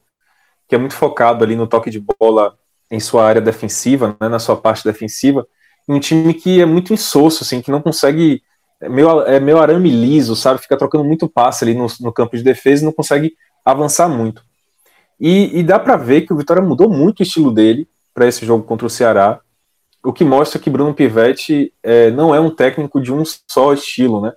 que 0.68 0.76
é 0.76 0.78
muito 0.78 0.94
focado 0.96 1.44
ali 1.44 1.56
no 1.56 1.68
toque 1.68 1.90
de 1.90 2.00
bola 2.00 2.56
em 2.92 3.00
sua 3.00 3.26
área 3.26 3.42
defensiva, 3.42 4.16
né, 4.20 4.28
na 4.28 4.40
sua 4.40 4.58
parte 4.58 4.84
defensiva, 4.84 5.46
um 5.88 6.00
time 6.00 6.34
que 6.34 6.62
é 6.62 6.66
muito 6.66 6.94
insosso, 6.94 7.44
assim, 7.44 7.62
que 7.62 7.72
não 7.72 7.82
consegue 7.82 8.44
é 8.82 8.88
meio, 8.88 9.22
é 9.24 9.40
meio 9.40 9.60
arame 9.60 9.90
liso, 9.90 10.36
sabe? 10.36 10.62
Fica 10.62 10.78
trocando 10.78 11.04
muito 11.04 11.28
passe 11.28 11.66
ali 11.66 11.74
no, 11.74 11.88
no 12.00 12.14
campo 12.14 12.38
de 12.38 12.44
defesa 12.44 12.82
e 12.82 12.86
não 12.86 12.94
consegue 12.94 13.34
avançar 13.66 14.08
muito. 14.08 14.42
E, 15.20 15.60
e 15.60 15.64
dá 15.64 15.78
para 15.78 15.98
ver 15.98 16.22
que 16.22 16.34
o 16.34 16.38
Vitória 16.38 16.64
mudou 16.64 16.90
muito 16.90 17.20
o 17.20 17.24
estilo 17.24 17.52
dele 17.52 17.88
para 18.14 18.26
esse 18.26 18.46
jogo 18.46 18.64
contra 18.64 18.88
o 18.88 18.90
Ceará, 18.90 19.42
o 20.02 20.14
que 20.14 20.24
mostra 20.24 20.60
que 20.60 20.70
Bruno 20.70 20.94
Pivetti 20.94 21.74
é, 21.84 22.10
não 22.12 22.34
é 22.34 22.40
um 22.40 22.50
técnico 22.50 23.02
de 23.02 23.12
um 23.12 23.24
só 23.26 23.74
estilo, 23.74 24.22
né? 24.22 24.32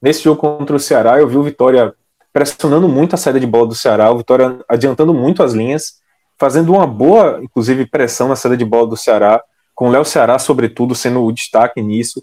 Nesse 0.00 0.22
jogo 0.22 0.40
contra 0.40 0.74
o 0.74 0.80
Ceará, 0.80 1.20
eu 1.20 1.28
vi 1.28 1.36
o 1.36 1.42
Vitória 1.42 1.94
pressionando 2.32 2.88
muito 2.88 3.14
a 3.14 3.18
saída 3.18 3.38
de 3.38 3.46
bola 3.46 3.66
do 3.66 3.74
Ceará, 3.74 4.10
o 4.10 4.16
Vitória 4.16 4.58
adiantando 4.66 5.12
muito 5.12 5.42
as 5.42 5.52
linhas, 5.52 6.00
fazendo 6.42 6.72
uma 6.72 6.88
boa, 6.88 7.38
inclusive, 7.40 7.86
pressão 7.86 8.26
na 8.26 8.34
saída 8.34 8.56
de 8.56 8.64
bola 8.64 8.88
do 8.88 8.96
Ceará, 8.96 9.40
com 9.76 9.86
o 9.86 9.92
Léo 9.92 10.04
Ceará, 10.04 10.40
sobretudo, 10.40 10.92
sendo 10.92 11.22
o 11.22 11.30
destaque 11.30 11.80
nisso 11.80 12.20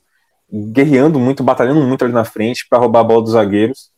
guerreando 0.52 1.18
muito, 1.18 1.42
batalhando 1.42 1.80
muito 1.80 2.04
ali 2.04 2.14
na 2.14 2.26
frente 2.26 2.68
para 2.70 2.80
roubar 2.80 3.00
a 3.00 3.04
bola 3.06 3.22
dos 3.22 3.32
zagueiros. 3.32 3.92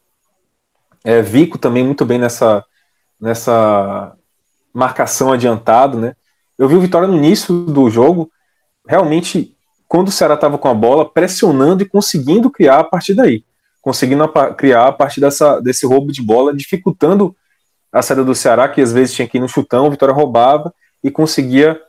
É, 1.04 1.24
Vico 1.24 1.58
também 1.58 1.84
muito 1.84 2.06
bem 2.06 2.20
nessa, 2.20 2.64
nessa 3.20 4.16
marcação 4.72 5.34
adiantado, 5.34 5.98
né? 5.98 6.16
Eu 6.56 6.68
vi 6.68 6.76
o 6.76 6.82
Vitória 6.82 7.08
no 7.08 7.18
início 7.18 7.66
do 7.66 7.90
jogo, 7.90 8.30
realmente, 8.88 9.58
quando 9.88 10.10
o 10.10 10.12
Ceará 10.12 10.36
estava 10.36 10.60
com 10.60 10.68
a 10.68 10.74
bola, 10.76 11.10
pressionando 11.10 11.82
e 11.82 11.90
conseguindo 11.90 12.52
criar 12.52 12.82
a 12.82 12.84
partir 12.84 13.16
daí. 13.16 13.44
Conseguindo 13.82 14.32
criar 14.56 14.86
a 14.86 14.92
partir 14.92 15.20
dessa, 15.20 15.60
desse 15.62 15.88
roubo 15.88 16.12
de 16.12 16.22
bola, 16.22 16.56
dificultando 16.56 17.36
a 17.92 18.02
saída 18.02 18.24
do 18.24 18.34
Ceará, 18.36 18.70
que 18.70 18.82
às 18.82 18.94
vezes 18.94 19.14
tinha 19.14 19.28
que 19.28 19.38
ir 19.38 19.42
no 19.42 19.48
chutão, 19.48 19.90
Vitória 19.90 20.14
roubava 20.14 20.74
e 21.04 21.12
conseguia 21.12 21.80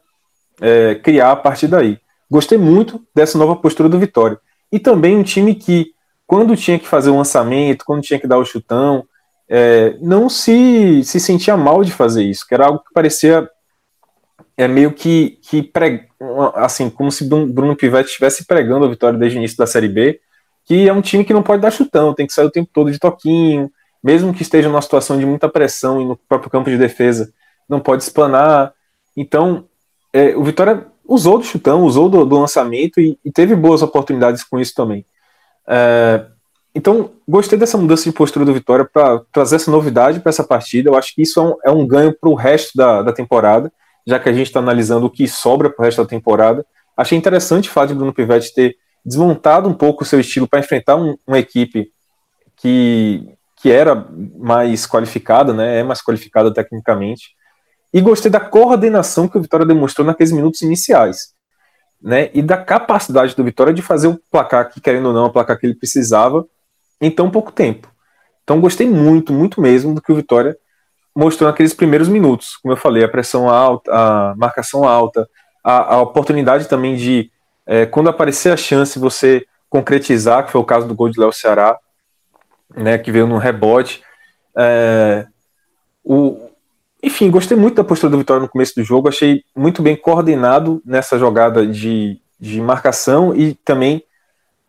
é, 0.61 0.95
criar 0.97 1.33
a 1.33 1.37
partir 1.37 1.69
daí. 1.69 1.99
Gostei 2.31 2.59
muito 2.59 3.01
dessa 3.15 3.39
nova 3.39 3.55
postura 3.57 3.89
do 3.89 3.99
Vitória. 3.99 4.39
E 4.71 4.79
também 4.79 5.17
um 5.17 5.23
time 5.23 5.55
que, 5.55 5.93
quando 6.27 6.57
tinha 6.57 6.79
que 6.79 6.89
fazer 6.89 7.11
o 7.11 7.17
lançamento, 7.17 7.85
quando 7.85 8.03
tinha 8.03 8.19
que 8.19 8.27
dar 8.27 8.39
o 8.39 8.45
chutão, 8.45 9.05
é, 9.49 9.97
não 10.01 10.29
se, 10.29 11.05
se 11.05 11.21
sentia 11.21 11.57
mal 11.57 11.85
de 11.85 11.93
fazer 11.93 12.25
isso, 12.25 12.47
que 12.49 12.55
era 12.55 12.67
algo 12.67 12.79
que 12.79 12.93
parecia 12.95 13.49
é 14.57 14.69
meio 14.69 14.93
que, 14.93 15.39
que 15.43 15.63
pre, 15.63 16.07
assim, 16.55 16.91
como 16.91 17.11
se 17.11 17.25
Bruno 17.29 17.77
Pivetti 17.77 18.09
estivesse 18.09 18.47
pregando 18.47 18.85
a 18.85 18.89
vitória 18.89 19.19
desde 19.19 19.39
o 19.39 19.41
início 19.41 19.57
da 19.57 19.67
Série 19.67 19.89
B, 19.89 20.21
que 20.65 20.89
é 20.89 20.93
um 20.93 21.01
time 21.01 21.25
que 21.25 21.33
não 21.33 21.43
pode 21.43 21.63
dar 21.63 21.71
chutão, 21.71 22.15
tem 22.15 22.27
que 22.27 22.33
sair 22.33 22.47
o 22.47 22.51
tempo 22.51 22.71
todo 22.73 22.91
de 22.91 22.99
toquinho, 22.99 23.71
mesmo 24.03 24.35
que 24.35 24.43
esteja 24.43 24.69
numa 24.69 24.83
situação 24.83 25.19
de 25.19 25.25
muita 25.25 25.49
pressão 25.49 26.01
e 26.01 26.05
no 26.05 26.17
próprio 26.17 26.51
campo 26.51 26.71
de 26.71 26.77
defesa, 26.77 27.33
não 27.69 27.81
pode 27.81 28.03
explanar. 28.03 28.73
Então, 29.17 29.67
é, 30.13 30.37
o 30.37 30.43
Vitória 30.43 30.87
usou 31.07 31.39
do 31.39 31.45
chutão, 31.45 31.83
usou 31.83 32.09
do, 32.09 32.25
do 32.25 32.39
lançamento 32.39 33.01
e, 33.01 33.19
e, 33.25 33.31
teve 33.31 33.55
boas 33.55 33.83
oportunidades 33.83 34.43
com 34.43 34.59
isso 34.59 34.75
também. 34.75 35.05
É, 35.67 36.27
então, 36.75 37.11
gostei 37.29 37.59
dessa 37.59 37.77
mudança 37.77 38.05
de 38.05 38.13
postura 38.13 38.45
do 38.45 38.55
Vitória 38.55 38.89
para 38.91 39.21
trazer 39.31 39.57
essa 39.57 39.71
novidade 39.71 40.21
para 40.21 40.31
essa 40.31 40.43
partida. 40.43 40.89
Eu 40.89 40.97
acho 40.97 41.15
que 41.15 41.23
isso 41.23 41.39
é 41.39 41.43
um, 41.43 41.57
é 41.67 41.71
um 41.71 41.87
ganho 41.87 42.17
para 42.19 42.31
o 42.31 42.35
resto 42.35 42.77
da, 42.77 43.03
da 43.03 43.13
temporada, 43.13 43.71
já 44.07 44.19
que 44.19 44.29
a 44.29 44.33
gente 44.33 44.47
está 44.47 44.59
analisando 44.59 45.07
o 45.07 45.11
que 45.11 45.29
sobra 45.29 45.71
para 45.71 45.83
o 45.83 45.85
resto 45.85 46.03
da 46.03 46.09
temporada. 46.09 46.65
Achei 46.97 47.17
interessante 47.17 47.69
o 47.69 47.73
fato 47.73 47.89
de 47.89 47.95
Bruno 47.95 48.13
Pivetti 48.13 48.55
ter 48.55 48.77
desmontado 49.05 49.69
um 49.69 49.75
pouco 49.75 50.03
o 50.03 50.07
seu 50.07 50.21
estilo 50.21 50.49
para 50.49 50.61
enfrentar 50.61 50.97
um, 50.97 51.17
uma 51.27 51.39
equipe 51.39 51.91
que, 52.57 53.29
que 53.63 53.71
era 53.71 53.95
mais 54.37 54.87
qualificada, 54.87 55.55
né, 55.55 55.79
é 55.79 55.83
mais 55.85 56.03
qualificada 56.03 56.53
tecnicamente, 56.53 57.31
e 57.95 58.01
gostei 58.01 58.29
da 58.29 58.41
coordenação 58.41 59.29
que 59.29 59.39
o 59.39 59.41
Vitória 59.41 59.65
demonstrou 59.65 60.05
naqueles 60.05 60.33
minutos 60.33 60.63
iniciais. 60.63 61.33
Né, 62.03 62.31
e 62.35 62.43
da 62.43 62.57
capacidade 62.57 63.37
do 63.37 63.45
Vitória 63.45 63.73
de 63.73 63.81
fazer 63.81 64.09
o 64.09 64.19
placar 64.29 64.69
que, 64.69 64.81
querendo 64.81 65.07
ou 65.07 65.13
não, 65.13 65.27
o 65.27 65.33
placar 65.33 65.57
que 65.57 65.65
ele 65.65 65.77
precisava 65.77 66.45
em 67.01 67.09
tão 67.09 67.31
pouco 67.31 67.53
tempo. 67.53 67.89
Então 68.43 68.61
gostei 68.61 68.89
muito, 68.89 69.33
muito 69.33 69.61
mesmo 69.61 69.95
do 69.95 70.03
que 70.03 70.11
o 70.11 70.17
Vitória 70.17 70.57
mostrou 71.15 71.49
naqueles 71.49 71.73
primeiros 71.73 72.09
minutos. 72.09 72.57
Como 72.57 72.73
eu 72.73 72.77
falei, 72.77 73.05
a 73.05 73.09
pressão 73.09 73.49
alta, 73.49 73.93
a 73.93 74.35
marcação 74.37 74.83
alta, 74.83 75.29
a, 75.63 75.95
a 75.95 76.01
oportunidade 76.01 76.67
também 76.67 76.97
de, 76.97 77.31
é, 77.65 77.87
quando 77.87 78.11
aparecer 78.11 78.53
a 78.53 78.57
chance, 78.57 78.99
você 78.99 79.47
concretizar, 79.71 80.45
que 80.45 80.51
foi 80.51 80.61
o 80.61 80.65
caso 80.65 80.89
do 80.89 80.97
gol 80.97 81.09
de 81.09 81.21
Léo 81.21 81.33
Ceará, 81.33 81.79
né, 82.77 82.99
que 82.99 83.13
veio 83.13 83.27
no 83.27 83.39
rebote. 83.39 84.03
É, 84.57 85.27
o, 86.05 86.51
enfim, 87.03 87.31
gostei 87.31 87.57
muito 87.57 87.77
da 87.77 87.85
postura 87.85 88.11
do 88.11 88.19
Vitória 88.19 88.43
no 88.43 88.49
começo 88.49 88.75
do 88.75 88.85
jogo, 88.85 89.09
achei 89.09 89.43
muito 89.57 89.83
bem 89.83 89.97
coordenado 89.97 90.83
nessa 90.85 91.19
jogada 91.19 91.67
de, 91.67 92.21
de 92.39 92.61
marcação 92.61 93.35
e 93.35 93.55
também 93.55 94.05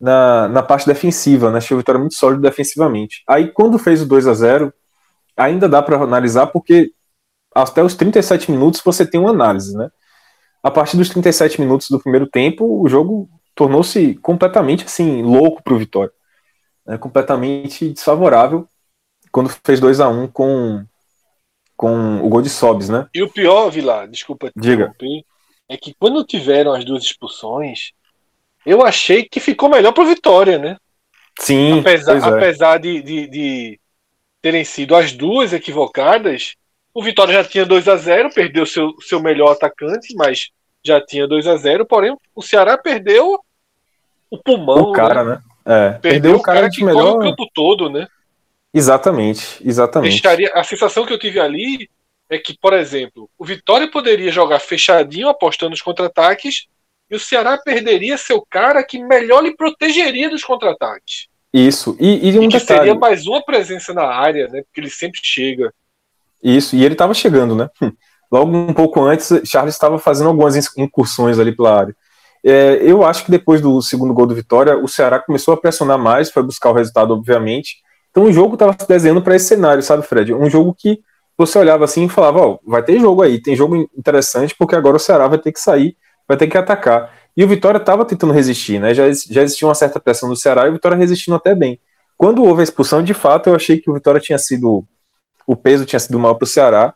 na, 0.00 0.48
na 0.48 0.62
parte 0.62 0.86
defensiva, 0.86 1.50
né? 1.50 1.58
Achei 1.58 1.74
o 1.74 1.78
Vitória 1.78 1.98
muito 1.98 2.14
sólido 2.14 2.42
defensivamente. 2.42 3.22
Aí, 3.28 3.48
quando 3.52 3.78
fez 3.78 4.02
o 4.02 4.06
2 4.06 4.26
a 4.26 4.34
0 4.34 4.72
ainda 5.36 5.68
dá 5.68 5.82
para 5.82 5.96
analisar, 5.96 6.48
porque 6.48 6.92
até 7.54 7.82
os 7.82 7.94
37 7.94 8.50
minutos 8.50 8.80
você 8.84 9.06
tem 9.06 9.20
uma 9.20 9.30
análise, 9.30 9.76
né? 9.76 9.88
A 10.62 10.70
partir 10.70 10.96
dos 10.96 11.08
37 11.08 11.60
minutos 11.60 11.88
do 11.90 12.00
primeiro 12.00 12.26
tempo, 12.26 12.82
o 12.82 12.88
jogo 12.88 13.28
tornou-se 13.54 14.14
completamente 14.16 14.84
assim 14.84 15.22
louco 15.22 15.62
para 15.62 15.74
o 15.74 15.78
Vitória, 15.78 16.12
né? 16.86 16.98
completamente 16.98 17.88
desfavorável 17.90 18.68
quando 19.30 19.48
fez 19.48 19.80
2 19.80 20.00
a 20.00 20.08
1 20.08 20.28
com 20.28 20.84
com 21.76 22.24
o 22.24 22.28
gol 22.28 22.40
de 22.40 22.48
Sobs, 22.48 22.88
né? 22.88 23.08
E 23.12 23.20
o 23.20 23.28
pior, 23.28 23.68
Vilar, 23.68 24.08
desculpa 24.08 24.48
te 24.48 24.52
Diga. 24.56 24.94
é 25.68 25.76
que 25.76 25.92
quando 25.98 26.24
tiveram 26.24 26.72
as 26.72 26.84
duas 26.84 27.02
expulsões, 27.02 27.90
eu 28.64 28.84
achei 28.84 29.24
que 29.24 29.40
ficou 29.40 29.68
melhor 29.68 29.92
pro 29.92 30.06
Vitória, 30.06 30.56
né? 30.56 30.76
Sim. 31.38 31.80
Apesar, 31.80 32.16
é. 32.16 32.36
apesar 32.36 32.78
de, 32.78 33.02
de, 33.02 33.26
de, 33.26 33.80
terem 34.40 34.64
sido 34.64 34.94
as 34.94 35.12
duas 35.12 35.52
equivocadas, 35.52 36.54
o 36.94 37.02
Vitória 37.02 37.34
já 37.34 37.44
tinha 37.44 37.66
2 37.66 37.88
a 37.88 37.96
0 37.96 38.30
perdeu 38.32 38.64
seu, 38.64 38.94
seu 39.00 39.20
melhor 39.20 39.50
atacante, 39.52 40.14
mas 40.14 40.50
já 40.84 41.04
tinha 41.04 41.26
2 41.26 41.46
a 41.48 41.56
0 41.56 41.84
porém 41.86 42.16
o 42.34 42.42
Ceará 42.42 42.78
perdeu 42.78 43.40
o 44.30 44.38
pulmão. 44.38 44.90
O 44.90 44.92
cara, 44.92 45.24
né? 45.24 45.34
né? 45.34 45.42
É, 45.64 45.90
perdeu, 45.92 46.00
perdeu, 46.00 46.36
o 46.36 46.42
cara, 46.42 46.60
cara 46.60 46.70
que 46.70 46.84
melhor... 46.84 47.16
o 47.16 47.18
campo 47.20 47.48
todo, 47.54 47.88
né? 47.88 48.06
Exatamente, 48.72 49.60
exatamente. 49.64 50.12
Deixaria, 50.12 50.52
a 50.54 50.64
sensação 50.64 51.06
que 51.06 51.12
eu 51.12 51.18
tive 51.18 51.38
ali 51.38 51.88
é 52.28 52.38
que, 52.38 52.56
por 52.58 52.72
exemplo, 52.72 53.30
o 53.38 53.44
Vitória 53.44 53.90
poderia 53.90 54.32
jogar 54.32 54.58
fechadinho, 54.58 55.28
apostando 55.28 55.70
nos 55.70 55.82
contra-ataques, 55.82 56.66
e 57.10 57.14
o 57.14 57.20
Ceará 57.20 57.56
perderia 57.56 58.18
seu 58.18 58.44
cara 58.50 58.82
que 58.82 58.98
melhor 58.98 59.42
lhe 59.42 59.54
protegeria 59.54 60.28
dos 60.28 60.42
contra-ataques. 60.42 61.28
Isso, 61.52 61.96
e, 62.00 62.30
e 62.30 62.38
um 62.38 62.44
e 62.44 62.48
que 62.48 62.58
detalhe. 62.58 62.80
seria 62.80 62.94
mais 62.96 63.26
uma 63.26 63.44
presença 63.44 63.94
na 63.94 64.06
área, 64.06 64.48
né? 64.48 64.62
Porque 64.62 64.80
ele 64.80 64.90
sempre 64.90 65.20
chega. 65.22 65.72
Isso, 66.42 66.74
e 66.74 66.84
ele 66.84 66.94
estava 66.94 67.14
chegando, 67.14 67.54
né? 67.54 67.70
Logo 68.32 68.50
um 68.56 68.74
pouco 68.74 69.00
antes, 69.00 69.30
Charles 69.44 69.74
estava 69.74 69.98
fazendo 69.98 70.30
algumas 70.30 70.56
incursões 70.76 71.38
ali 71.38 71.54
pela 71.54 71.78
área. 71.78 71.96
É, 72.44 72.78
eu 72.82 73.04
acho 73.04 73.24
que 73.24 73.30
depois 73.30 73.60
do 73.60 73.80
segundo 73.80 74.12
gol 74.12 74.26
do 74.26 74.34
Vitória, 74.34 74.76
o 74.76 74.86
Ceará 74.86 75.18
começou 75.18 75.54
a 75.54 75.56
pressionar 75.56 75.98
mais, 75.98 76.30
foi 76.30 76.42
buscar 76.42 76.70
o 76.70 76.74
resultado, 76.74 77.14
obviamente, 77.14 77.76
então 78.10 78.24
o 78.24 78.32
jogo 78.32 78.54
estava 78.54 78.76
se 78.78 78.86
desenhando 78.86 79.22
para 79.22 79.34
esse 79.34 79.46
cenário, 79.46 79.82
sabe, 79.82 80.02
Fred? 80.04 80.32
Um 80.32 80.48
jogo 80.48 80.74
que 80.78 81.00
você 81.36 81.58
olhava 81.58 81.84
assim 81.84 82.04
e 82.04 82.08
falava, 82.08 82.40
ó, 82.40 82.58
vai 82.64 82.82
ter 82.82 83.00
jogo 83.00 83.22
aí, 83.22 83.40
tem 83.40 83.56
jogo 83.56 83.88
interessante, 83.96 84.54
porque 84.56 84.76
agora 84.76 84.96
o 84.96 85.00
Ceará 85.00 85.26
vai 85.26 85.38
ter 85.38 85.50
que 85.50 85.58
sair, 85.58 85.96
vai 86.28 86.36
ter 86.36 86.46
que 86.46 86.56
atacar. 86.56 87.12
E 87.36 87.42
o 87.42 87.48
Vitória 87.48 87.78
estava 87.78 88.04
tentando 88.04 88.32
resistir, 88.32 88.78
né? 88.78 88.94
Já, 88.94 89.04
já 89.10 89.42
existia 89.42 89.66
uma 89.66 89.74
certa 89.74 89.98
pressão 89.98 90.28
do 90.28 90.36
Ceará 90.36 90.66
e 90.66 90.70
o 90.70 90.74
Vitória 90.74 90.96
resistindo 90.96 91.34
até 91.34 91.54
bem. 91.54 91.80
Quando 92.16 92.44
houve 92.44 92.60
a 92.60 92.64
expulsão, 92.64 93.02
de 93.02 93.12
fato, 93.12 93.48
eu 93.48 93.56
achei 93.56 93.80
que 93.80 93.90
o 93.90 93.94
Vitória 93.94 94.20
tinha 94.20 94.38
sido. 94.38 94.86
O 95.46 95.56
peso 95.56 95.84
tinha 95.84 95.98
sido 95.98 96.18
mal 96.18 96.36
para 96.36 96.44
o 96.44 96.48
Ceará. 96.48 96.94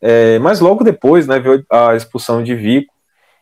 É, 0.00 0.38
mas 0.38 0.60
logo 0.60 0.82
depois, 0.82 1.26
né, 1.26 1.38
veio 1.38 1.64
a 1.70 1.94
expulsão 1.94 2.42
de 2.42 2.54
Vico. 2.54 2.94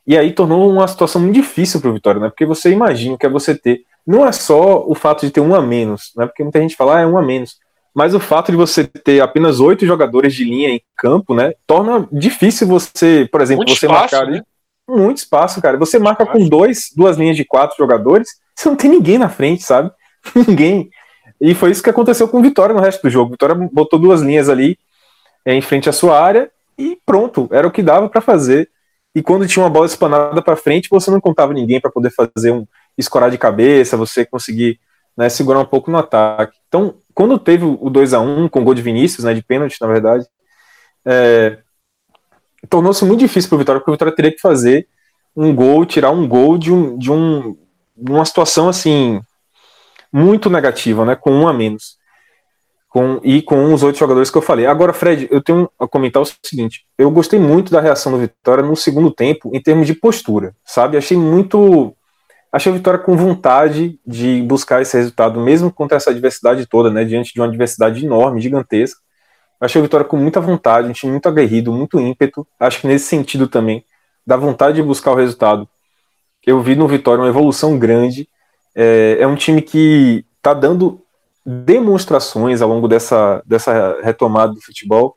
E 0.07 0.19
aí 0.19 0.33
tornou 0.33 0.71
uma 0.71 0.87
situação 0.87 1.21
muito 1.21 1.35
difícil 1.35 1.81
para 1.81 1.91
o 1.91 1.95
Vitória, 1.95 2.21
né? 2.21 2.29
Porque 2.29 2.45
você 2.45 2.71
imagina 2.71 3.17
que 3.17 3.25
é 3.25 3.29
você 3.29 3.55
ter 3.55 3.85
não 4.07 4.27
é 4.27 4.33
só 4.33 4.85
o 4.87 4.95
fato 4.95 5.25
de 5.25 5.33
ter 5.33 5.41
um 5.41 5.55
a 5.55 5.63
menos, 5.63 6.13
né? 6.17 6.27
Porque 6.27 6.43
muita 6.43 6.61
gente 6.61 6.77
fala, 6.77 6.99
ah, 6.99 7.01
é 7.01 7.07
um 7.07 7.17
a 7.17 7.23
menos. 7.23 7.57
Mas 7.95 8.15
o 8.15 8.21
fato 8.21 8.51
de 8.51 8.57
você 8.57 8.85
ter 8.85 9.21
apenas 9.21 9.61
oito 9.61 9.87
jogadores 9.87 10.35
de 10.35 10.45
linha 10.45 10.69
em 10.69 10.83
campo, 10.97 11.35
né? 11.35 11.55
Torna 11.67 12.07
difícil 12.13 12.67
você, 12.67 13.27
por 13.31 13.41
exemplo, 13.41 13.65
Muito 13.65 13.79
você 13.79 13.87
espaço, 13.87 14.15
marcar. 14.15 14.31
Né? 14.31 14.43
muito 14.87 15.19
espaço, 15.19 15.63
cara. 15.63 15.79
Você 15.79 15.99
marca 15.99 16.27
com 16.27 16.47
dois, 16.47 16.91
duas 16.95 17.17
linhas 17.17 17.37
de 17.37 17.45
quatro 17.45 17.77
jogadores, 17.79 18.29
você 18.55 18.69
não 18.69 18.77
tem 18.77 18.91
ninguém 18.91 19.17
na 19.17 19.31
frente, 19.31 19.63
sabe? 19.63 19.91
ninguém. 20.47 20.91
E 21.41 21.55
foi 21.55 21.71
isso 21.71 21.83
que 21.83 21.91
aconteceu 21.91 22.29
com 22.29 22.39
o 22.39 22.43
Vitória 22.43 22.75
no 22.75 22.81
resto 22.81 23.03
do 23.03 23.11
jogo. 23.11 23.31
Vitória 23.31 23.55
botou 23.73 23.99
duas 23.99 24.21
linhas 24.21 24.49
ali 24.49 24.77
é, 25.45 25.55
em 25.55 25.63
frente 25.63 25.89
à 25.89 25.93
sua 25.93 26.21
área 26.21 26.51
e 26.77 26.99
pronto, 27.07 27.49
era 27.51 27.67
o 27.67 27.71
que 27.71 27.83
dava 27.83 28.09
para 28.09 28.21
fazer. 28.21 28.69
E 29.15 29.23
quando 29.23 29.47
tinha 29.47 29.63
uma 29.63 29.71
bola 29.71 29.87
espanada 29.87 30.43
para 30.43 30.57
frente, 30.57 30.89
você 30.91 31.11
não 31.11 31.21
contava 31.21 31.53
ninguém 31.53 31.81
para 31.81 31.91
poder 31.91 32.11
fazer 32.11 32.51
um 32.51 32.67
escorar 32.99 33.31
de 33.31 33.39
cabeça, 33.39 33.97
você 33.97 34.25
conseguir 34.25 34.81
né, 35.17 35.29
segurar 35.29 35.61
um 35.61 35.65
pouco 35.65 35.91
no 35.91 35.99
ataque. 35.99 36.57
Então, 36.67 36.97
quando 37.15 37.39
teve 37.39 37.65
o 37.65 37.89
2 37.89 38.15
a 38.15 38.21
1 38.21 38.49
com 38.49 38.61
o 38.61 38.65
gol 38.65 38.75
de 38.75 38.83
Vinícius, 38.83 39.25
né, 39.25 39.33
de 39.33 39.43
pênalti, 39.43 39.77
na 39.81 39.87
verdade, 39.87 40.27
é, 41.05 41.59
tornou-se 42.69 43.05
muito 43.05 43.21
difícil 43.21 43.49
para 43.49 43.57
o 43.57 43.59
Vitória, 43.59 43.81
porque 43.81 43.91
o 43.91 43.95
Vitória 43.95 44.15
teria 44.15 44.33
que 44.33 44.41
fazer 44.41 44.89
um 45.37 45.55
gol, 45.55 45.85
tirar 45.85 46.11
um 46.11 46.27
gol 46.27 46.59
de, 46.59 46.73
um, 46.73 46.99
de, 46.99 47.11
um, 47.11 47.57
uma 47.97 48.25
situação 48.25 48.69
assim 48.69 49.21
muito 50.13 50.49
negativa, 50.51 51.05
né, 51.05 51.15
com 51.15 51.31
um 51.31 51.49
a 51.49 51.53
menos. 51.53 51.99
Com, 52.95 53.21
e 53.25 53.43
com 53.43 53.75
os 53.75 53.83
outros 53.83 53.99
jogadores 53.99 54.31
que 54.31 54.39
eu 54.39 54.43
falei. 54.43 54.67
Agora, 54.67 54.93
Fred, 54.93 55.27
eu 55.29 55.43
tenho 55.43 55.69
a 55.81 55.89
comentar 55.89 56.23
o 56.23 56.27
seguinte: 56.45 56.87
eu 56.97 57.11
gostei 57.11 57.41
muito 57.41 57.73
da 57.73 57.81
reação 57.81 58.13
do 58.13 58.19
Vitória 58.19 58.63
no 58.63 58.77
segundo 58.77 59.11
tempo, 59.11 59.51
em 59.53 59.61
termos 59.61 59.89
de 59.89 59.95
postura, 59.95 60.55
sabe? 60.65 60.97
Achei 60.97 61.17
muito. 61.17 61.93
Achei 62.53 62.71
a 62.71 62.77
Vitória 62.77 63.01
com 63.01 63.17
vontade 63.17 63.99
de 64.07 64.41
buscar 64.43 64.81
esse 64.81 64.97
resultado, 64.97 65.41
mesmo 65.41 65.73
contra 65.73 65.97
essa 65.97 66.11
adversidade 66.11 66.67
toda, 66.67 66.89
né? 66.89 67.05
Diante 67.05 67.35
de 67.35 67.41
uma 67.41 67.49
adversidade 67.49 68.07
enorme, 68.07 68.41
gigantesca. 68.41 69.01
Achei 69.61 69.81
a 69.81 69.83
Vitória 69.83 70.07
com 70.07 70.17
muita 70.17 70.41
vontade, 70.41 70.89
um 70.89 70.93
time 70.93 71.11
muito 71.11 71.29
aguerrido, 71.29 71.73
muito 71.73 71.99
ímpeto. 71.99 72.47
Acho 72.61 72.81
que 72.81 72.87
nesse 72.87 73.07
sentido 73.07 73.49
também, 73.49 73.85
da 74.25 74.37
vontade 74.37 74.77
de 74.77 74.85
buscar 74.85 75.11
o 75.11 75.17
resultado. 75.17 75.69
Eu 76.47 76.63
vi 76.63 76.77
no 76.77 76.87
Vitória 76.87 77.21
uma 77.21 77.29
evolução 77.29 77.77
grande. 77.77 78.29
É, 78.73 79.17
é 79.19 79.27
um 79.27 79.35
time 79.35 79.61
que 79.61 80.25
está 80.37 80.55
dando 80.55 81.04
demonstrações 81.45 82.63
ao 82.63 82.69
longo 82.69 82.89
dessa, 82.89 83.43
dessa 83.45 84.01
retomada 84.03 84.53
do 84.55 84.63
futebol 84.63 85.17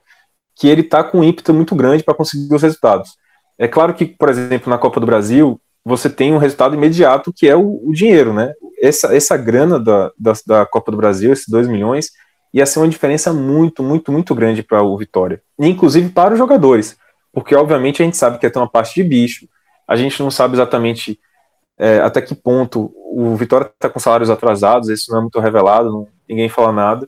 que 0.56 0.68
ele 0.68 0.82
está 0.82 1.04
com 1.04 1.20
um 1.20 1.24
ímpeto 1.24 1.54
muito 1.54 1.76
grande 1.76 2.04
para 2.04 2.16
conseguir 2.16 2.54
os 2.54 2.62
resultados. 2.62 3.16
É 3.58 3.68
claro 3.68 3.94
que, 3.94 4.06
por 4.06 4.30
exemplo, 4.30 4.70
na 4.70 4.78
Copa 4.78 5.00
do 5.00 5.06
Brasil, 5.06 5.62
você 5.86 6.10
tem 6.10 6.34
um 6.34 6.38
resultado 6.38 6.76
imediato 6.76 7.32
que 7.32 7.48
é 7.48 7.56
o, 7.56 7.82
o 7.88 7.94
dinheiro, 7.94 8.34
né? 8.34 8.54
Essa, 8.82 9.16
essa 9.16 9.38
grana 9.38 9.80
da, 9.80 10.12
da, 10.18 10.34
da 10.46 10.66
Copa 10.66 10.92
do 10.92 10.98
Brasil, 10.98 11.32
esses 11.32 11.48
2 11.48 11.68
milhões, 11.68 12.12
ia 12.54 12.66
ser 12.66 12.80
uma 12.80 12.88
diferença 12.88 13.32
muito, 13.32 13.84
muito, 13.84 14.12
muito 14.12 14.36
grande 14.36 14.64
para 14.64 14.84
o 14.84 14.98
Vitória. 14.98 15.42
inclusive 15.60 16.10
para 16.10 16.34
os 16.34 16.40
jogadores. 16.40 16.98
Porque, 17.32 17.56
obviamente, 17.56 18.02
a 18.02 18.06
gente 18.06 18.18
sabe 18.18 18.40
que 18.40 18.46
é 18.46 18.50
ter 18.50 18.60
uma 18.60 18.70
parte 18.70 18.96
de 18.96 19.08
bicho, 19.08 19.48
a 19.88 19.96
gente 19.96 20.22
não 20.22 20.32
sabe 20.32 20.56
exatamente 20.56 21.20
é, 21.78 22.00
até 22.00 22.22
que 22.22 22.34
ponto 22.34 22.92
o 23.12 23.36
Vitória 23.36 23.68
está 23.68 23.90
com 23.90 24.00
salários 24.00 24.30
atrasados, 24.30 24.90
isso 24.90 25.12
não 25.12 25.20
é 25.20 25.22
muito 25.22 25.40
revelado, 25.40 25.92
não, 25.92 26.08
ninguém 26.28 26.50
fala 26.50 26.72
nada, 26.72 27.08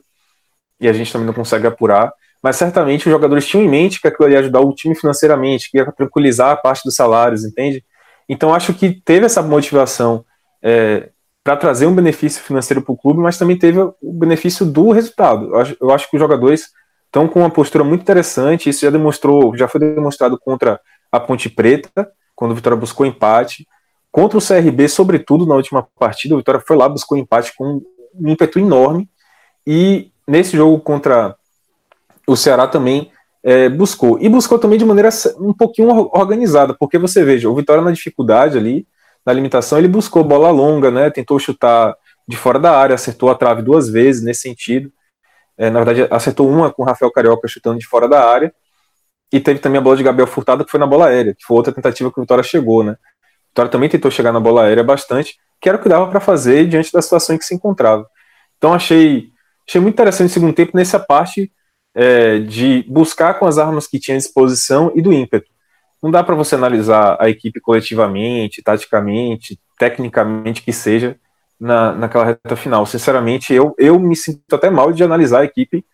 e 0.80 0.88
a 0.88 0.92
gente 0.92 1.12
também 1.12 1.26
não 1.26 1.34
consegue 1.34 1.66
apurar. 1.66 2.12
Mas 2.42 2.56
certamente 2.56 3.06
os 3.06 3.12
jogadores 3.12 3.46
tinham 3.46 3.64
em 3.64 3.68
mente 3.68 4.00
que 4.00 4.08
aquilo 4.08 4.28
ia 4.30 4.38
ajudar 4.38 4.60
o 4.60 4.74
time 4.74 4.94
financeiramente, 4.94 5.70
que 5.70 5.78
ia 5.78 5.92
tranquilizar 5.92 6.50
a 6.50 6.56
parte 6.56 6.82
dos 6.84 6.94
salários, 6.94 7.44
entende? 7.44 7.84
Então 8.28 8.54
acho 8.54 8.72
que 8.72 8.92
teve 9.04 9.26
essa 9.26 9.42
motivação 9.42 10.24
é, 10.62 11.10
para 11.44 11.56
trazer 11.56 11.86
um 11.86 11.94
benefício 11.94 12.42
financeiro 12.42 12.82
para 12.82 12.92
o 12.92 12.96
clube, 12.96 13.20
mas 13.20 13.36
também 13.36 13.58
teve 13.58 13.80
o 13.80 14.12
benefício 14.12 14.64
do 14.64 14.90
resultado. 14.90 15.46
Eu 15.46 15.58
acho, 15.58 15.76
eu 15.80 15.90
acho 15.90 16.08
que 16.08 16.16
os 16.16 16.20
jogadores 16.20 16.70
estão 17.06 17.26
com 17.26 17.40
uma 17.40 17.50
postura 17.50 17.84
muito 17.84 18.02
interessante. 18.02 18.70
Isso 18.70 18.82
já 18.82 18.90
demonstrou, 18.90 19.56
já 19.56 19.66
foi 19.66 19.80
demonstrado 19.80 20.38
contra 20.38 20.80
a 21.10 21.18
Ponte 21.18 21.50
Preta, 21.50 22.10
quando 22.34 22.52
o 22.52 22.54
Vitória 22.54 22.76
buscou 22.76 23.04
empate. 23.04 23.66
Contra 24.12 24.38
o 24.38 24.40
CRB, 24.40 24.88
sobretudo 24.88 25.46
na 25.46 25.54
última 25.54 25.86
partida, 25.98 26.34
o 26.34 26.38
Vitória 26.38 26.62
foi 26.64 26.76
lá, 26.76 26.88
buscou 26.88 27.18
empate 27.18 27.52
com 27.56 27.82
um 28.14 28.28
ímpeto 28.28 28.58
enorme. 28.58 29.08
E 29.66 30.10
nesse 30.26 30.56
jogo 30.56 30.80
contra 30.80 31.36
o 32.26 32.36
Ceará 32.36 32.66
também 32.66 33.10
é, 33.42 33.68
buscou. 33.68 34.18
E 34.20 34.28
buscou 34.28 34.58
também 34.58 34.78
de 34.78 34.84
maneira 34.84 35.10
um 35.38 35.52
pouquinho 35.52 35.88
organizada, 36.12 36.74
porque 36.78 36.98
você 36.98 37.24
veja, 37.24 37.48
o 37.48 37.54
Vitória 37.54 37.82
na 37.82 37.90
dificuldade 37.90 38.56
ali, 38.56 38.86
na 39.24 39.32
limitação, 39.32 39.78
ele 39.78 39.88
buscou 39.88 40.24
bola 40.24 40.50
longa, 40.50 40.90
né? 40.90 41.10
Tentou 41.10 41.38
chutar 41.38 41.94
de 42.26 42.36
fora 42.36 42.58
da 42.58 42.76
área, 42.76 42.94
acertou 42.94 43.30
a 43.30 43.34
trave 43.34 43.62
duas 43.62 43.88
vezes 43.88 44.22
nesse 44.22 44.42
sentido. 44.42 44.90
É, 45.58 45.68
na 45.68 45.82
verdade, 45.82 46.08
acertou 46.10 46.48
uma 46.48 46.72
com 46.72 46.82
o 46.82 46.86
Rafael 46.86 47.10
Carioca 47.12 47.46
chutando 47.48 47.78
de 47.78 47.86
fora 47.86 48.08
da 48.08 48.24
área. 48.24 48.52
E 49.32 49.38
teve 49.38 49.60
também 49.60 49.78
a 49.78 49.82
bola 49.82 49.96
de 49.96 50.02
Gabriel 50.02 50.26
Furtado, 50.26 50.64
que 50.64 50.70
foi 50.70 50.80
na 50.80 50.86
bola 50.86 51.06
aérea, 51.06 51.34
que 51.34 51.44
foi 51.44 51.56
outra 51.56 51.72
tentativa 51.72 52.10
que 52.10 52.18
o 52.18 52.22
Vitória 52.22 52.42
chegou, 52.42 52.82
né? 52.82 52.92
O 52.92 53.48
Vitória 53.50 53.70
também 53.70 53.88
tentou 53.88 54.10
chegar 54.10 54.32
na 54.32 54.40
bola 54.40 54.64
aérea 54.64 54.82
bastante, 54.82 55.36
que 55.60 55.68
era 55.68 55.78
o 55.78 55.80
que 55.80 55.88
dava 55.88 56.08
para 56.08 56.20
fazer 56.20 56.68
diante 56.68 56.92
da 56.92 57.02
situação 57.02 57.34
em 57.34 57.38
que 57.38 57.44
se 57.44 57.54
encontrava. 57.54 58.06
Então 58.58 58.72
achei, 58.72 59.28
achei 59.68 59.80
muito 59.80 59.94
interessante 59.94 60.30
o 60.30 60.32
segundo 60.32 60.54
tempo 60.54 60.72
nessa 60.74 60.98
parte 60.98 61.52
é, 61.94 62.38
de 62.38 62.84
buscar 62.88 63.34
com 63.38 63.46
as 63.46 63.58
armas 63.58 63.86
que 63.86 63.98
tinha 63.98 64.16
à 64.16 64.18
disposição 64.18 64.92
e 64.94 65.02
do 65.02 65.12
ímpeto 65.12 65.50
não 66.02 66.10
dá 66.10 66.24
para 66.24 66.34
você 66.34 66.54
analisar 66.54 67.16
a 67.20 67.28
equipe 67.28 67.60
coletivamente, 67.60 68.62
taticamente, 68.62 69.58
tecnicamente 69.78 70.62
que 70.62 70.72
seja 70.72 71.18
na, 71.58 71.92
naquela 71.92 72.24
reta 72.24 72.56
final. 72.56 72.86
Sinceramente, 72.86 73.52
eu, 73.52 73.74
eu 73.78 73.98
me 73.98 74.16
sinto 74.16 74.54
até 74.54 74.70
mal 74.70 74.92
de 74.92 75.04
analisar 75.04 75.40
a 75.40 75.44
equipe 75.44 75.84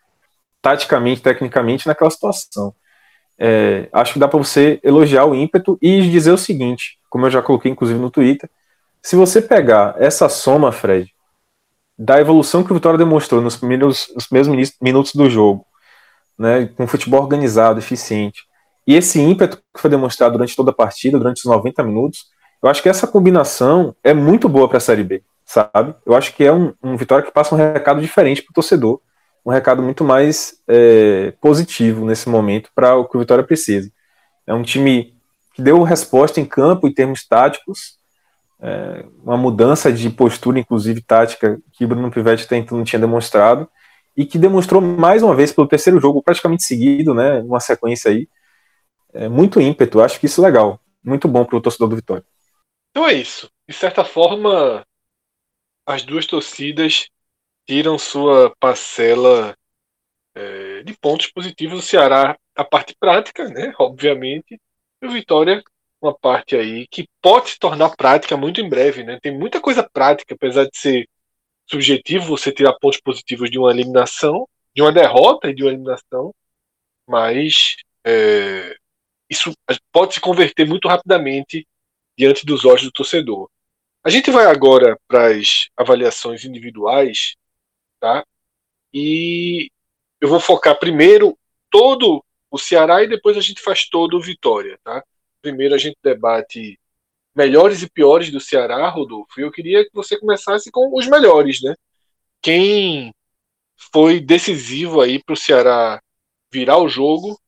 taticamente, 0.62 1.22
tecnicamente 1.22 1.86
naquela 1.86 2.10
situação. 2.10 2.72
É, 3.38 3.88
acho 3.92 4.14
que 4.14 4.18
dá 4.18 4.28
para 4.28 4.38
você 4.38 4.80
elogiar 4.82 5.26
o 5.26 5.34
ímpeto 5.34 5.76
e 5.82 6.00
dizer 6.08 6.30
o 6.30 6.38
seguinte, 6.38 6.98
como 7.10 7.26
eu 7.26 7.30
já 7.30 7.42
coloquei 7.42 7.70
inclusive 7.70 7.98
no 7.98 8.10
Twitter, 8.10 8.48
se 9.06 9.14
você 9.14 9.40
pegar 9.40 9.94
essa 10.00 10.28
soma, 10.28 10.72
Fred, 10.72 11.14
da 11.96 12.20
evolução 12.20 12.64
que 12.64 12.72
o 12.72 12.74
Vitória 12.74 12.98
demonstrou 12.98 13.40
nos 13.40 13.56
primeiros, 13.56 14.12
nos 14.12 14.26
primeiros 14.26 14.72
minutos 14.82 15.14
do 15.14 15.30
jogo, 15.30 15.64
né, 16.36 16.66
com 16.76 16.88
futebol 16.88 17.22
organizado, 17.22 17.78
eficiente, 17.78 18.42
e 18.84 18.96
esse 18.96 19.20
ímpeto 19.20 19.58
que 19.58 19.80
foi 19.80 19.88
demonstrado 19.88 20.32
durante 20.32 20.56
toda 20.56 20.72
a 20.72 20.74
partida, 20.74 21.18
durante 21.18 21.38
os 21.38 21.44
90 21.44 21.84
minutos, 21.84 22.26
eu 22.60 22.68
acho 22.68 22.82
que 22.82 22.88
essa 22.88 23.06
combinação 23.06 23.94
é 24.02 24.12
muito 24.12 24.48
boa 24.48 24.68
para 24.68 24.78
a 24.78 24.80
Série 24.80 25.04
B, 25.04 25.22
sabe? 25.44 25.94
Eu 26.04 26.16
acho 26.16 26.34
que 26.34 26.42
é 26.42 26.52
um, 26.52 26.74
um 26.82 26.96
Vitória 26.96 27.24
que 27.24 27.30
passa 27.30 27.54
um 27.54 27.58
recado 27.58 28.00
diferente 28.00 28.42
para 28.42 28.50
o 28.50 28.54
torcedor, 28.54 29.00
um 29.44 29.52
recado 29.52 29.80
muito 29.84 30.02
mais 30.02 30.60
é, 30.66 31.32
positivo 31.40 32.04
nesse 32.04 32.28
momento 32.28 32.70
para 32.74 32.96
o 32.96 33.08
que 33.08 33.16
o 33.16 33.20
Vitória 33.20 33.44
precisa. 33.44 33.88
É 34.44 34.52
um 34.52 34.64
time 34.64 35.14
que 35.54 35.62
deu 35.62 35.80
resposta 35.84 36.40
em 36.40 36.44
campo 36.44 36.88
em 36.88 36.92
termos 36.92 37.24
táticos, 37.24 37.95
é, 38.60 39.04
uma 39.22 39.36
mudança 39.36 39.92
de 39.92 40.08
postura, 40.10 40.58
inclusive 40.58 41.02
tática, 41.02 41.60
que 41.72 41.84
o 41.84 41.88
Bruno 41.88 42.10
Pivetti 42.10 42.46
então 42.54 42.78
não 42.78 42.84
tinha 42.84 43.00
demonstrado, 43.00 43.68
e 44.16 44.24
que 44.24 44.38
demonstrou 44.38 44.80
mais 44.80 45.22
uma 45.22 45.34
vez 45.34 45.52
pelo 45.52 45.68
terceiro 45.68 46.00
jogo, 46.00 46.22
praticamente 46.22 46.64
seguido, 46.64 47.12
né, 47.12 47.40
uma 47.40 47.60
sequência 47.60 48.10
aí, 48.10 48.28
é, 49.12 49.28
muito 49.28 49.60
ímpeto. 49.60 50.00
Acho 50.00 50.18
que 50.18 50.26
isso 50.26 50.40
é 50.42 50.46
legal. 50.46 50.80
Muito 51.04 51.28
bom 51.28 51.44
para 51.44 51.56
o 51.56 51.60
torcedor 51.60 51.88
do 51.88 51.96
Vitória. 51.96 52.24
Então 52.90 53.06
é 53.06 53.12
isso. 53.12 53.50
De 53.68 53.74
certa 53.74 54.04
forma, 54.04 54.84
as 55.86 56.02
duas 56.02 56.26
torcidas 56.26 57.08
tiram 57.66 57.98
sua 57.98 58.54
parcela 58.58 59.56
é, 60.34 60.82
de 60.82 60.96
pontos 60.98 61.26
positivos. 61.28 61.78
O 61.78 61.86
Ceará, 61.86 62.36
a 62.54 62.64
parte 62.64 62.96
prática, 62.98 63.48
né? 63.48 63.72
Obviamente. 63.78 64.60
E 65.02 65.06
o 65.06 65.10
Vitória, 65.10 65.62
uma 66.06 66.16
parte 66.16 66.56
aí 66.56 66.86
que 66.86 67.08
pode 67.20 67.50
se 67.50 67.58
tornar 67.58 67.96
prática 67.96 68.36
muito 68.36 68.60
em 68.60 68.68
breve, 68.68 69.02
né? 69.02 69.18
Tem 69.20 69.36
muita 69.36 69.60
coisa 69.60 69.82
prática, 69.82 70.34
apesar 70.34 70.64
de 70.64 70.76
ser 70.78 71.08
subjetivo 71.66 72.26
você 72.26 72.52
tirar 72.52 72.74
pontos 72.74 73.00
positivos 73.00 73.50
de 73.50 73.58
uma 73.58 73.70
eliminação, 73.70 74.48
de 74.74 74.82
uma 74.82 74.92
derrota 74.92 75.50
e 75.50 75.54
de 75.54 75.62
uma 75.62 75.70
eliminação, 75.70 76.34
mas 77.06 77.76
é, 78.04 78.76
isso 79.28 79.52
pode 79.92 80.14
se 80.14 80.20
converter 80.20 80.66
muito 80.66 80.88
rapidamente 80.88 81.66
diante 82.16 82.46
dos 82.46 82.64
olhos 82.64 82.82
do 82.82 82.92
torcedor. 82.92 83.50
A 84.04 84.10
gente 84.10 84.30
vai 84.30 84.46
agora 84.46 84.96
para 85.08 85.28
as 85.28 85.68
avaliações 85.76 86.44
individuais, 86.44 87.34
tá? 87.98 88.24
E 88.94 89.68
eu 90.20 90.28
vou 90.28 90.38
focar 90.38 90.78
primeiro 90.78 91.36
todo 91.68 92.24
o 92.50 92.58
Ceará 92.58 93.02
e 93.02 93.08
depois 93.08 93.36
a 93.36 93.40
gente 93.40 93.60
faz 93.60 93.88
todo 93.88 94.16
o 94.16 94.22
Vitória, 94.22 94.78
tá? 94.84 95.04
Primeiro 95.46 95.76
a 95.76 95.78
gente 95.78 95.96
debate 96.02 96.76
melhores 97.32 97.80
e 97.80 97.88
piores 97.88 98.32
do 98.32 98.40
Ceará, 98.40 98.88
Rodolfo. 98.88 99.38
E 99.38 99.44
eu 99.44 99.52
queria 99.52 99.84
que 99.84 99.94
você 99.94 100.18
começasse 100.18 100.72
com 100.72 100.90
os 100.92 101.06
melhores, 101.06 101.62
né? 101.62 101.72
Quem 102.42 103.14
foi 103.92 104.18
decisivo 104.18 105.00
aí 105.00 105.22
para 105.22 105.34
o 105.34 105.36
Ceará 105.36 106.02
virar 106.50 106.78
o 106.78 106.88
jogo 106.88 107.40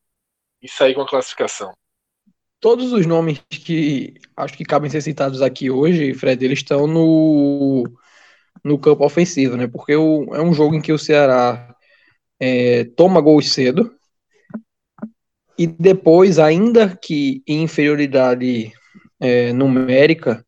e 0.63 0.69
sair 0.69 0.95
com 0.95 1.01
a 1.01 1.09
classificação. 1.09 1.73
Todos 2.61 2.93
os 2.93 3.05
nomes 3.05 3.43
que 3.51 4.15
acho 4.37 4.57
que 4.57 4.65
cabem 4.65 4.89
ser 4.89 5.03
citados 5.03 5.43
aqui 5.43 5.69
hoje, 5.69 6.15
Fred, 6.15 6.45
eles 6.45 6.61
estão 6.61 6.87
no, 6.87 7.83
no 8.63 8.79
campo 8.79 9.05
ofensivo, 9.05 9.57
né? 9.57 9.67
Porque 9.67 9.97
o, 9.97 10.33
é 10.37 10.41
um 10.41 10.55
jogo 10.55 10.77
em 10.77 10.81
que 10.81 10.93
o 10.93 10.99
Ceará 10.99 11.75
é, 12.39 12.85
toma 12.85 13.21
gols 13.21 13.51
cedo 13.53 13.98
e 15.59 15.67
depois, 15.67 16.39
ainda 16.39 16.97
que 16.97 17.43
em 17.47 17.63
inferioridade 17.65 18.73
é, 19.19 19.53
numérica 19.53 20.47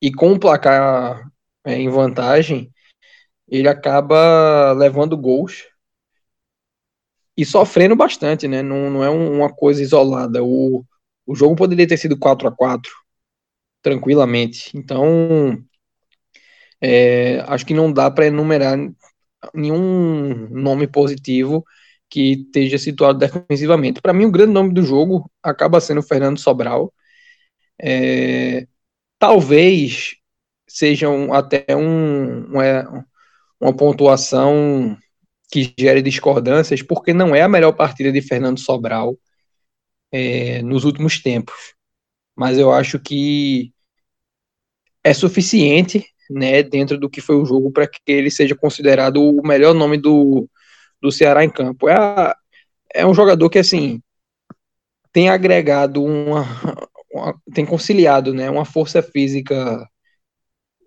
e 0.00 0.12
com 0.12 0.32
o 0.32 0.38
placar 0.38 1.28
é, 1.64 1.74
em 1.74 1.88
vantagem, 1.88 2.72
ele 3.48 3.68
acaba 3.68 4.72
levando 4.72 5.16
gols 5.16 5.64
e 7.36 7.44
sofrendo 7.44 7.96
bastante, 7.96 8.46
né? 8.46 8.62
Não, 8.62 8.88
não 8.88 9.04
é 9.04 9.10
uma 9.10 9.52
coisa 9.52 9.82
isolada. 9.82 10.44
O, 10.44 10.84
o 11.26 11.34
jogo 11.34 11.56
poderia 11.56 11.86
ter 11.86 11.96
sido 11.96 12.16
4 12.16 12.46
a 12.46 12.52
4 12.52 12.90
tranquilamente. 13.82 14.70
Então, 14.76 15.58
é, 16.80 17.40
acho 17.48 17.66
que 17.66 17.74
não 17.74 17.92
dá 17.92 18.10
para 18.10 18.26
enumerar 18.26 18.78
nenhum 19.52 20.48
nome 20.50 20.86
positivo 20.86 21.64
que 22.12 22.32
esteja 22.32 22.76
situado 22.76 23.18
defensivamente. 23.18 24.02
Para 24.02 24.12
mim, 24.12 24.26
o 24.26 24.30
grande 24.30 24.52
nome 24.52 24.74
do 24.74 24.82
jogo 24.82 25.30
acaba 25.42 25.80
sendo 25.80 26.00
o 26.00 26.02
Fernando 26.02 26.38
Sobral. 26.38 26.92
É, 27.80 28.66
talvez 29.18 30.16
sejam 30.68 31.32
até 31.32 31.64
um, 31.74 32.44
uma, 32.44 33.06
uma 33.58 33.74
pontuação 33.74 34.94
que 35.50 35.72
gere 35.78 36.02
discordâncias, 36.02 36.82
porque 36.82 37.14
não 37.14 37.34
é 37.34 37.40
a 37.40 37.48
melhor 37.48 37.72
partida 37.72 38.12
de 38.12 38.20
Fernando 38.20 38.60
Sobral 38.60 39.16
é, 40.12 40.60
nos 40.60 40.84
últimos 40.84 41.18
tempos. 41.22 41.74
Mas 42.36 42.58
eu 42.58 42.70
acho 42.70 42.98
que 42.98 43.72
é 45.02 45.14
suficiente 45.14 46.04
né, 46.30 46.62
dentro 46.62 46.98
do 46.98 47.08
que 47.08 47.22
foi 47.22 47.36
o 47.36 47.46
jogo 47.46 47.72
para 47.72 47.86
que 47.86 48.00
ele 48.06 48.30
seja 48.30 48.54
considerado 48.54 49.16
o 49.16 49.46
melhor 49.46 49.72
nome 49.74 49.96
do, 49.96 50.46
do 51.02 51.12
Ceará 51.12 51.44
em 51.44 51.50
campo. 51.50 51.88
É, 51.88 51.94
a, 51.94 52.36
é 52.94 53.06
um 53.06 53.14
jogador 53.14 53.50
que 53.50 53.58
assim 53.58 54.02
tem 55.12 55.28
agregado 55.28 56.02
uma, 56.02 56.44
uma 57.12 57.34
tem 57.54 57.66
conciliado 57.66 58.32
né, 58.34 58.50
uma 58.50 58.64
força 58.64 59.02
física 59.02 59.86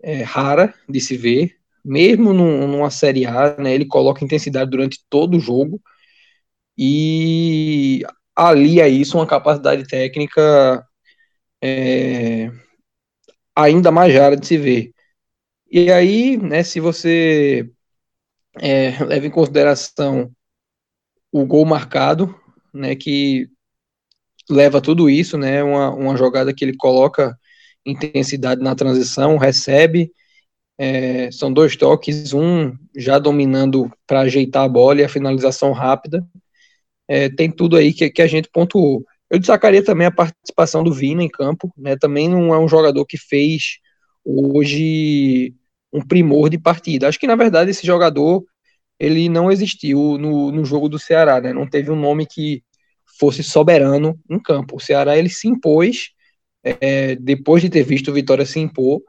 é, 0.03 0.22
rara 0.24 0.74
de 0.88 0.99
se 1.01 1.18
ver, 1.18 1.55
mesmo 1.84 2.34
num, 2.34 2.68
numa 2.68 2.89
Série 2.89 3.26
A, 3.26 3.55
né, 3.57 3.74
ele 3.74 3.86
coloca 3.86 4.24
intensidade 4.24 4.70
durante 4.70 4.99
todo 5.09 5.38
o 5.38 5.39
jogo 5.39 5.82
e 6.78 8.01
alia 8.36 8.88
isso 8.88 9.18
uma 9.18 9.28
capacidade 9.28 9.88
técnica 9.88 10.86
é, 11.61 12.51
ainda 13.55 13.91
mais 13.91 14.13
rara 14.13 14.36
de 14.38 14.45
se 14.47 14.57
ver. 14.57 14.91
E 15.72 15.91
aí, 15.91 16.38
né, 16.38 16.63
se 16.63 16.80
você 16.80 17.70
é, 18.59 19.03
leva 19.03 19.27
em 19.27 19.31
consideração 19.31 20.31
o 21.31 21.45
gol 21.45 21.65
marcado, 21.65 22.33
né, 22.73 22.95
que 22.95 23.49
leva 24.49 24.81
tudo 24.81 25.09
isso, 25.09 25.37
né, 25.37 25.63
uma, 25.63 25.89
uma 25.91 26.17
jogada 26.17 26.53
que 26.53 26.63
ele 26.63 26.75
coloca 26.77 27.37
intensidade 27.85 28.61
na 28.61 28.75
transição, 28.75 29.37
recebe, 29.37 30.11
é, 30.77 31.31
são 31.31 31.51
dois 31.51 31.75
toques, 31.75 32.33
um 32.33 32.73
já 32.95 33.19
dominando 33.19 33.91
para 34.07 34.21
ajeitar 34.21 34.63
a 34.63 34.69
bola 34.69 35.01
e 35.01 35.03
a 35.03 35.09
finalização 35.09 35.71
rápida, 35.71 36.25
é, 37.07 37.29
tem 37.29 37.51
tudo 37.51 37.75
aí 37.75 37.93
que, 37.93 38.09
que 38.09 38.21
a 38.21 38.27
gente 38.27 38.49
pontuou. 38.49 39.05
Eu 39.29 39.39
destacaria 39.39 39.83
também 39.83 40.07
a 40.07 40.11
participação 40.11 40.83
do 40.83 40.93
Vina 40.93 41.23
em 41.23 41.29
campo, 41.29 41.71
né, 41.77 41.95
também 41.97 42.29
não 42.29 42.53
é 42.53 42.59
um 42.59 42.67
jogador 42.67 43.05
que 43.05 43.17
fez 43.17 43.79
hoje 44.23 45.53
um 45.95 46.01
primor 46.01 46.49
de 46.49 46.57
partida. 46.57 47.07
Acho 47.07 47.19
que, 47.19 47.27
na 47.27 47.35
verdade, 47.35 47.71
esse 47.71 47.85
jogador 47.85 48.43
ele 48.99 49.29
não 49.29 49.51
existiu 49.51 50.17
no, 50.17 50.51
no 50.51 50.65
jogo 50.65 50.89
do 50.89 50.99
Ceará, 50.99 51.41
né? 51.41 51.53
Não 51.53 51.67
teve 51.67 51.91
um 51.91 51.95
nome 51.95 52.25
que 52.25 52.63
fosse 53.19 53.43
soberano 53.43 54.19
em 54.29 54.39
campo. 54.39 54.77
O 54.77 54.79
Ceará 54.79 55.17
ele 55.17 55.29
se 55.29 55.47
impôs 55.47 56.11
é, 56.63 57.15
depois 57.15 57.61
de 57.61 57.69
ter 57.69 57.83
visto 57.83 58.09
o 58.09 58.13
Vitória 58.13 58.45
se 58.45 58.59
impor 58.59 59.01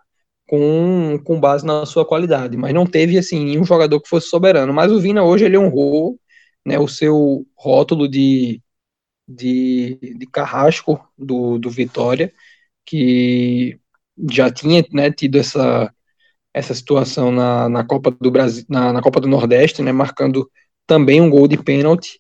com, 0.47 1.20
com 1.24 1.41
base 1.41 1.66
na 1.66 1.87
sua 1.87 2.05
qualidade, 2.07 2.57
mas 2.57 2.72
não 2.74 2.87
teve 2.87 3.18
assim 3.18 3.45
nenhum 3.45 3.64
jogador 3.64 4.01
que 4.01 4.09
fosse 4.09 4.28
soberano. 4.28 4.72
Mas 4.72 4.93
o 4.93 5.01
Vina 5.01 5.24
hoje 5.24 5.45
ele 5.45 5.59
honrou 5.59 6.18
né, 6.64 6.78
o 6.78 6.89
seu 6.89 7.47
rótulo 7.57 8.09
de, 8.09 8.62
de, 9.28 9.99
de 10.18 10.26
carrasco 10.26 11.01
do, 11.18 11.59
do 11.59 11.70
Vitória, 11.70 12.32
que 12.84 13.78
já 14.30 14.51
tinha 14.51 14.84
né, 14.93 15.11
tido 15.11 15.39
essa, 15.39 15.93
essa 16.57 16.73
situação 16.73 17.31
na, 17.31 17.69
na 17.69 17.85
Copa 17.85 18.11
do 18.11 18.31
Brasil, 18.31 18.65
na, 18.67 18.91
na 18.91 19.03
Copa 19.03 19.21
do 19.21 19.29
Nordeste, 19.29 19.83
né, 19.83 19.93
marcando 19.93 20.51
também 20.87 21.21
um 21.21 21.29
gol 21.29 21.47
de 21.47 21.59
pênalti. 21.59 22.19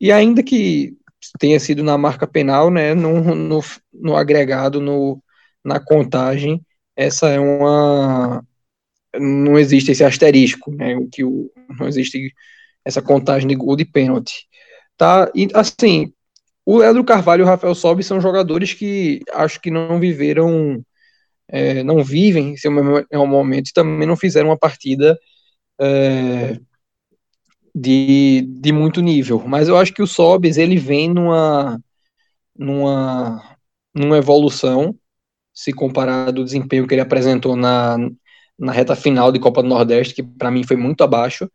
E 0.00 0.12
ainda 0.12 0.40
que 0.40 0.96
tenha 1.40 1.58
sido 1.58 1.82
na 1.82 1.98
marca 1.98 2.28
penal, 2.28 2.70
né, 2.70 2.94
no, 2.94 3.34
no, 3.34 3.60
no 3.92 4.16
agregado, 4.16 4.80
no, 4.80 5.20
na 5.64 5.80
contagem, 5.80 6.64
essa 6.94 7.28
é 7.28 7.40
uma. 7.40 8.40
Não 9.18 9.58
existe 9.58 9.90
esse 9.90 10.04
asterisco, 10.04 10.70
né, 10.70 10.94
que 11.10 11.24
o, 11.24 11.50
não 11.76 11.88
existe 11.88 12.32
essa 12.84 13.02
contagem 13.02 13.48
de 13.48 13.56
gol 13.56 13.74
de 13.74 13.84
pênalti. 13.84 14.46
Tá? 14.96 15.28
E, 15.34 15.48
assim, 15.54 16.12
o 16.64 16.78
Leandro 16.78 17.02
Carvalho 17.02 17.40
e 17.40 17.42
o 17.42 17.46
Rafael 17.46 17.74
Sobe 17.74 18.04
são 18.04 18.20
jogadores 18.20 18.72
que 18.74 19.22
acho 19.32 19.60
que 19.60 19.72
não 19.72 19.98
viveram 19.98 20.84
é, 21.48 21.82
não 21.82 22.02
vivem 22.02 22.52
em 22.52 22.56
seu 22.56 22.70
momento 23.26 23.68
e 23.68 23.72
também 23.72 24.06
não 24.06 24.16
fizeram 24.16 24.48
uma 24.48 24.58
partida 24.58 25.18
é, 25.80 26.58
de, 27.74 28.42
de 28.48 28.72
muito 28.72 29.00
nível. 29.00 29.42
Mas 29.46 29.68
eu 29.68 29.76
acho 29.76 29.92
que 29.92 30.02
o 30.02 30.06
Sobis 30.06 30.56
ele 30.56 30.76
vem 30.76 31.12
numa, 31.12 31.80
numa, 32.56 33.56
numa 33.94 34.18
evolução 34.18 34.94
se 35.54 35.72
comparado 35.72 36.40
ao 36.40 36.44
desempenho 36.44 36.86
que 36.86 36.94
ele 36.94 37.00
apresentou 37.00 37.56
na, 37.56 37.96
na 38.58 38.72
reta 38.72 38.94
final 38.96 39.32
de 39.32 39.38
Copa 39.38 39.62
do 39.62 39.68
Nordeste, 39.68 40.14
que 40.14 40.22
para 40.22 40.50
mim 40.50 40.64
foi 40.64 40.76
muito 40.76 41.02
abaixo, 41.02 41.50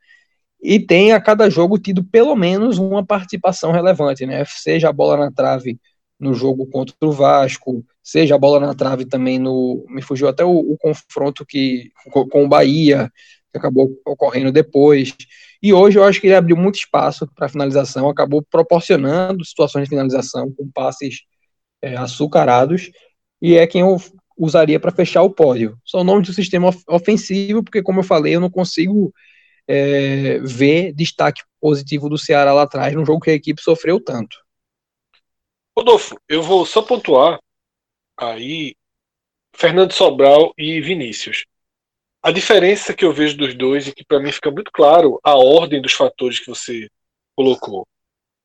e 0.62 0.80
tem 0.80 1.12
a 1.12 1.22
cada 1.22 1.50
jogo 1.50 1.80
tido 1.80 2.04
pelo 2.04 2.36
menos 2.36 2.78
uma 2.78 3.06
participação 3.06 3.72
relevante, 3.72 4.26
né? 4.26 4.44
Seja 4.46 4.90
a 4.90 4.94
bola 4.94 5.18
na 5.18 5.32
trave 5.32 5.80
no 6.20 6.34
jogo 6.34 6.68
contra 6.68 6.96
o 7.02 7.12
Vasco, 7.12 7.84
seja 8.04 8.36
a 8.36 8.38
bola 8.38 8.60
na 8.60 8.74
trave 8.74 9.06
também 9.06 9.38
no. 9.40 9.86
Me 9.90 10.02
fugiu 10.02 10.28
até 10.28 10.44
o, 10.44 10.52
o 10.52 10.78
confronto 10.78 11.46
que 11.46 11.92
com 12.12 12.44
o 12.44 12.48
Bahia, 12.48 13.12
que 13.52 13.58
acabou 13.58 13.92
ocorrendo 14.06 14.52
depois. 14.52 15.16
E 15.62 15.74
hoje 15.74 16.00
eu 16.00 16.04
acho 16.04 16.20
que 16.20 16.28
ele 16.28 16.36
abriu 16.36 16.58
muito 16.58 16.76
espaço 16.76 17.28
para 17.36 17.50
finalização, 17.50 18.10
acabou 18.10 18.42
proporcionando 18.42 19.46
situações 19.46 19.84
de 19.84 19.90
finalização 19.90 20.52
com 20.52 20.70
passes 20.72 21.22
é, 21.82 21.96
açucarados, 21.96 22.92
e 23.42 23.56
é 23.56 23.68
quem 23.68 23.82
eu 23.82 23.98
usaria 24.38 24.80
para 24.80 24.92
fechar 24.92 25.22
o 25.22 25.30
pódio. 25.30 25.78
São 25.86 26.04
nomes 26.04 26.28
do 26.28 26.34
sistema 26.34 26.72
ofensivo, 26.88 27.64
porque, 27.64 27.84
como 27.84 28.00
eu 28.00 28.04
falei, 28.04 28.36
eu 28.36 28.40
não 28.40 28.50
consigo 28.50 29.14
é, 29.68 30.40
ver 30.40 30.94
destaque 30.94 31.42
positivo 31.60 32.10
do 32.10 32.18
Ceará 32.18 32.54
lá 32.54 32.64
atrás, 32.64 32.96
num 32.96 33.06
jogo 33.06 33.20
que 33.20 33.30
a 33.30 33.36
equipe 33.36 33.62
sofreu 33.62 34.04
tanto. 34.04 34.36
Rodolfo, 35.78 36.20
eu 36.28 36.42
vou 36.42 36.66
só 36.66 36.82
pontuar 36.82 37.40
aí 38.18 38.76
Fernando 39.54 39.94
Sobral 39.94 40.54
e 40.58 40.82
Vinícius. 40.82 41.46
A 42.22 42.32
diferença 42.32 42.94
que 42.94 43.04
eu 43.04 43.14
vejo 43.14 43.38
dos 43.38 43.54
dois 43.56 43.88
e 43.88 43.94
que 43.94 44.06
para 44.06 44.20
mim 44.20 44.32
fica 44.32 44.52
muito 44.52 44.72
claro 44.72 45.20
a 45.24 45.36
ordem 45.36 45.82
dos 45.82 45.94
fatores 45.94 46.40
que 46.40 46.48
você 46.48 46.90
colocou. 47.36 47.88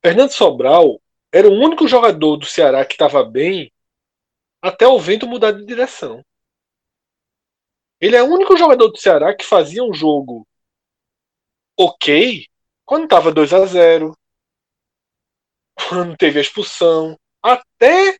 Fernando 0.02 0.30
Sobral 0.30 1.00
era 1.32 1.48
o 1.48 1.52
único 1.52 1.86
jogador 1.86 2.36
do 2.36 2.46
Ceará 2.46 2.84
que 2.84 2.94
estava 2.94 3.22
bem 3.24 3.72
até 4.62 4.86
o 4.86 4.98
vento 4.98 5.26
mudar 5.26 5.52
de 5.52 5.64
direção. 5.64 6.24
Ele 8.00 8.16
é 8.16 8.22
o 8.22 8.26
único 8.26 8.56
jogador 8.56 8.88
do 8.88 8.98
Ceará 8.98 9.34
que 9.34 9.44
fazia 9.44 9.82
um 9.82 9.92
jogo 9.92 10.46
ok 11.78 12.46
quando 12.84 13.04
estava 13.04 13.32
2 13.32 13.52
a 13.52 13.66
0 13.66 14.16
quando 15.88 16.16
teve 16.16 16.38
a 16.38 16.42
expulsão, 16.42 17.18
até 17.42 18.18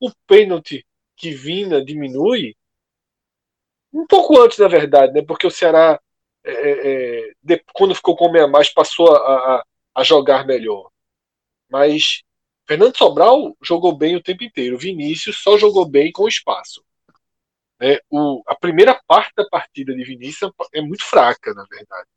o 0.00 0.10
pênalti 0.26 0.86
que 1.16 1.30
Vina 1.30 1.84
diminui, 1.84 2.56
um 3.92 4.06
pouco 4.06 4.40
antes, 4.40 4.58
na 4.58 4.68
verdade, 4.68 5.12
né? 5.12 5.22
Porque 5.22 5.46
o 5.46 5.50
Ceará, 5.50 6.00
é, 6.44 6.52
é, 6.52 7.28
é 7.28 7.32
de, 7.42 7.62
quando 7.72 7.94
ficou 7.94 8.16
com 8.16 8.26
o 8.26 8.32
meia 8.32 8.46
mais, 8.46 8.72
passou 8.72 9.14
a, 9.14 9.18
a, 9.18 9.64
a, 9.94 10.04
jogar 10.04 10.46
melhor. 10.46 10.90
Mas 11.70 12.22
Fernando 12.66 12.96
Sobral 12.96 13.56
jogou 13.62 13.96
bem 13.96 14.16
o 14.16 14.22
tempo 14.22 14.44
inteiro. 14.44 14.78
Vinícius 14.78 15.42
só 15.42 15.56
jogou 15.56 15.86
bem 15.86 16.12
com 16.12 16.28
espaço. 16.28 16.84
Né? 17.80 17.98
O, 18.10 18.42
a 18.46 18.54
primeira 18.54 19.00
parte 19.06 19.32
da 19.36 19.48
partida 19.48 19.94
de 19.94 20.04
Vinícius 20.04 20.52
é 20.74 20.80
muito 20.80 21.04
fraca, 21.04 21.54
na 21.54 21.64
verdade. 21.64 22.08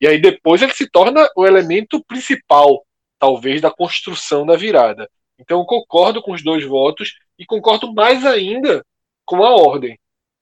E 0.00 0.06
aí 0.06 0.20
depois 0.20 0.60
ele 0.60 0.74
se 0.74 0.88
torna 0.90 1.28
o 1.36 1.46
elemento 1.46 2.04
principal 2.04 2.84
talvez, 3.22 3.60
da 3.60 3.70
construção 3.70 4.44
da 4.44 4.56
virada. 4.56 5.08
Então 5.38 5.60
eu 5.60 5.64
concordo 5.64 6.20
com 6.20 6.32
os 6.32 6.42
dois 6.42 6.64
votos 6.66 7.14
e 7.38 7.46
concordo 7.46 7.92
mais 7.92 8.24
ainda 8.24 8.84
com 9.24 9.42
a 9.42 9.50
ordem. 9.50 9.98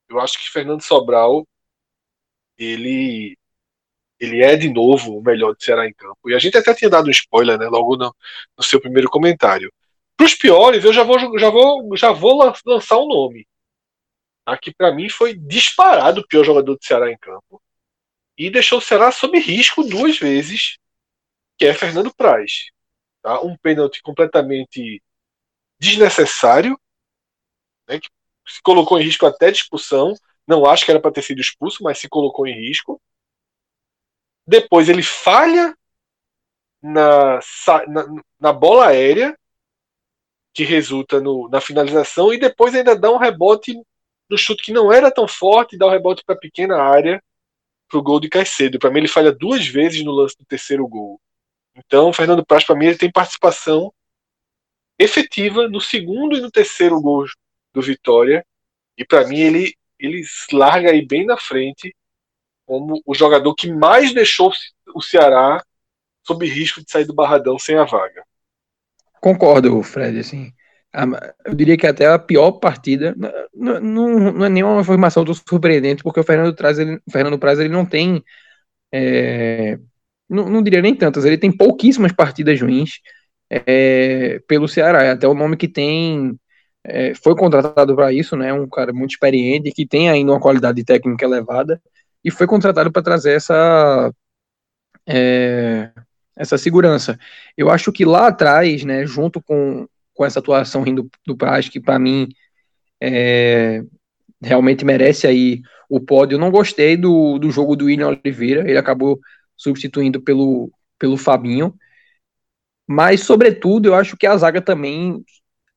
Eu 0.09 0.21
acho 0.21 0.39
que 0.39 0.51
Fernando 0.51 0.83
Sobral 0.83 1.47
ele 2.59 3.37
ele 4.19 4.43
é 4.43 4.55
de 4.55 4.69
novo 4.69 5.17
o 5.17 5.23
melhor 5.23 5.55
do 5.55 5.63
Ceará 5.63 5.89
em 5.89 5.95
campo. 5.95 6.29
E 6.29 6.35
a 6.35 6.39
gente 6.39 6.57
até 6.59 6.75
tinha 6.75 6.91
dado 6.91 7.09
um 7.09 7.11
spoiler, 7.11 7.59
né, 7.59 7.67
logo 7.69 7.97
no, 7.97 8.15
no 8.57 8.63
seu 8.63 8.79
primeiro 8.79 9.09
comentário. 9.09 9.73
Para 10.15 10.27
os 10.27 10.35
piores, 10.35 10.85
eu 10.85 10.93
já 10.93 11.03
vou, 11.03 11.19
já 11.39 11.49
vou, 11.49 11.97
já 11.97 12.13
vou 12.13 12.55
lançar 12.67 12.99
um 12.99 13.09
nome. 13.09 13.49
Aqui 14.45 14.75
para 14.75 14.93
mim 14.95 15.09
foi 15.09 15.35
disparado 15.35 16.21
o 16.21 16.27
pior 16.27 16.45
jogador 16.45 16.75
do 16.77 16.85
Ceará 16.85 17.11
em 17.11 17.17
campo 17.17 17.63
e 18.37 18.51
deixou 18.51 18.79
o 18.79 18.83
Ceará 18.83 19.11
sob 19.11 19.39
risco 19.39 19.83
duas 19.83 20.19
vezes, 20.19 20.77
que 21.57 21.65
é 21.65 21.73
Fernando 21.73 22.15
Praz. 22.15 22.67
Tá? 23.23 23.41
Um 23.41 23.57
pênalti 23.57 24.03
completamente 24.03 25.03
desnecessário, 25.81 26.79
né, 27.89 27.99
que 27.99 28.09
se 28.47 28.61
colocou 28.63 29.01
em 29.01 29.05
risco 29.05 29.27
até 29.27 29.51
de 29.51 29.59
expulsão. 29.59 30.15
Não 30.47 30.67
acho 30.67 30.85
que 30.85 30.91
era 30.91 31.01
para 31.01 31.13
ter 31.13 31.23
sido 31.23 31.41
expulso, 31.41 31.83
mas 31.83 31.99
se 31.99 32.09
colocou 32.09 32.47
em 32.47 32.55
risco. 32.55 33.01
Depois 34.47 34.89
ele 34.89 35.03
falha 35.03 35.77
na, 36.83 37.41
na, 37.89 38.23
na 38.39 38.53
bola 38.53 38.89
aérea, 38.89 39.37
que 40.53 40.65
resulta 40.65 41.21
no, 41.21 41.49
na 41.49 41.61
finalização, 41.61 42.35
e 42.35 42.39
depois 42.39 42.75
ainda 42.75 42.97
dá 42.97 43.11
um 43.11 43.17
rebote 43.17 43.75
no 44.29 44.37
chute 44.37 44.63
que 44.63 44.73
não 44.73 44.93
era 44.93 45.11
tão 45.11 45.27
forte, 45.27 45.79
dá 45.79 45.87
um 45.87 45.91
rebote 45.91 46.25
para 46.25 46.37
pequena 46.37 46.83
área 46.83 47.23
para 47.89 47.99
o 47.99 48.03
gol 48.03 48.21
de 48.21 48.29
Caicedo. 48.29 48.79
Para 48.79 48.91
mim, 48.91 48.99
ele 48.99 49.09
falha 49.09 49.33
duas 49.33 49.67
vezes 49.67 50.05
no 50.05 50.13
lance 50.13 50.37
do 50.37 50.45
terceiro 50.45 50.87
gol. 50.87 51.21
Então, 51.75 52.13
Fernando 52.13 52.45
Praz, 52.45 52.65
para 52.65 52.77
mim, 52.77 52.87
ele 52.87 52.99
tem 52.99 53.11
participação 53.11 53.93
efetiva 55.01 55.67
no 55.67 55.81
segundo 55.81 56.37
e 56.37 56.41
no 56.43 56.51
terceiro 56.51 57.01
gol 57.01 57.25
do 57.73 57.81
Vitória. 57.81 58.45
E 58.99 59.05
para 59.05 59.27
mim, 59.27 59.39
ele, 59.39 59.75
ele 59.99 60.23
larga 60.53 60.91
aí 60.91 61.05
bem 61.05 61.25
na 61.25 61.39
frente 61.39 61.97
como 62.67 63.01
o 63.07 63.15
jogador 63.15 63.55
que 63.55 63.73
mais 63.73 64.13
deixou 64.13 64.53
o 64.95 65.01
Ceará 65.01 65.65
sob 66.23 66.47
risco 66.47 66.85
de 66.85 66.91
sair 66.91 67.07
do 67.07 67.15
Barradão 67.15 67.59
sem 67.59 67.77
a 67.77 67.85
vaga. 67.85 68.23
Concordo, 69.21 69.83
Fred, 69.83 70.19
assim. 70.19 70.53
Eu 71.45 71.55
diria 71.55 71.77
que 71.77 71.87
até 71.87 72.07
a 72.07 72.19
pior 72.19 72.53
partida 72.53 73.15
não, 73.55 73.81
não, 73.81 74.33
não 74.33 74.45
é 74.45 74.49
nenhuma 74.49 74.81
informação 74.81 75.25
do 75.25 75.35
surpreendente, 75.35 76.03
porque 76.03 76.21
o 76.21 76.25
Fernando 76.25 76.55
Praz 76.55 76.79
ele, 76.79 77.01
Fernando 77.11 77.39
Praz, 77.39 77.59
ele 77.59 77.69
não 77.69 77.87
tem. 77.87 78.23
É, 78.93 79.79
não, 80.29 80.49
não, 80.49 80.63
diria 80.63 80.83
nem 80.83 80.95
tantas, 80.95 81.25
ele 81.25 81.39
tem 81.39 81.51
pouquíssimas 81.51 82.13
partidas 82.13 82.61
ruins 82.61 83.01
é, 83.51 84.41
pelo 84.47 84.69
Ceará. 84.69 85.03
É 85.03 85.11
até 85.11 85.27
o 85.27 85.35
nome 85.35 85.57
que 85.57 85.69
tem. 85.69 86.39
É, 86.85 87.15
foi 87.15 87.35
contratado 87.37 87.95
para 87.95 88.13
isso, 88.13 88.37
né? 88.37 88.53
Um 88.53 88.69
cara 88.69 88.93
muito 88.93 89.11
experiente, 89.11 89.73
que 89.73 89.87
tem 89.87 90.09
ainda 90.09 90.33
uma 90.33 90.41
qualidade 90.41 90.83
técnica 90.85 91.25
elevada, 91.25 91.81
e 92.25 92.31
foi 92.31 92.47
contratado 92.47 92.91
para 92.93 93.03
trazer 93.03 93.33
essa. 93.33 94.13
É, 95.07 95.91
essa 96.37 96.57
segurança. 96.57 97.19
Eu 97.57 97.71
acho 97.71 97.93
que 97.93 98.05
lá 98.05 98.29
atrás, 98.29 98.85
né, 98.85 99.05
junto 99.05 99.43
com, 99.43 99.87
com 100.15 100.25
essa 100.25 100.39
atuação 100.39 100.83
do, 100.85 101.11
do 101.27 101.37
Praz, 101.37 101.69
que 101.69 101.79
para 101.79 101.99
mim 101.99 102.29
é, 103.01 103.83
realmente 104.43 104.85
merece 104.85 105.27
aí 105.27 105.61
o 105.89 106.01
pódio. 106.01 106.37
Eu 106.37 106.41
não 106.41 106.51
gostei 106.51 106.97
do, 106.97 107.39
do 107.39 107.51
jogo 107.51 107.77
do 107.77 107.87
William 107.87 108.09
Oliveira, 108.09 108.69
ele 108.69 108.79
acabou 108.79 109.19
substituindo 109.57 110.21
pelo, 110.23 110.73
pelo 110.99 111.17
Fabinho. 111.19 111.75
Mas, 112.93 113.21
sobretudo, 113.21 113.87
eu 113.87 113.95
acho 113.95 114.17
que 114.17 114.27
a 114.27 114.37
zaga 114.37 114.61
também 114.61 115.25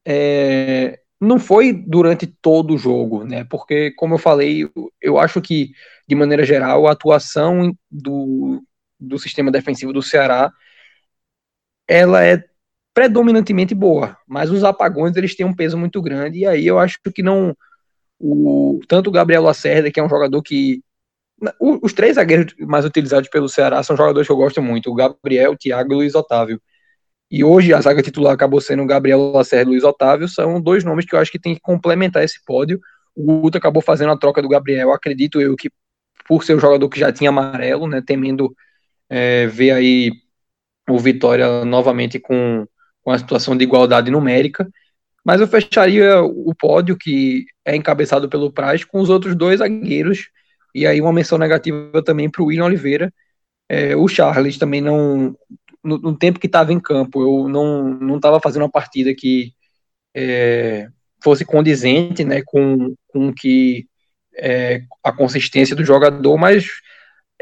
é, 0.03 0.99
não 1.21 1.37
foi 1.37 1.71
durante 1.71 2.25
todo 2.25 2.73
o 2.73 2.77
jogo, 2.77 3.23
né? 3.23 3.43
Porque, 3.43 3.91
como 3.91 4.15
eu 4.15 4.17
falei, 4.17 4.67
eu 4.99 5.19
acho 5.19 5.39
que, 5.39 5.69
de 6.07 6.15
maneira 6.15 6.43
geral, 6.43 6.87
a 6.87 6.91
atuação 6.91 7.71
do, 7.91 8.63
do 8.99 9.19
sistema 9.19 9.51
defensivo 9.51 9.93
do 9.93 10.01
Ceará, 10.01 10.51
ela 11.87 12.25
é 12.25 12.43
predominantemente 12.95 13.75
boa, 13.75 14.17
mas 14.27 14.49
os 14.49 14.63
apagões 14.63 15.15
eles 15.15 15.35
têm 15.35 15.45
um 15.45 15.55
peso 15.55 15.77
muito 15.77 16.01
grande 16.01 16.39
e 16.39 16.47
aí 16.47 16.65
eu 16.65 16.79
acho 16.79 16.97
que 17.13 17.21
não 17.21 17.55
o 18.19 18.79
tanto 18.87 19.09
o 19.09 19.13
Gabriel 19.13 19.43
Lacerda, 19.43 19.91
que 19.91 19.99
é 19.99 20.03
um 20.03 20.09
jogador 20.09 20.41
que 20.41 20.81
os 21.59 21.93
três 21.93 22.15
zagueiros 22.15 22.55
mais 22.59 22.85
utilizados 22.85 23.29
pelo 23.29 23.47
Ceará 23.49 23.83
são 23.83 23.95
jogadores 23.95 24.27
que 24.27 24.31
eu 24.31 24.37
gosto 24.37 24.63
muito, 24.63 24.89
o 24.89 24.95
Gabriel, 24.95 25.51
o 25.51 25.57
Thiago 25.57 25.91
e 25.91 25.95
o 25.95 25.97
Luiz 25.99 26.15
Otávio. 26.15 26.59
E 27.33 27.43
hoje 27.43 27.73
a 27.73 27.81
zaga 27.81 28.03
titular 28.03 28.31
acabou 28.31 28.61
sendo 28.61 28.85
Gabriel 28.85 29.31
Lacerda 29.31 29.63
e 29.63 29.73
Luiz 29.73 29.83
Otávio, 29.83 30.27
são 30.27 30.61
dois 30.61 30.83
nomes 30.83 31.03
que 31.03 31.15
eu 31.15 31.19
acho 31.19 31.31
que 31.31 31.39
tem 31.39 31.55
que 31.55 31.61
complementar 31.61 32.23
esse 32.23 32.39
pódio. 32.45 32.79
O 33.15 33.41
Guto 33.41 33.57
acabou 33.57 33.81
fazendo 33.81 34.11
a 34.11 34.17
troca 34.17 34.39
do 34.39 34.47
Gabriel, 34.47 34.91
acredito 34.91 35.41
eu 35.41 35.55
que 35.55 35.71
por 36.27 36.43
ser 36.43 36.53
o 36.53 36.59
jogador 36.59 36.87
que 36.89 36.99
já 36.99 37.11
tinha 37.11 37.31
amarelo, 37.31 37.87
né, 37.87 38.03
temendo 38.05 38.55
é, 39.09 39.47
ver 39.47 39.71
aí 39.71 40.11
o 40.87 40.99
Vitória 40.99 41.65
novamente 41.65 42.19
com, 42.19 42.67
com 43.01 43.09
a 43.09 43.17
situação 43.17 43.57
de 43.57 43.63
igualdade 43.63 44.11
numérica, 44.11 44.69
mas 45.25 45.41
eu 45.41 45.47
fecharia 45.47 46.21
o 46.21 46.53
pódio 46.53 46.95
que 46.95 47.47
é 47.65 47.75
encabeçado 47.75 48.29
pelo 48.29 48.51
Praz 48.51 48.83
com 48.83 48.99
os 48.99 49.09
outros 49.09 49.35
dois 49.35 49.57
zagueiros, 49.57 50.29
e 50.75 50.85
aí 50.85 51.01
uma 51.01 51.11
menção 51.11 51.39
negativa 51.39 52.03
também 52.03 52.29
para 52.29 52.43
o 52.43 52.45
William 52.45 52.65
Oliveira. 52.65 53.11
É, 53.67 53.95
o 53.95 54.07
Charles 54.07 54.57
também 54.59 54.81
não. 54.81 55.35
No, 55.83 55.97
no 55.97 56.17
tempo 56.17 56.39
que 56.39 56.47
estava 56.47 56.71
em 56.71 56.79
campo, 56.79 57.21
eu 57.21 57.49
não 57.49 58.15
estava 58.15 58.39
fazendo 58.39 58.63
uma 58.63 58.71
partida 58.71 59.13
que 59.13 59.51
é, 60.15 60.87
fosse 61.21 61.43
condizente 61.43 62.23
né, 62.23 62.41
com, 62.45 62.95
com 63.07 63.33
que 63.33 63.85
é, 64.35 64.81
a 65.03 65.11
consistência 65.11 65.75
do 65.75 65.83
jogador, 65.83 66.37
mas 66.37 66.65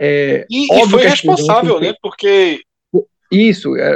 é, 0.03 0.45
e, 0.49 0.65
e 0.65 0.89
foi 0.89 1.03
responsável, 1.03 1.79
né? 1.79 1.93
Porque. 2.01 2.63
Isso. 3.31 3.75
É, 3.77 3.93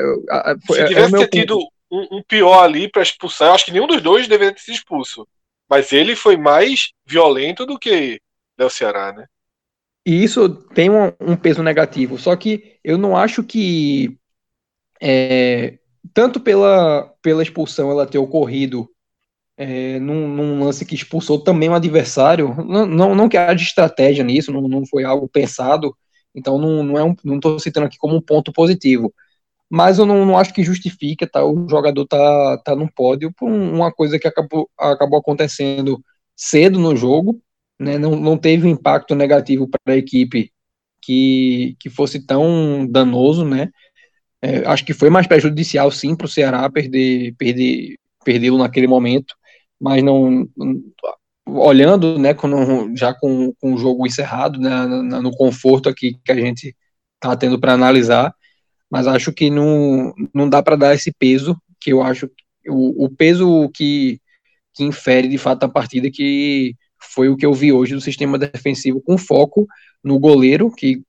foi, 0.65 0.77
se 0.77 0.83
é 0.83 0.87
tivesse 0.87 1.23
é 1.23 1.27
tido 1.27 1.59
um, 1.91 2.17
um, 2.17 2.23
pior 2.23 2.63
ali 2.63 2.89
para 2.89 3.01
expulsar, 3.01 3.49
eu 3.49 3.53
acho 3.55 3.65
que 3.65 3.71
nenhum 3.71 3.87
dos 3.87 4.01
dois 4.01 4.27
deveria 4.27 4.53
ter 4.53 4.61
sido 4.61 4.75
expulso. 4.75 5.27
Mas 5.69 5.91
ele 5.91 6.15
foi 6.15 6.37
mais 6.37 6.91
violento 7.05 7.65
do 7.65 7.79
que 7.79 8.21
Léo 8.57 8.69
Ceará, 8.69 9.11
né? 9.11 9.25
E 10.05 10.23
isso 10.23 10.47
tem 10.47 10.91
um, 10.91 11.11
um, 11.19 11.35
peso 11.35 11.63
negativo. 11.63 12.19
Só 12.19 12.35
que 12.35 12.77
eu 12.83 12.97
não 12.97 13.17
acho 13.17 13.43
que. 13.43 14.15
É, 15.01 15.77
tanto 16.13 16.39
pela, 16.39 17.13
pela 17.21 17.43
expulsão 17.43 17.91
ela 17.91 18.05
ter 18.05 18.17
ocorrido 18.17 18.89
é, 19.57 19.99
num, 19.99 20.27
num, 20.27 20.63
lance 20.63 20.85
que 20.85 20.95
expulsou 20.95 21.39
também 21.39 21.69
um 21.69 21.75
adversário. 21.75 22.55
Não, 22.65 22.85
não, 22.85 23.15
não 23.15 23.29
que 23.29 23.37
haja 23.37 23.63
estratégia 23.63 24.23
nisso, 24.23 24.51
não, 24.51 24.61
não 24.67 24.85
foi 24.85 25.03
algo 25.03 25.27
pensado, 25.27 25.95
então 26.33 26.57
não, 26.57 26.83
não 26.83 26.97
é 26.97 27.03
um, 27.03 27.15
não 27.23 27.35
estou 27.35 27.59
citando 27.59 27.87
aqui 27.87 27.97
como 27.97 28.15
um 28.15 28.21
ponto 28.21 28.51
positivo. 28.51 29.13
Mas 29.69 29.97
eu 29.97 30.05
não, 30.05 30.25
não 30.25 30.37
acho 30.37 30.53
que 30.53 30.63
justifica 30.63 31.27
tá, 31.27 31.43
o 31.43 31.67
jogador 31.69 32.05
tá, 32.05 32.57
tá 32.63 32.75
no 32.75 32.91
pódio 32.91 33.33
por 33.35 33.49
uma 33.49 33.91
coisa 33.91 34.19
que 34.19 34.27
acabou, 34.27 34.69
acabou 34.77 35.19
acontecendo 35.19 36.03
cedo 36.35 36.79
no 36.79 36.95
jogo, 36.95 37.41
né, 37.79 37.97
não, 37.97 38.15
não 38.15 38.37
teve 38.37 38.69
impacto 38.69 39.15
negativo 39.15 39.67
para 39.67 39.95
a 39.95 39.97
equipe 39.97 40.51
que, 41.01 41.75
que 41.79 41.89
fosse 41.89 42.25
tão 42.25 42.87
danoso, 42.89 43.45
né? 43.45 43.69
É, 44.45 44.63
acho 44.67 44.85
que 44.85 44.93
foi 44.93 45.09
mais 45.09 45.25
prejudicial 45.25 45.89
sim 45.89 46.15
para 46.15 46.25
o 46.25 46.29
Ceará 46.29 46.69
perder, 46.69 47.33
perder, 47.35 47.97
perdê-lo 48.23 48.59
naquele 48.59 48.85
momento. 48.85 49.35
Mas 49.79 50.03
não 50.03 50.47
olhando, 51.47 52.17
né, 52.19 52.33
quando, 52.33 52.95
já 52.95 53.13
com, 53.13 53.51
com 53.59 53.73
o 53.73 53.77
jogo 53.77 54.05
encerrado, 54.05 54.59
né, 54.59 54.85
no, 54.85 55.21
no 55.21 55.31
conforto 55.31 55.89
aqui 55.89 56.17
que 56.23 56.31
a 56.31 56.35
gente 56.35 56.75
está 57.15 57.35
tendo 57.35 57.59
para 57.59 57.73
analisar, 57.73 58.33
mas 58.89 59.07
acho 59.07 59.31
que 59.33 59.49
não, 59.49 60.13
não 60.33 60.49
dá 60.49 60.61
para 60.61 60.75
dar 60.75 60.95
esse 60.95 61.11
peso, 61.11 61.57
que 61.79 61.91
eu 61.91 62.01
acho 62.01 62.29
o, 62.67 63.05
o 63.05 63.09
peso 63.09 63.69
que, 63.73 64.19
que 64.73 64.83
infere 64.83 65.27
de 65.27 65.37
fato 65.37 65.63
a 65.63 65.69
partida, 65.69 66.09
que 66.11 66.75
foi 67.13 67.29
o 67.29 67.37
que 67.37 67.45
eu 67.45 67.53
vi 67.53 67.71
hoje 67.71 67.93
do 67.93 68.01
sistema 68.01 68.37
defensivo 68.37 69.01
com 69.01 69.17
foco 69.17 69.67
no 70.03 70.19
goleiro, 70.19 70.71
que 70.71 71.01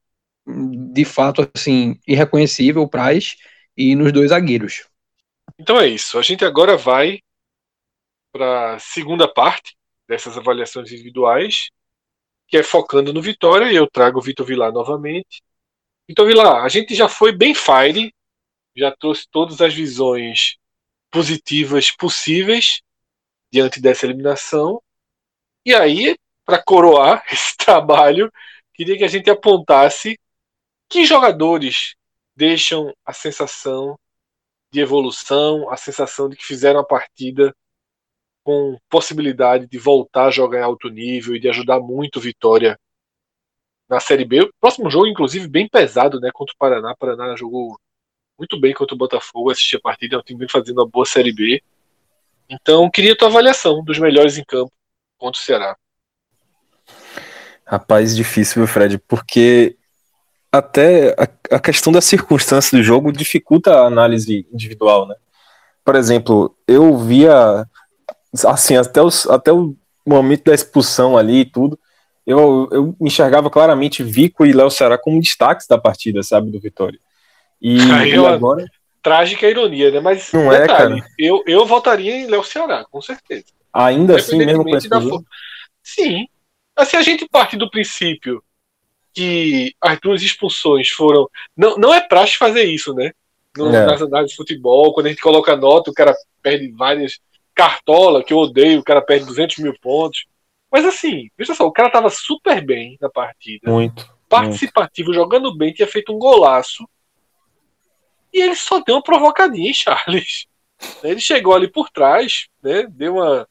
de 0.46 1.04
fato, 1.04 1.50
assim, 1.54 1.98
irreconhecível 2.06 2.82
o 2.82 2.88
Praz, 2.88 3.36
e 3.76 3.94
nos 3.94 4.12
dois 4.12 4.30
zagueiros. 4.30 4.86
Então 5.58 5.78
é 5.80 5.88
isso. 5.88 6.18
A 6.18 6.22
gente 6.22 6.44
agora 6.44 6.76
vai 6.76 7.20
para 8.32 8.74
a 8.74 8.78
segunda 8.78 9.26
parte 9.26 9.76
dessas 10.08 10.36
avaliações 10.36 10.92
individuais, 10.92 11.70
que 12.48 12.56
é 12.56 12.62
focando 12.62 13.12
no 13.12 13.20
Vitória, 13.20 13.72
e 13.72 13.76
eu 13.76 13.88
trago 13.90 14.18
o 14.18 14.22
Vitor 14.22 14.46
Vilar 14.46 14.72
novamente. 14.72 15.42
Vitor 16.08 16.26
Vilar, 16.26 16.64
a 16.64 16.68
gente 16.68 16.94
já 16.94 17.08
foi 17.08 17.32
bem 17.32 17.54
fire, 17.54 18.14
já 18.76 18.94
trouxe 18.94 19.26
todas 19.30 19.60
as 19.60 19.74
visões 19.74 20.56
positivas 21.10 21.90
possíveis 21.90 22.82
diante 23.50 23.80
dessa 23.80 24.06
eliminação. 24.06 24.80
E 25.64 25.74
aí, 25.74 26.16
para 26.44 26.62
coroar 26.62 27.24
esse 27.32 27.56
trabalho, 27.56 28.30
queria 28.74 28.96
que 28.96 29.04
a 29.04 29.08
gente 29.08 29.28
apontasse 29.28 30.18
que 30.88 31.04
jogadores 31.04 31.94
deixam 32.34 32.94
a 33.04 33.12
sensação 33.12 33.98
de 34.70 34.80
evolução, 34.80 35.70
a 35.70 35.76
sensação 35.76 36.28
de 36.28 36.36
que 36.36 36.44
fizeram 36.44 36.80
a 36.80 36.84
partida 36.84 37.54
com 38.44 38.78
possibilidade 38.88 39.66
de 39.66 39.78
voltar 39.78 40.26
a 40.26 40.30
jogar 40.30 40.60
em 40.60 40.62
alto 40.62 40.88
nível 40.88 41.34
e 41.34 41.40
de 41.40 41.48
ajudar 41.48 41.80
muito 41.80 42.20
Vitória 42.20 42.78
na 43.88 43.98
Série 44.00 44.24
B. 44.24 44.42
O 44.42 44.50
próximo 44.60 44.90
jogo, 44.90 45.06
inclusive, 45.06 45.48
bem 45.48 45.68
pesado, 45.68 46.20
né? 46.20 46.30
Contra 46.32 46.54
o 46.54 46.58
Paraná. 46.58 46.92
O 46.92 46.96
Paraná 46.96 47.34
jogou 47.36 47.78
muito 48.38 48.60
bem 48.60 48.74
contra 48.74 48.94
o 48.94 48.98
Botafogo. 48.98 49.50
Assisti 49.50 49.76
a 49.76 49.80
partida, 49.80 50.16
é 50.16 50.18
um 50.18 50.22
time 50.22 50.48
fazendo 50.48 50.78
uma 50.78 50.88
boa 50.88 51.06
Série 51.06 51.32
B. 51.32 51.62
Então, 52.48 52.88
queria 52.90 53.16
tua 53.16 53.28
avaliação 53.28 53.82
dos 53.82 53.98
melhores 53.98 54.38
em 54.38 54.44
campo 54.44 54.72
contra 55.18 55.40
o 55.40 55.44
Ceará. 55.44 55.76
Rapaz, 57.64 58.14
difícil, 58.14 58.62
viu, 58.62 58.72
Fred? 58.72 58.98
Porque 58.98 59.76
até 60.58 61.10
a, 61.18 61.56
a, 61.56 61.60
questão 61.60 61.92
da 61.92 62.00
circunstância 62.00 62.76
do 62.76 62.82
jogo 62.82 63.12
dificulta 63.12 63.74
a 63.74 63.86
análise 63.86 64.46
individual, 64.52 65.06
né? 65.06 65.14
Por 65.84 65.94
exemplo, 65.94 66.56
eu 66.66 66.96
via 66.96 67.66
assim, 68.46 68.76
até, 68.76 69.00
os, 69.00 69.26
até 69.28 69.52
o 69.52 69.74
momento 70.04 70.44
da 70.44 70.54
expulsão 70.54 71.16
ali 71.16 71.40
e 71.40 71.44
tudo, 71.44 71.78
eu, 72.26 72.68
eu 72.72 72.96
enxergava 73.00 73.48
claramente 73.48 74.02
Vico 74.02 74.44
e 74.44 74.52
Léo 74.52 74.70
Ceará 74.70 74.98
como 74.98 75.20
destaques 75.20 75.66
da 75.66 75.78
partida, 75.78 76.22
sabe, 76.22 76.50
do 76.50 76.60
Vitória. 76.60 76.98
E, 77.60 77.78
Aí, 77.92 78.10
e 78.10 78.26
agora. 78.26 78.64
Trágica 79.02 79.48
ironia, 79.48 79.90
né? 79.92 80.00
Mas 80.00 80.32
não 80.32 80.52
é, 80.52 80.62
detalhe, 80.62 80.98
é, 80.98 81.00
cara. 81.00 81.10
Eu, 81.16 81.42
eu 81.46 81.64
votaria 81.64 82.16
em 82.16 82.26
Léo 82.26 82.42
Ceará, 82.42 82.84
com 82.90 83.00
certeza. 83.00 83.44
Ainda 83.72 84.16
assim, 84.16 84.38
mesmo 84.38 84.64
com 84.64 84.76
esse 84.76 84.88
jogo? 84.88 85.24
Sim. 85.82 86.26
Assim, 86.74 86.96
a 86.96 87.02
gente 87.02 87.28
parte 87.28 87.56
do 87.56 87.70
princípio 87.70 88.42
que 89.16 89.74
as 89.80 89.98
duas 89.98 90.22
expulsões 90.22 90.90
foram. 90.90 91.26
Não, 91.56 91.78
não 91.78 91.94
é 91.94 92.06
praxe 92.06 92.36
fazer 92.36 92.64
isso, 92.64 92.92
né? 92.92 93.12
No, 93.56 93.74
é. 93.74 93.86
Nas 93.86 94.02
análises 94.02 94.32
de 94.32 94.36
futebol, 94.36 94.92
quando 94.92 95.06
a 95.06 95.08
gente 95.08 95.22
coloca 95.22 95.56
nota, 95.56 95.90
o 95.90 95.94
cara 95.94 96.14
perde 96.42 96.70
várias 96.72 97.18
cartola, 97.54 98.22
que 98.22 98.34
eu 98.34 98.36
odeio, 98.36 98.80
o 98.80 98.84
cara 98.84 99.00
perde 99.00 99.24
200 99.24 99.56
mil 99.56 99.74
pontos. 99.80 100.26
Mas 100.70 100.84
assim, 100.84 101.30
veja 101.38 101.54
só, 101.54 101.66
o 101.66 101.72
cara 101.72 101.88
tava 101.88 102.10
super 102.10 102.62
bem 102.62 102.98
na 103.00 103.08
partida. 103.08 103.70
Muito. 103.70 104.06
Participativo, 104.28 105.08
muito. 105.08 105.18
jogando 105.18 105.56
bem, 105.56 105.72
tinha 105.72 105.88
feito 105.88 106.12
um 106.12 106.18
golaço. 106.18 106.86
E 108.30 108.42
ele 108.42 108.54
só 108.54 108.80
deu 108.80 108.96
uma 108.96 109.02
provocadinha 109.02 109.70
em 109.70 109.74
Charles. 109.74 110.46
Ele 111.02 111.20
chegou 111.20 111.54
ali 111.54 111.68
por 111.68 111.88
trás, 111.88 112.48
né? 112.62 112.86
Deu 112.90 113.14
uma 113.14 113.48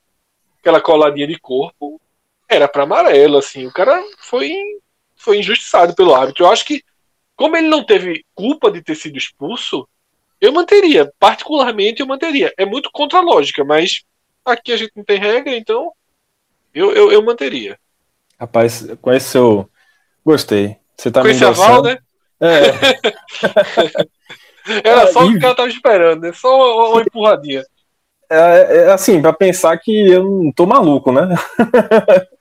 aquela 0.59 0.80
coladinha 0.80 1.26
de 1.26 1.39
corpo. 1.39 1.99
Era 2.47 2.68
para 2.68 2.84
amarelo, 2.84 3.38
assim. 3.38 3.66
O 3.66 3.74
cara 3.74 3.99
foi 4.20 4.55
foi 5.26 5.39
injustiçado 5.39 5.93
pelo 5.93 6.15
árbitro. 6.15 6.45
Eu 6.45 6.49
acho 6.49 6.63
que 6.63 6.82
como 7.36 7.57
ele 7.57 7.67
não 7.67 7.86
teve 7.86 8.23
culpa 8.34 8.71
de 8.71 8.82
ter 8.82 8.95
sido 8.95 9.17
expulso, 9.17 9.88
eu 10.39 10.53
manteria, 10.53 11.11
particularmente 11.19 11.99
eu 12.01 12.07
manteria. 12.07 12.53
É 12.57 12.65
muito 12.65 12.89
contra 12.93 13.19
a 13.19 13.21
lógica, 13.21 13.63
mas 13.65 14.03
aqui 14.45 14.71
a 14.71 14.78
gente 14.78 14.93
não 14.95 15.03
tem 15.03 15.19
regra, 15.19 15.55
então 15.55 15.91
eu, 16.73 16.91
eu, 16.93 17.11
eu 17.11 17.21
manteria. 17.23 17.78
Rapaz, 18.39 18.88
com 19.01 19.11
esse 19.11 19.30
seu. 19.30 19.69
Gostei. 20.26 20.78
Você 20.97 21.11
tá 21.11 21.21
com 21.21 21.28
me 21.28 21.34
esse 21.34 21.43
aval, 21.43 21.84
né? 21.84 21.97
É. 22.39 22.71
Era 24.84 25.07
só 25.07 25.26
o 25.26 25.32
que 25.32 25.39
cara 25.39 25.55
tava 25.55 25.69
esperando, 25.69 26.21
né? 26.21 26.34
Só 26.34 26.55
uma, 26.55 26.89
uma 26.89 27.01
empurradinha. 27.01 27.63
É, 28.30 28.78
é, 28.78 28.91
assim, 28.91 29.21
para 29.21 29.32
pensar 29.32 29.78
que 29.78 30.09
eu 30.09 30.23
não 30.23 30.51
tô 30.51 30.65
maluco, 30.65 31.11
né? 31.11 31.30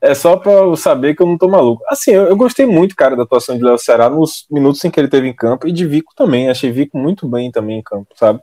é 0.00 0.14
só 0.14 0.36
para 0.36 0.52
eu 0.52 0.76
saber 0.76 1.14
que 1.14 1.22
eu 1.22 1.26
não 1.26 1.36
tô 1.36 1.48
maluco. 1.48 1.82
Assim, 1.88 2.12
eu, 2.12 2.26
eu 2.26 2.36
gostei 2.36 2.64
muito, 2.66 2.96
cara, 2.96 3.16
da 3.16 3.24
atuação 3.24 3.56
de 3.56 3.62
Léo 3.62 3.78
Ceará 3.78 4.08
nos 4.08 4.46
minutos 4.50 4.84
em 4.84 4.90
que 4.90 4.98
ele 4.98 5.08
teve 5.08 5.28
em 5.28 5.34
campo 5.34 5.68
e 5.68 5.72
de 5.72 5.86
Vico 5.86 6.12
também. 6.16 6.48
Achei 6.48 6.72
Vico 6.72 6.96
muito 6.98 7.28
bem 7.28 7.50
também 7.50 7.78
em 7.78 7.82
campo, 7.82 8.08
sabe? 8.16 8.40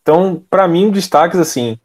Então, 0.00 0.42
para 0.48 0.66
mim, 0.66 0.90
destaques 0.90 1.38
assim, 1.38 1.78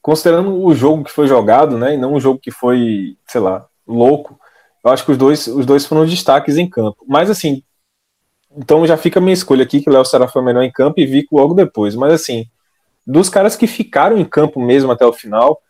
considerando 0.00 0.64
o 0.64 0.74
jogo 0.74 1.04
que 1.04 1.10
foi 1.10 1.26
jogado, 1.26 1.76
né, 1.76 1.94
e 1.94 1.98
não 1.98 2.14
o 2.14 2.20
jogo 2.20 2.40
que 2.40 2.50
foi, 2.50 3.16
sei 3.26 3.40
lá, 3.40 3.66
louco. 3.86 4.38
Eu 4.82 4.90
acho 4.90 5.04
que 5.04 5.12
os 5.12 5.18
dois, 5.18 5.46
os 5.46 5.66
dois 5.66 5.84
foram 5.84 6.06
destaques 6.06 6.56
em 6.56 6.68
campo. 6.68 7.04
Mas 7.06 7.28
assim, 7.30 7.62
então 8.56 8.86
já 8.86 8.96
fica 8.96 9.18
a 9.18 9.22
minha 9.22 9.34
escolha 9.34 9.64
aqui 9.64 9.80
que 9.80 9.90
o 9.90 9.92
Léo 9.92 10.04
Ceará 10.04 10.28
foi 10.28 10.42
melhor 10.42 10.62
em 10.62 10.72
campo 10.72 11.00
e 11.00 11.06
Vico 11.06 11.36
logo 11.36 11.54
depois. 11.54 11.94
Mas 11.94 12.12
assim, 12.12 12.46
dos 13.06 13.28
caras 13.28 13.56
que 13.56 13.66
ficaram 13.66 14.16
em 14.16 14.24
campo 14.24 14.60
mesmo 14.60 14.90
até 14.90 15.04
o 15.04 15.12
final, 15.12 15.60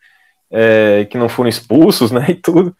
é, 0.56 1.04
que 1.06 1.18
não 1.18 1.28
foram 1.28 1.48
expulsos, 1.48 2.10
né, 2.12 2.26
e 2.28 2.34
tudo. 2.34 2.74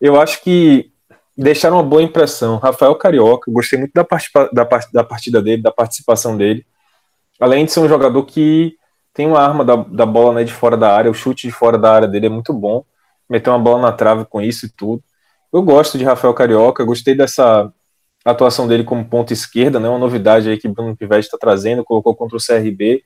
Eu 0.00 0.20
acho 0.20 0.42
que 0.42 0.92
deixaram 1.36 1.76
uma 1.76 1.82
boa 1.82 2.02
impressão. 2.02 2.56
Rafael 2.58 2.94
Carioca, 2.94 3.50
gostei 3.50 3.78
muito 3.78 3.92
da, 3.92 4.04
part 4.04 4.30
da, 4.52 4.64
da 4.92 5.04
partida 5.04 5.42
dele, 5.42 5.60
da 5.60 5.72
participação 5.72 6.36
dele. 6.36 6.64
Além 7.40 7.64
de 7.64 7.72
ser 7.72 7.80
um 7.80 7.88
jogador 7.88 8.22
que 8.24 8.76
tem 9.12 9.26
uma 9.26 9.40
arma 9.40 9.64
da, 9.64 9.76
da 9.76 10.06
bola 10.06 10.34
né, 10.34 10.44
de 10.44 10.52
fora 10.52 10.76
da 10.76 10.94
área, 10.94 11.10
o 11.10 11.14
chute 11.14 11.48
de 11.48 11.52
fora 11.52 11.76
da 11.76 11.92
área 11.92 12.08
dele 12.08 12.26
é 12.26 12.30
muito 12.30 12.52
bom. 12.52 12.84
Meteu 13.28 13.52
uma 13.52 13.58
bola 13.58 13.82
na 13.82 13.92
trave 13.92 14.24
com 14.24 14.40
isso 14.40 14.66
e 14.66 14.68
tudo. 14.68 15.02
Eu 15.52 15.62
gosto 15.62 15.98
de 15.98 16.04
Rafael 16.04 16.32
Carioca, 16.32 16.84
gostei 16.84 17.14
dessa 17.14 17.72
atuação 18.24 18.68
dele 18.68 18.84
como 18.84 19.04
ponta 19.04 19.32
esquerda, 19.32 19.78
né, 19.80 19.88
uma 19.88 19.98
novidade 19.98 20.48
aí 20.48 20.58
que 20.58 20.68
Bruno 20.68 20.96
Pivete 20.96 21.26
está 21.26 21.38
trazendo, 21.38 21.84
colocou 21.84 22.14
contra 22.14 22.36
o 22.36 22.40
CRB 22.40 23.02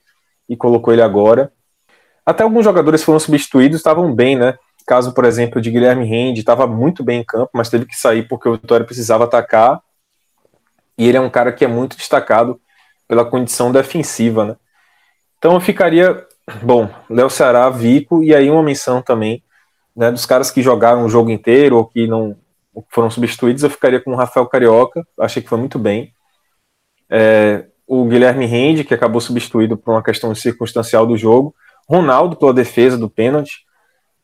e 0.47 0.55
colocou 0.55 0.93
ele 0.93 1.01
agora. 1.01 1.51
Até 2.25 2.43
alguns 2.43 2.63
jogadores 2.63 3.03
foram 3.03 3.19
substituídos, 3.19 3.77
estavam 3.77 4.13
bem, 4.13 4.35
né? 4.35 4.57
Caso, 4.85 5.13
por 5.13 5.25
exemplo, 5.25 5.61
de 5.61 5.71
Guilherme 5.71 6.05
Rende, 6.05 6.39
estava 6.39 6.67
muito 6.67 7.03
bem 7.03 7.21
em 7.21 7.23
campo, 7.23 7.51
mas 7.53 7.69
teve 7.69 7.85
que 7.85 7.95
sair 7.95 8.27
porque 8.27 8.47
o 8.49 8.53
Vitória 8.53 8.85
precisava 8.85 9.23
atacar. 9.23 9.79
E 10.97 11.07
ele 11.07 11.17
é 11.17 11.21
um 11.21 11.29
cara 11.29 11.51
que 11.51 11.65
é 11.65 11.67
muito 11.67 11.97
destacado 11.97 12.59
pela 13.07 13.25
condição 13.25 13.71
defensiva, 13.71 14.45
né? 14.45 14.55
Então 15.37 15.53
eu 15.53 15.59
ficaria, 15.59 16.25
bom, 16.61 16.89
Léo 17.09 17.29
Ceará, 17.29 17.69
Vico, 17.69 18.23
e 18.23 18.35
aí 18.35 18.49
uma 18.49 18.61
menção 18.61 19.01
também, 19.01 19.43
né, 19.95 20.11
dos 20.11 20.25
caras 20.25 20.51
que 20.51 20.61
jogaram 20.61 21.03
o 21.03 21.09
jogo 21.09 21.31
inteiro 21.31 21.77
ou 21.77 21.85
que 21.85 22.07
não 22.07 22.37
foram 22.89 23.09
substituídos, 23.09 23.63
eu 23.63 23.69
ficaria 23.69 23.99
com 23.99 24.11
o 24.11 24.15
Rafael 24.15 24.45
Carioca, 24.45 25.05
achei 25.19 25.41
que 25.41 25.49
foi 25.49 25.57
muito 25.57 25.77
bem. 25.77 26.13
É, 27.09 27.65
o 27.85 28.05
Guilherme 28.05 28.45
Rende, 28.45 28.85
que 28.85 28.93
acabou 28.93 29.19
substituído 29.19 29.75
por 29.75 29.91
uma 29.91 30.03
questão 30.03 30.33
circunstancial 30.33 31.05
do 31.05 31.17
jogo. 31.17 31.53
Ronaldo 31.91 32.37
pela 32.37 32.53
defesa 32.53 32.97
do 32.97 33.09
pênalti, 33.09 33.65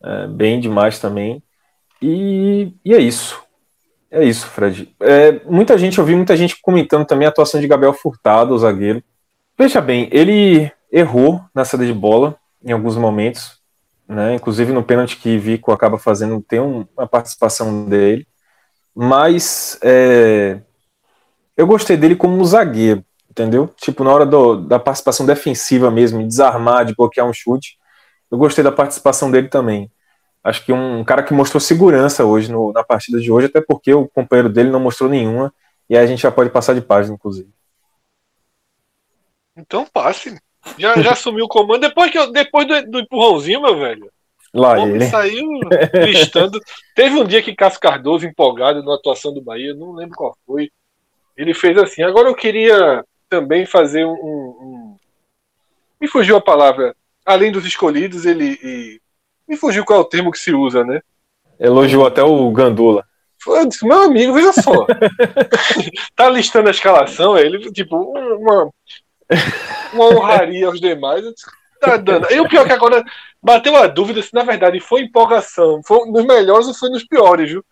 é, 0.02 0.28
bem 0.28 0.58
demais 0.58 1.00
também. 1.00 1.44
E, 2.02 2.72
e, 2.86 2.94
é 2.94 2.98
isso. 2.98 3.44
É 4.10 4.24
isso, 4.24 4.48
Fred. 4.48 4.96
É, 5.02 5.42
muita 5.44 5.78
gente, 5.78 5.98
eu 5.98 6.06
vi 6.06 6.16
muita 6.16 6.38
gente 6.38 6.62
comentando 6.62 7.06
também 7.06 7.26
a 7.26 7.30
atuação 7.30 7.60
de 7.60 7.68
Gabriel 7.68 7.92
Furtado, 7.92 8.54
o 8.54 8.58
zagueiro. 8.58 9.04
Veja 9.60 9.82
bem, 9.82 10.08
ele 10.14 10.72
errou 10.90 11.42
na 11.54 11.66
saída 11.66 11.86
de 11.86 11.94
bola 11.94 12.38
em 12.64 12.72
alguns 12.72 12.96
momentos, 12.96 13.60
né? 14.08 14.36
Inclusive 14.36 14.72
no 14.72 14.84
pênalti 14.84 15.18
que 15.18 15.38
Vico 15.38 15.74
acaba 15.74 15.98
fazendo, 15.98 16.42
tem 16.42 16.60
uma 16.60 17.08
participação 17.08 17.84
dele. 17.86 18.26
Mas 18.96 19.78
é, 19.84 20.62
eu 21.58 21.68
gostei 21.68 21.98
dele 21.98 22.16
como 22.16 22.46
zagueiro 22.46 23.04
entendeu? 23.38 23.70
Tipo, 23.78 24.04
na 24.04 24.12
hora 24.12 24.26
do, 24.26 24.56
da 24.56 24.80
participação 24.80 25.26
defensiva 25.26 25.92
mesmo, 25.92 26.20
de 26.20 26.28
desarmar, 26.28 26.86
de 26.86 26.96
bloquear 26.96 27.28
um 27.28 27.34
chute, 27.34 27.78
eu 28.32 28.38
gostei 28.38 28.64
da 28.64 28.72
participação 28.72 29.30
dele 29.30 29.48
também. 29.48 29.92
Acho 30.44 30.66
que 30.66 30.74
um 30.74 31.04
cara 31.04 31.22
que 31.22 31.34
mostrou 31.34 31.62
segurança 31.62 32.26
hoje 32.26 32.52
no, 32.52 32.72
na 32.74 32.84
partida 32.84 33.20
de 33.20 33.32
hoje, 33.32 33.46
até 33.46 33.62
porque 33.62 33.94
o 33.94 34.08
companheiro 34.08 34.50
dele 34.50 34.72
não 34.72 34.80
mostrou 34.80 35.10
nenhuma, 35.10 35.54
e 35.88 35.96
aí 35.96 36.04
a 36.04 36.08
gente 36.08 36.22
já 36.22 36.32
pode 36.32 36.50
passar 36.50 36.74
de 36.74 36.82
página, 36.82 37.14
inclusive. 37.14 37.50
Então 39.56 39.86
passe. 39.86 40.38
Já, 40.78 41.00
já 41.02 41.12
assumiu 41.12 41.46
o 41.46 41.50
comando 41.50 41.82
depois, 41.82 42.12
que 42.12 42.18
eu, 42.18 42.32
depois 42.32 42.68
do, 42.68 42.92
do 42.92 43.00
empurrãozinho, 43.00 43.62
meu 43.62 43.78
velho. 43.78 44.12
Lá 44.54 44.80
ele. 44.80 45.06
saiu 45.06 45.48
listando. 45.94 46.60
Teve 46.96 47.16
um 47.16 47.26
dia 47.26 47.42
que 47.42 47.56
Cássio 47.56 47.80
Cardoso, 47.80 48.26
empolgado 48.26 48.84
na 48.84 48.96
atuação 48.96 49.34
do 49.34 49.42
Bahia, 49.42 49.74
não 49.74 49.94
lembro 49.94 50.16
qual 50.16 50.38
foi. 50.46 50.72
Ele 51.36 51.54
fez 51.54 51.78
assim. 51.78 52.02
Agora 52.02 52.28
eu 52.28 52.36
queria 52.36 53.04
também 53.30 53.66
fazer 53.66 54.06
um, 54.06 54.14
um, 54.14 54.96
Me 56.00 56.08
fugiu 56.08 56.38
a 56.38 56.42
palavra. 56.42 56.96
Além 57.26 57.52
dos 57.52 57.66
escolhidos, 57.66 58.26
ele. 58.26 58.60
E... 58.64 59.02
Me 59.48 59.56
fugiu 59.56 59.86
qual 59.86 60.00
é 60.00 60.02
o 60.02 60.06
termo 60.06 60.32
que 60.32 60.40
se 60.40 60.54
usa, 60.54 60.84
né? 60.84 61.02
Elogiou 61.60 62.06
até 62.06 62.22
o 62.24 62.52
Gandula. 62.52 63.06
Meu 63.84 64.02
amigo, 64.02 64.34
veja 64.34 64.52
só. 64.54 64.86
tá 66.16 66.30
listando 66.30 66.68
a 66.68 66.72
escalação, 66.72 67.38
ele, 67.38 67.72
tipo, 67.72 67.96
uma, 67.96 68.70
uma 69.94 70.06
honraria 70.06 70.68
aos 70.68 70.80
demais. 70.80 71.24
Tá 71.80 71.98
dando. 71.98 72.32
E 72.32 72.40
o 72.40 72.50
pior 72.50 72.64
é 72.64 72.68
que 72.68 72.74
agora 72.74 73.04
bateu 73.42 73.76
a 73.76 73.88
dúvida 73.88 74.22
se 74.22 74.34
na 74.34 74.44
verdade 74.44 74.80
foi 74.80 75.02
empolgação. 75.02 75.82
Foi 75.86 76.10
nos 76.10 76.26
melhores 76.26 76.68
ou 76.68 76.74
foi 76.74 76.90
nos 76.90 77.06
piores, 77.06 77.50
viu? 77.50 77.64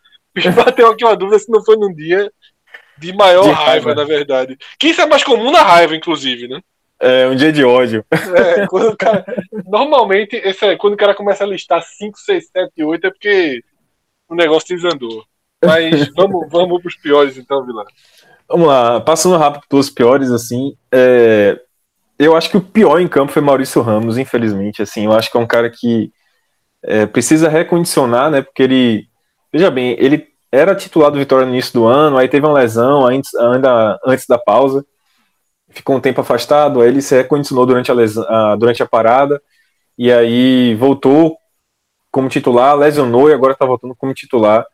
Bateu 0.55 0.91
aqui 0.91 1.03
uma 1.03 1.15
dúvida 1.15 1.39
se 1.39 1.51
não 1.51 1.63
foi 1.63 1.75
num 1.75 1.93
dia 1.93 2.31
de 2.97 3.13
maior 3.13 3.43
de 3.43 3.51
raiva, 3.51 3.65
raiva, 3.65 3.95
na 3.95 4.03
verdade. 4.03 4.57
Que 4.79 4.87
isso 4.87 5.01
é 5.01 5.05
mais 5.05 5.23
comum 5.23 5.51
na 5.51 5.61
raiva, 5.61 5.95
inclusive, 5.95 6.47
né? 6.47 6.61
É, 6.99 7.27
um 7.27 7.35
dia 7.35 7.51
de 7.51 7.63
ódio. 7.63 8.05
É, 8.09 8.65
quando 8.67 8.89
o 8.89 8.97
cara, 8.97 9.25
normalmente, 9.65 10.35
esse 10.37 10.65
é, 10.65 10.75
quando 10.77 10.93
o 10.93 10.97
cara 10.97 11.13
começa 11.13 11.43
a 11.43 11.47
listar 11.47 11.83
5, 11.83 12.17
6, 12.17 12.49
7, 12.51 12.83
8, 12.83 13.07
é 13.07 13.09
porque 13.09 13.63
o 14.29 14.35
negócio 14.35 14.75
desandou. 14.75 15.23
Mas 15.63 16.09
vamos, 16.15 16.49
vamos 16.49 16.81
para 16.81 16.89
os 16.89 16.95
piores, 16.95 17.37
então, 17.37 17.65
Vilã. 17.65 17.83
Vamos 18.47 18.67
lá, 18.67 19.01
passando 19.01 19.37
rápido 19.37 19.63
pelos 19.67 19.89
piores, 19.89 20.29
assim, 20.29 20.77
é, 20.91 21.59
eu 22.17 22.35
acho 22.35 22.49
que 22.49 22.57
o 22.57 22.61
pior 22.61 22.99
em 22.99 23.07
campo 23.07 23.31
foi 23.31 23.41
Maurício 23.41 23.81
Ramos, 23.81 24.19
infelizmente, 24.19 24.83
assim, 24.83 25.05
eu 25.05 25.13
acho 25.13 25.31
que 25.31 25.37
é 25.37 25.39
um 25.39 25.47
cara 25.47 25.67
que 25.69 26.11
é, 26.83 27.07
precisa 27.07 27.49
recondicionar, 27.49 28.29
né, 28.29 28.43
porque 28.43 28.61
ele, 28.61 29.07
veja 29.51 29.71
bem, 29.71 29.95
ele 29.99 30.27
era 30.51 30.75
titular 30.75 31.11
do 31.11 31.17
Vitória 31.17 31.45
no 31.45 31.51
início 31.51 31.73
do 31.73 31.85
ano, 31.85 32.17
aí 32.17 32.27
teve 32.27 32.45
uma 32.45 32.59
lesão 32.59 33.05
ainda 33.05 33.99
antes 34.05 34.25
da 34.27 34.37
pausa, 34.37 34.85
ficou 35.69 35.95
um 35.95 36.01
tempo 36.01 36.21
afastado, 36.21 36.81
aí 36.81 36.87
ele 36.87 37.01
se 37.01 37.15
recondicionou 37.15 37.65
durante 37.65 37.91
a, 37.91 37.93
lesão, 37.93 38.25
durante 38.57 38.81
a 38.81 38.87
parada, 38.87 39.41
e 39.97 40.11
aí 40.11 40.75
voltou 40.75 41.37
como 42.11 42.29
titular, 42.29 42.77
lesionou 42.77 43.29
e 43.29 43.33
agora 43.33 43.53
está 43.53 43.65
voltando 43.65 43.95
como 43.95 44.13
titular. 44.13 44.65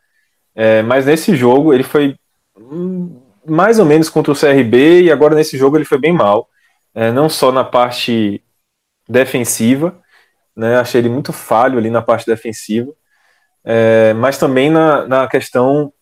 É, 0.54 0.82
mas 0.82 1.06
nesse 1.06 1.34
jogo 1.34 1.72
ele 1.74 1.82
foi 1.82 2.16
hum, 2.56 3.20
mais 3.44 3.78
ou 3.78 3.84
menos 3.84 4.08
contra 4.08 4.32
o 4.32 4.36
CRB 4.38 5.02
e 5.02 5.10
agora 5.10 5.34
nesse 5.34 5.58
jogo 5.58 5.76
ele 5.76 5.84
foi 5.84 5.98
bem 5.98 6.12
mal. 6.12 6.48
É, 6.94 7.10
não 7.10 7.28
só 7.28 7.50
na 7.50 7.64
parte 7.64 8.42
defensiva, 9.08 10.00
né, 10.54 10.76
achei 10.76 11.00
ele 11.00 11.08
muito 11.08 11.32
falho 11.32 11.78
ali 11.78 11.90
na 11.90 12.02
parte 12.02 12.26
defensiva, 12.26 12.92
é, 13.64 14.12
mas 14.14 14.38
também 14.38 14.70
na, 14.70 15.06
na 15.06 15.28
questão 15.28 15.92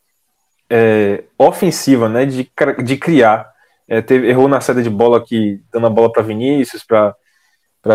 é, 0.69 1.25
ofensiva, 1.37 2.09
né, 2.09 2.25
de, 2.25 2.51
de 2.85 2.97
criar. 2.97 3.51
É, 3.89 4.01
teve, 4.01 4.29
errou 4.29 4.47
na 4.47 4.61
saída 4.61 4.83
de 4.83 4.91
bola 4.91 5.19
aqui, 5.19 5.61
dando 5.73 5.87
a 5.87 5.91
bola 5.91 6.13
para 6.13 6.23
Vinícius, 6.23 6.85
para 6.85 7.17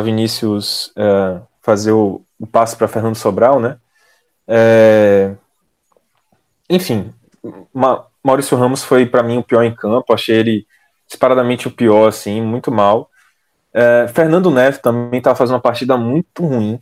Vinícius 0.01 0.91
é, 0.97 1.39
fazer 1.61 1.93
o, 1.93 2.22
o 2.39 2.45
passe 2.45 2.76
para 2.76 2.88
Fernando 2.88 3.16
Sobral, 3.16 3.59
né? 3.59 3.78
É, 4.47 5.34
enfim, 6.70 7.13
Ma, 7.74 8.05
Maurício 8.24 8.57
Ramos 8.57 8.84
foi 8.84 9.05
para 9.05 9.24
mim 9.24 9.38
o 9.38 9.43
pior 9.43 9.63
em 9.63 9.74
campo, 9.74 10.13
achei 10.13 10.36
ele 10.36 10.68
disparadamente 11.07 11.68
o 11.68 11.72
pior, 11.72 12.07
assim, 12.07 12.41
muito 12.41 12.72
mal. 12.72 13.09
É, 13.74 14.07
Fernando 14.07 14.49
Neves 14.49 14.80
também 14.80 15.20
estava 15.20 15.36
fazendo 15.36 15.55
uma 15.55 15.61
partida 15.61 15.95
muito 15.95 16.45
ruim. 16.45 16.80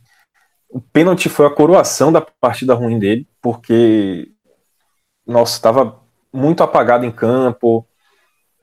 O 0.73 0.81
pênalti 0.81 1.29
foi 1.29 1.45
a 1.45 1.51
coroação 1.51 2.11
da 2.11 2.19
partida 2.19 2.73
ruim 2.73 2.97
dele, 2.97 3.27
porque, 3.39 4.31
nossa, 5.23 5.55
estava 5.55 6.01
muito 6.33 6.63
apagado 6.63 7.05
em 7.05 7.11
campo, 7.11 7.87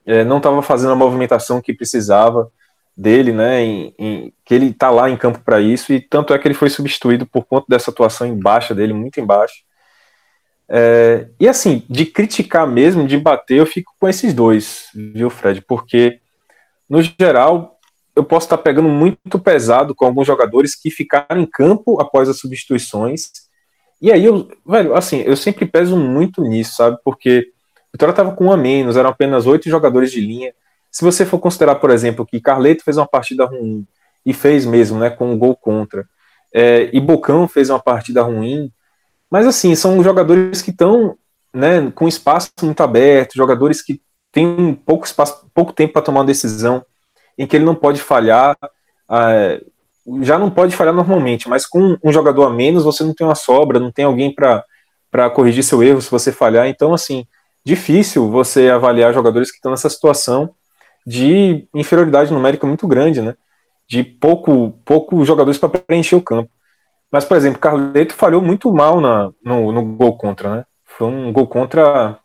é, 0.04 0.24
não 0.24 0.38
estava 0.38 0.60
fazendo 0.60 0.92
a 0.92 0.96
movimentação 0.96 1.62
que 1.62 1.72
precisava 1.72 2.50
dele, 2.96 3.32
né? 3.32 3.62
Em, 3.62 3.94
em, 3.96 4.34
que 4.44 4.52
ele 4.52 4.70
está 4.70 4.90
lá 4.90 5.08
em 5.08 5.16
campo 5.16 5.38
para 5.44 5.60
isso, 5.60 5.92
e 5.92 6.00
tanto 6.00 6.34
é 6.34 6.38
que 6.38 6.48
ele 6.48 6.54
foi 6.54 6.68
substituído 6.68 7.24
por 7.24 7.44
conta 7.44 7.66
dessa 7.68 7.92
atuação 7.92 8.26
em 8.26 8.36
baixa 8.36 8.74
dele, 8.74 8.92
muito 8.92 9.20
embaixo. 9.20 9.62
É, 10.68 11.28
e 11.38 11.48
assim, 11.48 11.84
de 11.88 12.06
criticar 12.06 12.66
mesmo, 12.66 13.06
de 13.06 13.16
bater, 13.18 13.58
eu 13.58 13.66
fico 13.66 13.94
com 14.00 14.08
esses 14.08 14.34
dois, 14.34 14.88
viu, 15.14 15.30
Fred? 15.30 15.60
Porque, 15.62 16.20
no 16.88 17.00
geral, 17.02 17.79
eu 18.14 18.24
posso 18.24 18.46
estar 18.46 18.58
pegando 18.58 18.88
muito 18.88 19.38
pesado 19.38 19.94
com 19.94 20.04
alguns 20.04 20.26
jogadores 20.26 20.74
que 20.74 20.90
ficaram 20.90 21.40
em 21.40 21.46
campo 21.46 22.00
após 22.00 22.28
as 22.28 22.38
substituições. 22.38 23.30
E 24.00 24.10
aí, 24.10 24.24
eu, 24.24 24.48
velho, 24.66 24.94
assim, 24.94 25.18
eu 25.18 25.36
sempre 25.36 25.66
peso 25.66 25.96
muito 25.96 26.42
nisso, 26.42 26.76
sabe? 26.76 26.98
Porque 27.04 27.46
o 27.88 27.92
Vitória 27.92 28.12
estava 28.12 28.32
com 28.32 28.46
um 28.46 28.52
a 28.52 28.56
menos, 28.56 28.96
eram 28.96 29.10
apenas 29.10 29.46
oito 29.46 29.68
jogadores 29.68 30.10
de 30.10 30.20
linha. 30.20 30.52
Se 30.90 31.04
você 31.04 31.24
for 31.24 31.38
considerar, 31.38 31.76
por 31.76 31.90
exemplo, 31.90 32.26
que 32.26 32.40
Carleto 32.40 32.84
fez 32.84 32.96
uma 32.96 33.06
partida 33.06 33.44
ruim, 33.44 33.86
e 34.24 34.32
fez 34.32 34.66
mesmo, 34.66 34.98
né, 34.98 35.10
com 35.10 35.32
um 35.32 35.38
gol 35.38 35.56
contra, 35.56 36.06
é, 36.52 36.90
e 36.92 37.00
Bocão 37.00 37.48
fez 37.48 37.70
uma 37.70 37.80
partida 37.80 38.22
ruim, 38.22 38.70
mas 39.30 39.46
assim, 39.46 39.74
são 39.74 40.02
jogadores 40.02 40.60
que 40.60 40.70
estão 40.70 41.16
né, 41.54 41.90
com 41.94 42.08
espaço 42.08 42.50
muito 42.62 42.82
aberto, 42.82 43.36
jogadores 43.36 43.82
que 43.82 44.00
têm 44.32 44.74
pouco 44.74 45.06
espaço, 45.06 45.46
pouco 45.54 45.72
tempo 45.72 45.92
para 45.92 46.02
tomar 46.02 46.20
uma 46.20 46.26
decisão 46.26 46.84
em 47.40 47.46
que 47.46 47.56
ele 47.56 47.64
não 47.64 47.74
pode 47.74 48.02
falhar. 48.02 48.54
É, 49.10 49.62
já 50.20 50.38
não 50.38 50.50
pode 50.50 50.76
falhar 50.76 50.92
normalmente, 50.92 51.48
mas 51.48 51.66
com 51.66 51.96
um 52.04 52.12
jogador 52.12 52.44
a 52.44 52.50
menos 52.50 52.84
você 52.84 53.02
não 53.02 53.14
tem 53.14 53.26
uma 53.26 53.34
sobra, 53.34 53.80
não 53.80 53.90
tem 53.90 54.04
alguém 54.04 54.34
para 54.34 55.30
corrigir 55.30 55.64
seu 55.64 55.82
erro 55.82 56.02
se 56.02 56.10
você 56.10 56.30
falhar. 56.30 56.66
Então, 56.66 56.92
assim, 56.92 57.26
difícil 57.64 58.30
você 58.30 58.68
avaliar 58.68 59.14
jogadores 59.14 59.50
que 59.50 59.56
estão 59.56 59.70
nessa 59.70 59.88
situação 59.88 60.50
de 61.06 61.66
inferioridade 61.74 62.30
numérica 62.30 62.66
muito 62.66 62.86
grande, 62.86 63.22
né? 63.22 63.34
De 63.88 64.04
pouco, 64.04 64.72
pouco 64.84 65.24
jogadores 65.24 65.58
para 65.58 65.70
preencher 65.70 66.16
o 66.16 66.22
campo. 66.22 66.50
Mas, 67.10 67.24
por 67.24 67.38
exemplo, 67.38 67.58
Carleto 67.58 68.12
falhou 68.12 68.42
muito 68.42 68.70
mal 68.70 69.00
na, 69.00 69.30
no, 69.42 69.72
no 69.72 69.82
gol 69.82 70.14
contra, 70.18 70.56
né? 70.56 70.64
Foi 70.84 71.06
um 71.06 71.32
gol 71.32 71.46
contra 71.46 72.18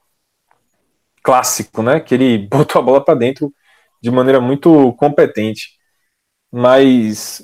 clássico, 1.23 1.81
né? 1.81 2.01
Que 2.01 2.15
ele 2.15 2.37
botou 2.51 2.81
a 2.81 2.83
bola 2.83 3.01
para 3.03 3.15
dentro 3.15 3.49
de 4.05 4.11
maneira 4.11 4.39
muito 4.39 4.93
competente. 4.93 5.71
Mas, 6.51 7.41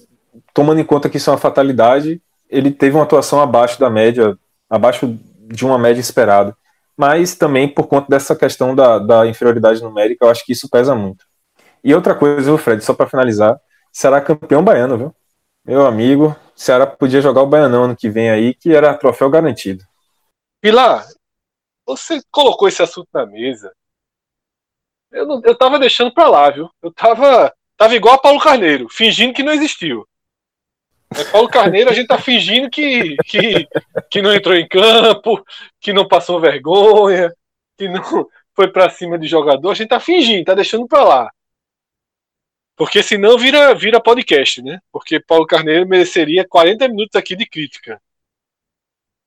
tomando 0.53 0.79
em 0.79 0.85
conta 0.85 1.09
que 1.09 1.17
isso 1.17 1.31
é 1.31 1.33
uma 1.33 1.39
fatalidade, 1.39 2.21
ele 2.47 2.69
teve 2.69 2.95
uma 2.95 3.03
atuação 3.03 3.41
abaixo 3.41 3.79
da 3.79 3.89
média, 3.89 4.37
abaixo 4.69 5.17
de 5.47 5.65
uma 5.65 5.79
média 5.79 5.99
esperada. 5.99 6.55
Mas 6.95 7.33
também 7.33 7.67
por 7.67 7.87
conta 7.87 8.07
dessa 8.07 8.35
questão 8.35 8.75
da, 8.75 8.99
da 8.99 9.25
inferioridade 9.25 9.81
numérica, 9.81 10.23
eu 10.23 10.29
acho 10.29 10.45
que 10.45 10.51
isso 10.51 10.69
pesa 10.69 10.93
muito. 10.93 11.25
E 11.83 11.95
outra 11.95 12.13
coisa, 12.13 12.55
Fred, 12.59 12.83
só 12.83 12.93
para 12.93 13.09
finalizar, 13.09 13.59
será 13.91 14.21
campeão 14.21 14.63
baiano, 14.63 14.99
viu? 14.99 15.15
Meu 15.65 15.87
amigo, 15.87 16.35
Ceará 16.55 16.85
podia 16.85 17.21
jogar 17.21 17.41
o 17.41 17.47
Baianão 17.47 17.85
ano 17.85 17.95
que 17.95 18.07
vem 18.07 18.29
aí, 18.29 18.53
que 18.53 18.71
era 18.71 18.93
troféu 18.93 19.31
garantido. 19.31 19.83
Pilar, 20.61 21.07
você 21.87 22.21
colocou 22.31 22.67
esse 22.67 22.83
assunto 22.83 23.07
na 23.11 23.25
mesa. 23.25 23.73
Eu, 25.11 25.25
não, 25.25 25.41
eu 25.43 25.55
tava 25.55 25.77
deixando 25.77 26.13
pra 26.13 26.29
lá, 26.29 26.49
viu? 26.49 26.69
Eu 26.81 26.91
tava, 26.91 27.53
tava 27.77 27.95
igual 27.95 28.15
a 28.15 28.19
Paulo 28.19 28.39
Carneiro, 28.39 28.87
fingindo 28.89 29.33
que 29.33 29.43
não 29.43 29.51
existiu. 29.51 30.07
É 31.13 31.25
Paulo 31.25 31.49
Carneiro, 31.49 31.89
a 31.89 31.93
gente 31.93 32.07
tá 32.07 32.17
fingindo 32.17 32.69
que, 32.69 33.17
que, 33.25 33.67
que 34.09 34.21
não 34.21 34.33
entrou 34.33 34.55
em 34.55 34.67
campo, 34.67 35.43
que 35.79 35.91
não 35.91 36.07
passou 36.07 36.39
vergonha, 36.39 37.33
que 37.77 37.89
não 37.89 38.01
foi 38.55 38.71
para 38.71 38.89
cima 38.89 39.19
de 39.19 39.27
jogador. 39.27 39.71
A 39.71 39.73
gente 39.73 39.89
tá 39.89 39.99
fingindo, 39.99 40.45
tá 40.45 40.53
deixando 40.53 40.87
pra 40.87 41.03
lá. 41.03 41.31
Porque 42.77 43.03
senão 43.03 43.37
vira, 43.37 43.75
vira 43.75 44.01
podcast, 44.01 44.61
né? 44.61 44.79
Porque 44.91 45.19
Paulo 45.19 45.45
Carneiro 45.45 45.87
mereceria 45.87 46.47
40 46.47 46.87
minutos 46.87 47.15
aqui 47.15 47.35
de 47.35 47.45
crítica. 47.45 48.01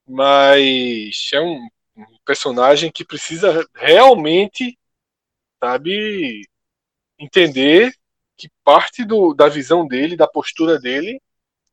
Mas 0.08 1.30
é 1.32 1.40
um, 1.40 1.68
um 1.96 2.04
personagem 2.24 2.90
que 2.90 3.04
precisa 3.04 3.66
realmente, 3.74 4.76
sabe, 5.64 6.46
entender 7.18 7.90
que 8.36 8.50
parte 8.62 9.02
do, 9.02 9.32
da 9.32 9.48
visão 9.48 9.86
dele, 9.86 10.14
da 10.14 10.28
postura 10.28 10.78
dele, 10.78 11.18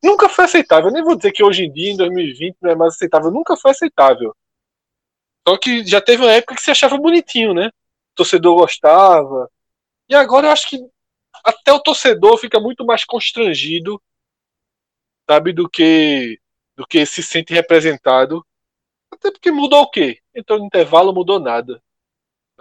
nunca 0.01 0.29
foi 0.29 0.45
aceitável. 0.45 0.87
Eu 0.87 0.93
nem 0.93 1.03
vou 1.03 1.17
dizer 1.17 1.33
que 1.33 1.43
hoje 1.43 1.65
em 1.65 1.71
dia, 1.71 1.91
em 1.91 1.97
2020, 1.97 2.55
não 2.61 2.71
é 2.71 2.75
mais 2.75 2.95
aceitável. 2.95 3.29
Nunca 3.31 3.57
foi 3.57 3.71
aceitável. 3.71 4.33
Só 5.45 5.57
que 5.57 5.85
já 5.85 5.99
teve 5.99 6.23
uma 6.23 6.31
época 6.31 6.55
que 6.55 6.61
se 6.61 6.71
achava 6.71 6.97
bonitinho, 6.97 7.53
né? 7.53 7.67
O 7.67 8.15
torcedor 8.15 8.55
gostava. 8.55 9.51
E 10.07 10.15
agora 10.15 10.47
eu 10.47 10.51
acho 10.51 10.69
que 10.69 10.77
até 11.43 11.73
o 11.73 11.79
torcedor 11.81 12.37
fica 12.37 12.59
muito 12.61 12.85
mais 12.85 13.03
constrangido, 13.03 14.01
sabe, 15.29 15.51
do 15.51 15.69
que 15.69 16.39
do 16.77 16.87
que 16.87 17.05
se 17.05 17.21
sente 17.21 17.53
representado. 17.53 18.45
Até 19.11 19.31
porque 19.31 19.51
mudou 19.51 19.81
o 19.81 19.89
quê? 19.89 20.21
Então 20.33 20.57
no 20.59 20.65
intervalo 20.65 21.13
mudou 21.13 21.39
nada. 21.39 21.81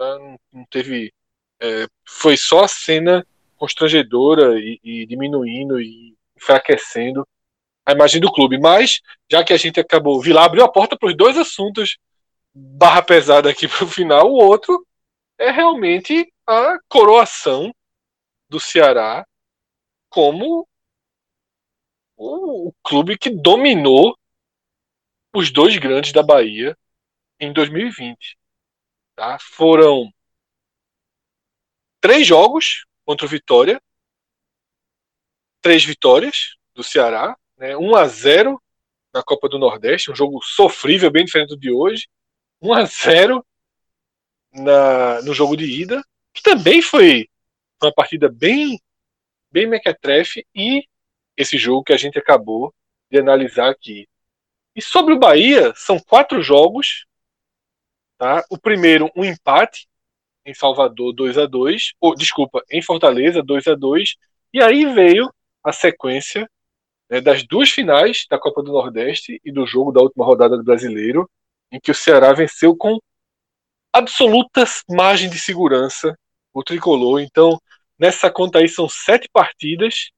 Tá? 0.01 0.17
Não, 0.17 0.39
não, 0.51 0.65
teve. 0.65 1.13
É, 1.61 1.87
foi 2.07 2.35
só 2.35 2.63
a 2.63 2.67
cena 2.67 3.25
constrangedora 3.55 4.59
e, 4.59 4.79
e 4.83 5.05
diminuindo 5.05 5.79
e 5.79 6.15
enfraquecendo 6.35 7.27
a 7.85 7.91
imagem 7.91 8.19
do 8.19 8.31
clube. 8.31 8.59
Mas, 8.59 9.01
já 9.31 9.43
que 9.43 9.53
a 9.53 9.57
gente 9.57 9.79
acabou, 9.79 10.19
Vila 10.21 10.43
abriu 10.43 10.63
a 10.63 10.71
porta 10.71 10.97
para 10.97 11.09
os 11.09 11.15
dois 11.15 11.37
assuntos 11.37 11.97
barra 12.53 13.01
pesada 13.01 13.49
aqui 13.49 13.67
para 13.69 13.85
o 13.85 13.87
final, 13.87 14.31
o 14.31 14.35
outro 14.35 14.85
é 15.37 15.51
realmente 15.51 16.31
a 16.45 16.77
coroação 16.89 17.73
do 18.49 18.59
Ceará 18.59 19.25
como 20.09 20.67
o, 22.17 22.67
o 22.67 22.73
clube 22.83 23.17
que 23.17 23.29
dominou 23.29 24.17
os 25.33 25.51
dois 25.51 25.77
grandes 25.77 26.11
da 26.11 26.21
Bahia 26.21 26.77
em 27.39 27.53
2020. 27.53 28.37
Tá? 29.15 29.37
Foram 29.39 30.11
três 32.01 32.25
jogos 32.27 32.85
contra 33.05 33.25
o 33.25 33.29
Vitória, 33.29 33.81
três 35.61 35.85
vitórias 35.85 36.55
do 36.73 36.83
Ceará, 36.83 37.37
né? 37.57 37.77
1 37.77 37.95
a 37.95 38.07
0 38.07 38.61
na 39.13 39.21
Copa 39.21 39.47
do 39.47 39.59
Nordeste, 39.59 40.11
um 40.11 40.15
jogo 40.15 40.41
sofrível, 40.41 41.11
bem 41.11 41.23
diferente 41.23 41.49
do 41.49 41.57
de 41.57 41.71
hoje. 41.71 42.07
1 42.61 42.73
a 42.73 42.85
0 42.85 43.45
na, 44.51 45.21
no 45.21 45.33
jogo 45.33 45.55
de 45.55 45.65
ida, 45.65 46.03
que 46.33 46.41
também 46.41 46.81
foi 46.81 47.29
uma 47.81 47.93
partida 47.93 48.29
bem, 48.29 48.79
bem 49.51 49.67
mequetrefe 49.67 50.45
e 50.55 50.87
esse 51.37 51.57
jogo 51.57 51.83
que 51.83 51.93
a 51.93 51.97
gente 51.97 52.17
acabou 52.17 52.73
de 53.09 53.19
analisar 53.19 53.69
aqui. 53.69 54.07
E 54.75 54.81
sobre 54.81 55.13
o 55.13 55.19
Bahia, 55.19 55.73
são 55.75 55.99
quatro 55.99 56.41
jogos. 56.41 57.05
Tá? 58.17 58.43
O 58.49 58.57
primeiro, 58.57 59.11
um 59.15 59.25
empate 59.25 59.87
em 60.45 60.53
Salvador 60.53 61.13
2 61.13 61.37
a 61.37 61.45
2 61.45 61.93
ou 61.99 62.15
desculpa, 62.15 62.63
em 62.69 62.81
Fortaleza 62.81 63.43
2 63.43 63.67
a 63.67 63.75
2 63.75 64.15
e 64.53 64.61
aí 64.61 64.85
veio 64.93 65.31
a 65.63 65.71
sequência 65.71 66.49
né, 67.09 67.21
das 67.21 67.43
duas 67.43 67.69
finais 67.69 68.25
da 68.29 68.39
Copa 68.39 68.63
do 68.63 68.71
Nordeste 68.71 69.39
e 69.43 69.51
do 69.51 69.65
jogo 69.65 69.91
da 69.91 70.01
última 70.01 70.25
rodada 70.25 70.57
do 70.57 70.63
Brasileiro, 70.63 71.29
em 71.71 71.79
que 71.79 71.91
o 71.91 71.95
Ceará 71.95 72.33
venceu 72.33 72.75
com 72.75 72.99
absoluta 73.93 74.63
margem 74.89 75.29
de 75.29 75.37
segurança 75.37 76.17
o 76.53 76.63
tricolor. 76.63 77.19
Então, 77.21 77.59
nessa 77.99 78.31
conta 78.31 78.59
aí 78.59 78.67
são 78.67 78.87
sete 78.89 79.29
partidas, 79.31 80.09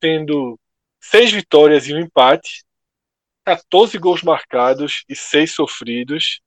tendo 0.00 0.58
seis 1.00 1.32
vitórias 1.32 1.88
e 1.88 1.94
um 1.94 2.00
empate, 2.00 2.64
14 3.44 3.96
gols 3.98 4.22
marcados 4.22 5.04
e 5.08 5.16
seis 5.16 5.54
sofridos. 5.54 6.40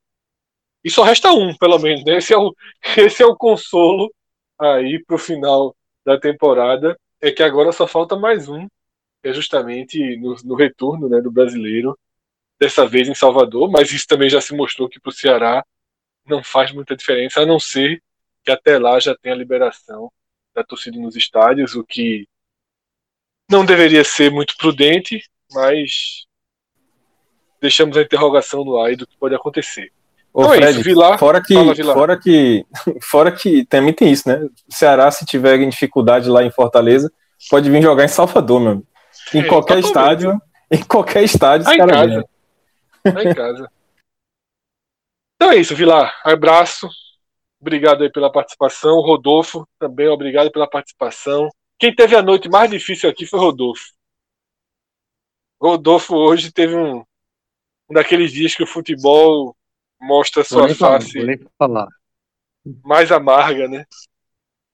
E 0.84 0.90
só 0.90 1.04
resta 1.04 1.32
um, 1.32 1.56
pelo 1.56 1.78
menos. 1.80 2.04
Né? 2.04 2.18
Esse, 2.18 2.34
é 2.34 2.38
o, 2.38 2.56
esse 2.98 3.22
é 3.22 3.26
o 3.26 3.36
consolo 3.36 4.14
aí 4.60 5.04
para 5.06 5.16
o 5.16 5.20
final 5.20 5.76
da 6.06 6.20
temporada. 6.20 6.98
É 7.20 7.32
que 7.32 7.44
agora 7.44 7.72
só 7.72 7.86
falta 7.88 8.16
mais 8.16 8.50
um, 8.50 8.68
que 9.22 9.30
é 9.30 9.34
justamente 9.34 10.18
no, 10.18 10.36
no 10.44 10.56
retorno 10.56 11.08
né, 11.08 11.22
do 11.22 11.32
brasileiro, 11.32 11.98
dessa 12.60 12.88
vez 12.88 13.08
em 13.08 13.16
Salvador. 13.16 13.70
Mas 13.70 13.92
isso 13.92 14.08
também 14.08 14.30
já 14.30 14.42
se 14.42 14.56
mostrou 14.56 14.90
que 14.90 15.00
para 15.00 15.10
o 15.10 15.14
Ceará 15.14 15.64
não 16.26 16.44
faz 16.44 16.72
muita 16.72 16.96
diferença, 16.96 17.42
a 17.42 17.46
não 17.46 17.60
ser 17.60 18.02
que 18.44 18.52
até 18.52 18.78
lá 18.78 19.00
já 19.00 19.16
tenha 19.16 19.36
a 19.36 19.38
liberação 19.38 20.12
da 20.54 20.64
torcida 20.64 21.00
nos 21.00 21.16
estádios, 21.16 21.76
o 21.76 21.84
que 21.84 22.28
não 23.50 23.66
deveria 23.66 24.04
ser 24.04 24.32
muito 24.32 24.56
prudente, 24.58 25.24
mas 25.52 26.26
deixamos 27.60 27.98
a 27.98 28.02
interrogação 28.02 28.64
no 28.64 28.78
ar 28.78 28.96
do 28.96 29.06
que 29.06 29.18
pode 29.18 29.36
acontecer. 29.36 29.92
Ô, 30.34 30.44
então 30.44 30.56
Fred, 30.56 30.80
é 30.80 30.84
Vilar, 30.84 31.20
fora 31.20 31.42
que, 31.42 31.54
fala, 31.54 31.74
Vilar. 31.74 31.96
fora 31.96 32.20
que, 32.20 32.66
fora 33.02 33.32
que 33.32 33.66
também 33.66 33.94
tem 33.94 34.12
isso, 34.12 34.28
né? 34.30 34.48
Ceará, 34.70 35.12
se 35.12 35.26
tiver 35.26 35.58
dificuldade 35.70 36.30
lá 36.30 36.44
em 36.44 36.52
Fortaleza, 36.52 37.12
pode 37.50 37.70
vir 37.70 37.82
jogar 37.82 38.06
em 38.06 38.10
Salvador, 38.10 38.60
meu. 38.62 38.86
Em 39.34 39.42
é, 39.42 39.48
qualquer 39.48 39.80
estádio, 39.80 40.42
em 40.72 40.84
qualquer 40.84 41.24
estádio, 41.24 41.66
tá 41.66 41.76
em 41.76 41.78
casa. 41.80 42.26
Tá 43.04 43.24
em 43.24 43.34
casa. 43.34 43.72
Então 45.36 45.52
é 45.52 45.58
isso, 45.58 45.76
Vilar. 45.76 46.14
Abraço. 46.24 46.88
Obrigado 47.60 48.04
aí 48.04 48.12
pela 48.12 48.32
participação. 48.32 49.02
Rodolfo, 49.02 49.68
também 49.78 50.08
obrigado 50.08 50.52
pela 50.52 50.68
participação. 50.68 51.50
Quem 51.78 51.94
teve 51.94 52.16
a 52.16 52.22
noite 52.22 52.48
mais 52.48 52.70
difícil 52.70 53.10
aqui 53.10 53.26
foi 53.26 53.40
Rodolfo. 53.40 53.84
Rodolfo 55.62 56.16
hoje 56.16 56.52
teve 56.52 56.76
um, 56.76 57.04
um 57.90 57.94
daqueles 57.94 58.32
dias 58.32 58.56
que 58.56 58.64
o 58.64 58.68
futebol 58.68 59.56
mostra 60.02 60.44
sua 60.44 60.68
face 60.74 61.48
falar, 61.58 61.88
mais 62.84 63.12
amarga, 63.12 63.68
né? 63.68 63.86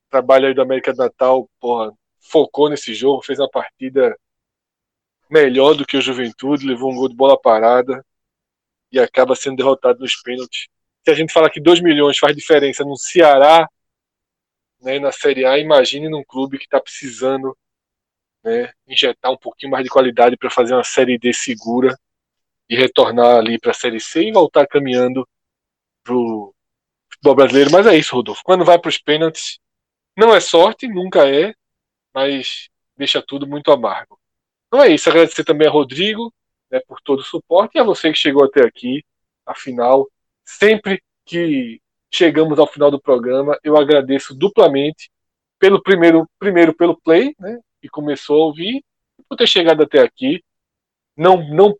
Trabalho 0.09 0.47
aí 0.47 0.53
do 0.53 0.61
América 0.61 0.93
do 0.93 0.97
Natal, 0.97 1.49
porra, 1.59 1.91
focou 2.19 2.69
nesse 2.69 2.93
jogo, 2.93 3.21
fez 3.21 3.37
uma 3.37 3.49
partida 3.49 4.17
melhor 5.29 5.73
do 5.73 5.85
que 5.85 5.97
o 5.97 6.01
Juventude, 6.01 6.65
levou 6.65 6.91
um 6.91 6.95
gol 6.95 7.09
de 7.09 7.15
bola 7.15 7.39
parada 7.39 8.03
e 8.89 8.97
acaba 8.99 9.35
sendo 9.35 9.57
derrotado 9.57 9.99
nos 9.99 10.15
pênaltis. 10.21 10.67
Se 11.03 11.11
a 11.11 11.13
gente 11.13 11.33
fala 11.33 11.49
que 11.49 11.59
2 11.59 11.81
milhões 11.81 12.17
faz 12.17 12.33
diferença 12.33 12.85
no 12.85 12.95
Ceará, 12.95 13.69
né, 14.81 14.99
na 14.99 15.11
Série 15.11 15.45
A, 15.45 15.57
imagine 15.57 16.07
num 16.07 16.23
clube 16.23 16.57
que 16.57 16.65
está 16.65 16.79
precisando 16.79 17.57
né, 18.43 18.71
injetar 18.87 19.31
um 19.31 19.37
pouquinho 19.37 19.71
mais 19.71 19.83
de 19.83 19.89
qualidade 19.89 20.37
para 20.37 20.49
fazer 20.49 20.73
uma 20.73 20.83
Série 20.83 21.17
D 21.17 21.33
segura 21.33 21.97
e 22.69 22.75
retornar 22.75 23.37
ali 23.37 23.59
para 23.59 23.71
a 23.71 23.73
Série 23.73 23.99
C 23.99 24.27
e 24.27 24.31
voltar 24.31 24.67
caminhando 24.67 25.27
para 26.03 26.13
o 26.13 26.53
futebol 27.11 27.35
brasileiro. 27.35 27.71
Mas 27.71 27.87
é 27.87 27.95
isso, 27.95 28.15
Rodolfo. 28.15 28.41
Quando 28.43 28.65
vai 28.65 28.79
para 28.79 28.89
os 28.89 28.97
pênaltis, 28.97 29.59
não 30.15 30.33
é 30.35 30.39
sorte, 30.39 30.87
nunca 30.87 31.27
é, 31.27 31.53
mas 32.13 32.69
deixa 32.95 33.21
tudo 33.21 33.47
muito 33.47 33.71
amargo. 33.71 34.19
Então 34.67 34.83
é 34.83 34.89
isso. 34.89 35.09
Agradecer 35.09 35.43
também 35.43 35.67
a 35.67 35.71
Rodrigo 35.71 36.33
né, 36.71 36.79
por 36.87 36.99
todo 37.01 37.19
o 37.19 37.23
suporte 37.23 37.77
e 37.77 37.79
a 37.79 37.83
você 37.83 38.11
que 38.11 38.17
chegou 38.17 38.43
até 38.43 38.65
aqui. 38.65 39.03
Afinal, 39.45 40.09
sempre 40.43 41.01
que 41.25 41.81
chegamos 42.11 42.59
ao 42.59 42.67
final 42.67 42.89
do 42.89 43.01
programa, 43.01 43.57
eu 43.63 43.77
agradeço 43.77 44.33
duplamente 44.33 45.09
pelo 45.59 45.81
primeiro, 45.81 46.29
primeiro 46.39 46.73
pelo 46.73 46.99
play, 46.99 47.33
né, 47.39 47.59
que 47.81 47.89
começou 47.89 48.41
a 48.41 48.45
ouvir, 48.45 48.83
por 49.27 49.35
ter 49.35 49.47
chegado 49.47 49.83
até 49.83 49.99
aqui. 49.99 50.43
Não, 51.15 51.37
não 51.49 51.75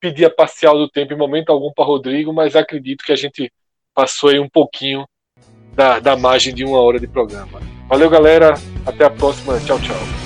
pedi 0.00 0.24
a 0.24 0.30
parcial 0.30 0.76
do 0.76 0.88
tempo 0.88 1.12
em 1.12 1.16
momento 1.16 1.50
algum 1.50 1.72
para 1.72 1.84
Rodrigo, 1.84 2.32
mas 2.32 2.56
acredito 2.56 3.04
que 3.04 3.12
a 3.12 3.16
gente 3.16 3.52
passou 3.94 4.30
aí 4.30 4.38
um 4.38 4.48
pouquinho 4.48 5.06
da, 5.74 5.98
da 5.98 6.16
margem 6.16 6.54
de 6.54 6.64
uma 6.64 6.80
hora 6.80 6.98
de 6.98 7.06
programa. 7.06 7.60
Valeu, 7.88 8.10
galera. 8.10 8.54
Até 8.86 9.04
a 9.04 9.10
próxima. 9.10 9.58
Tchau, 9.60 9.78
tchau. 9.80 10.17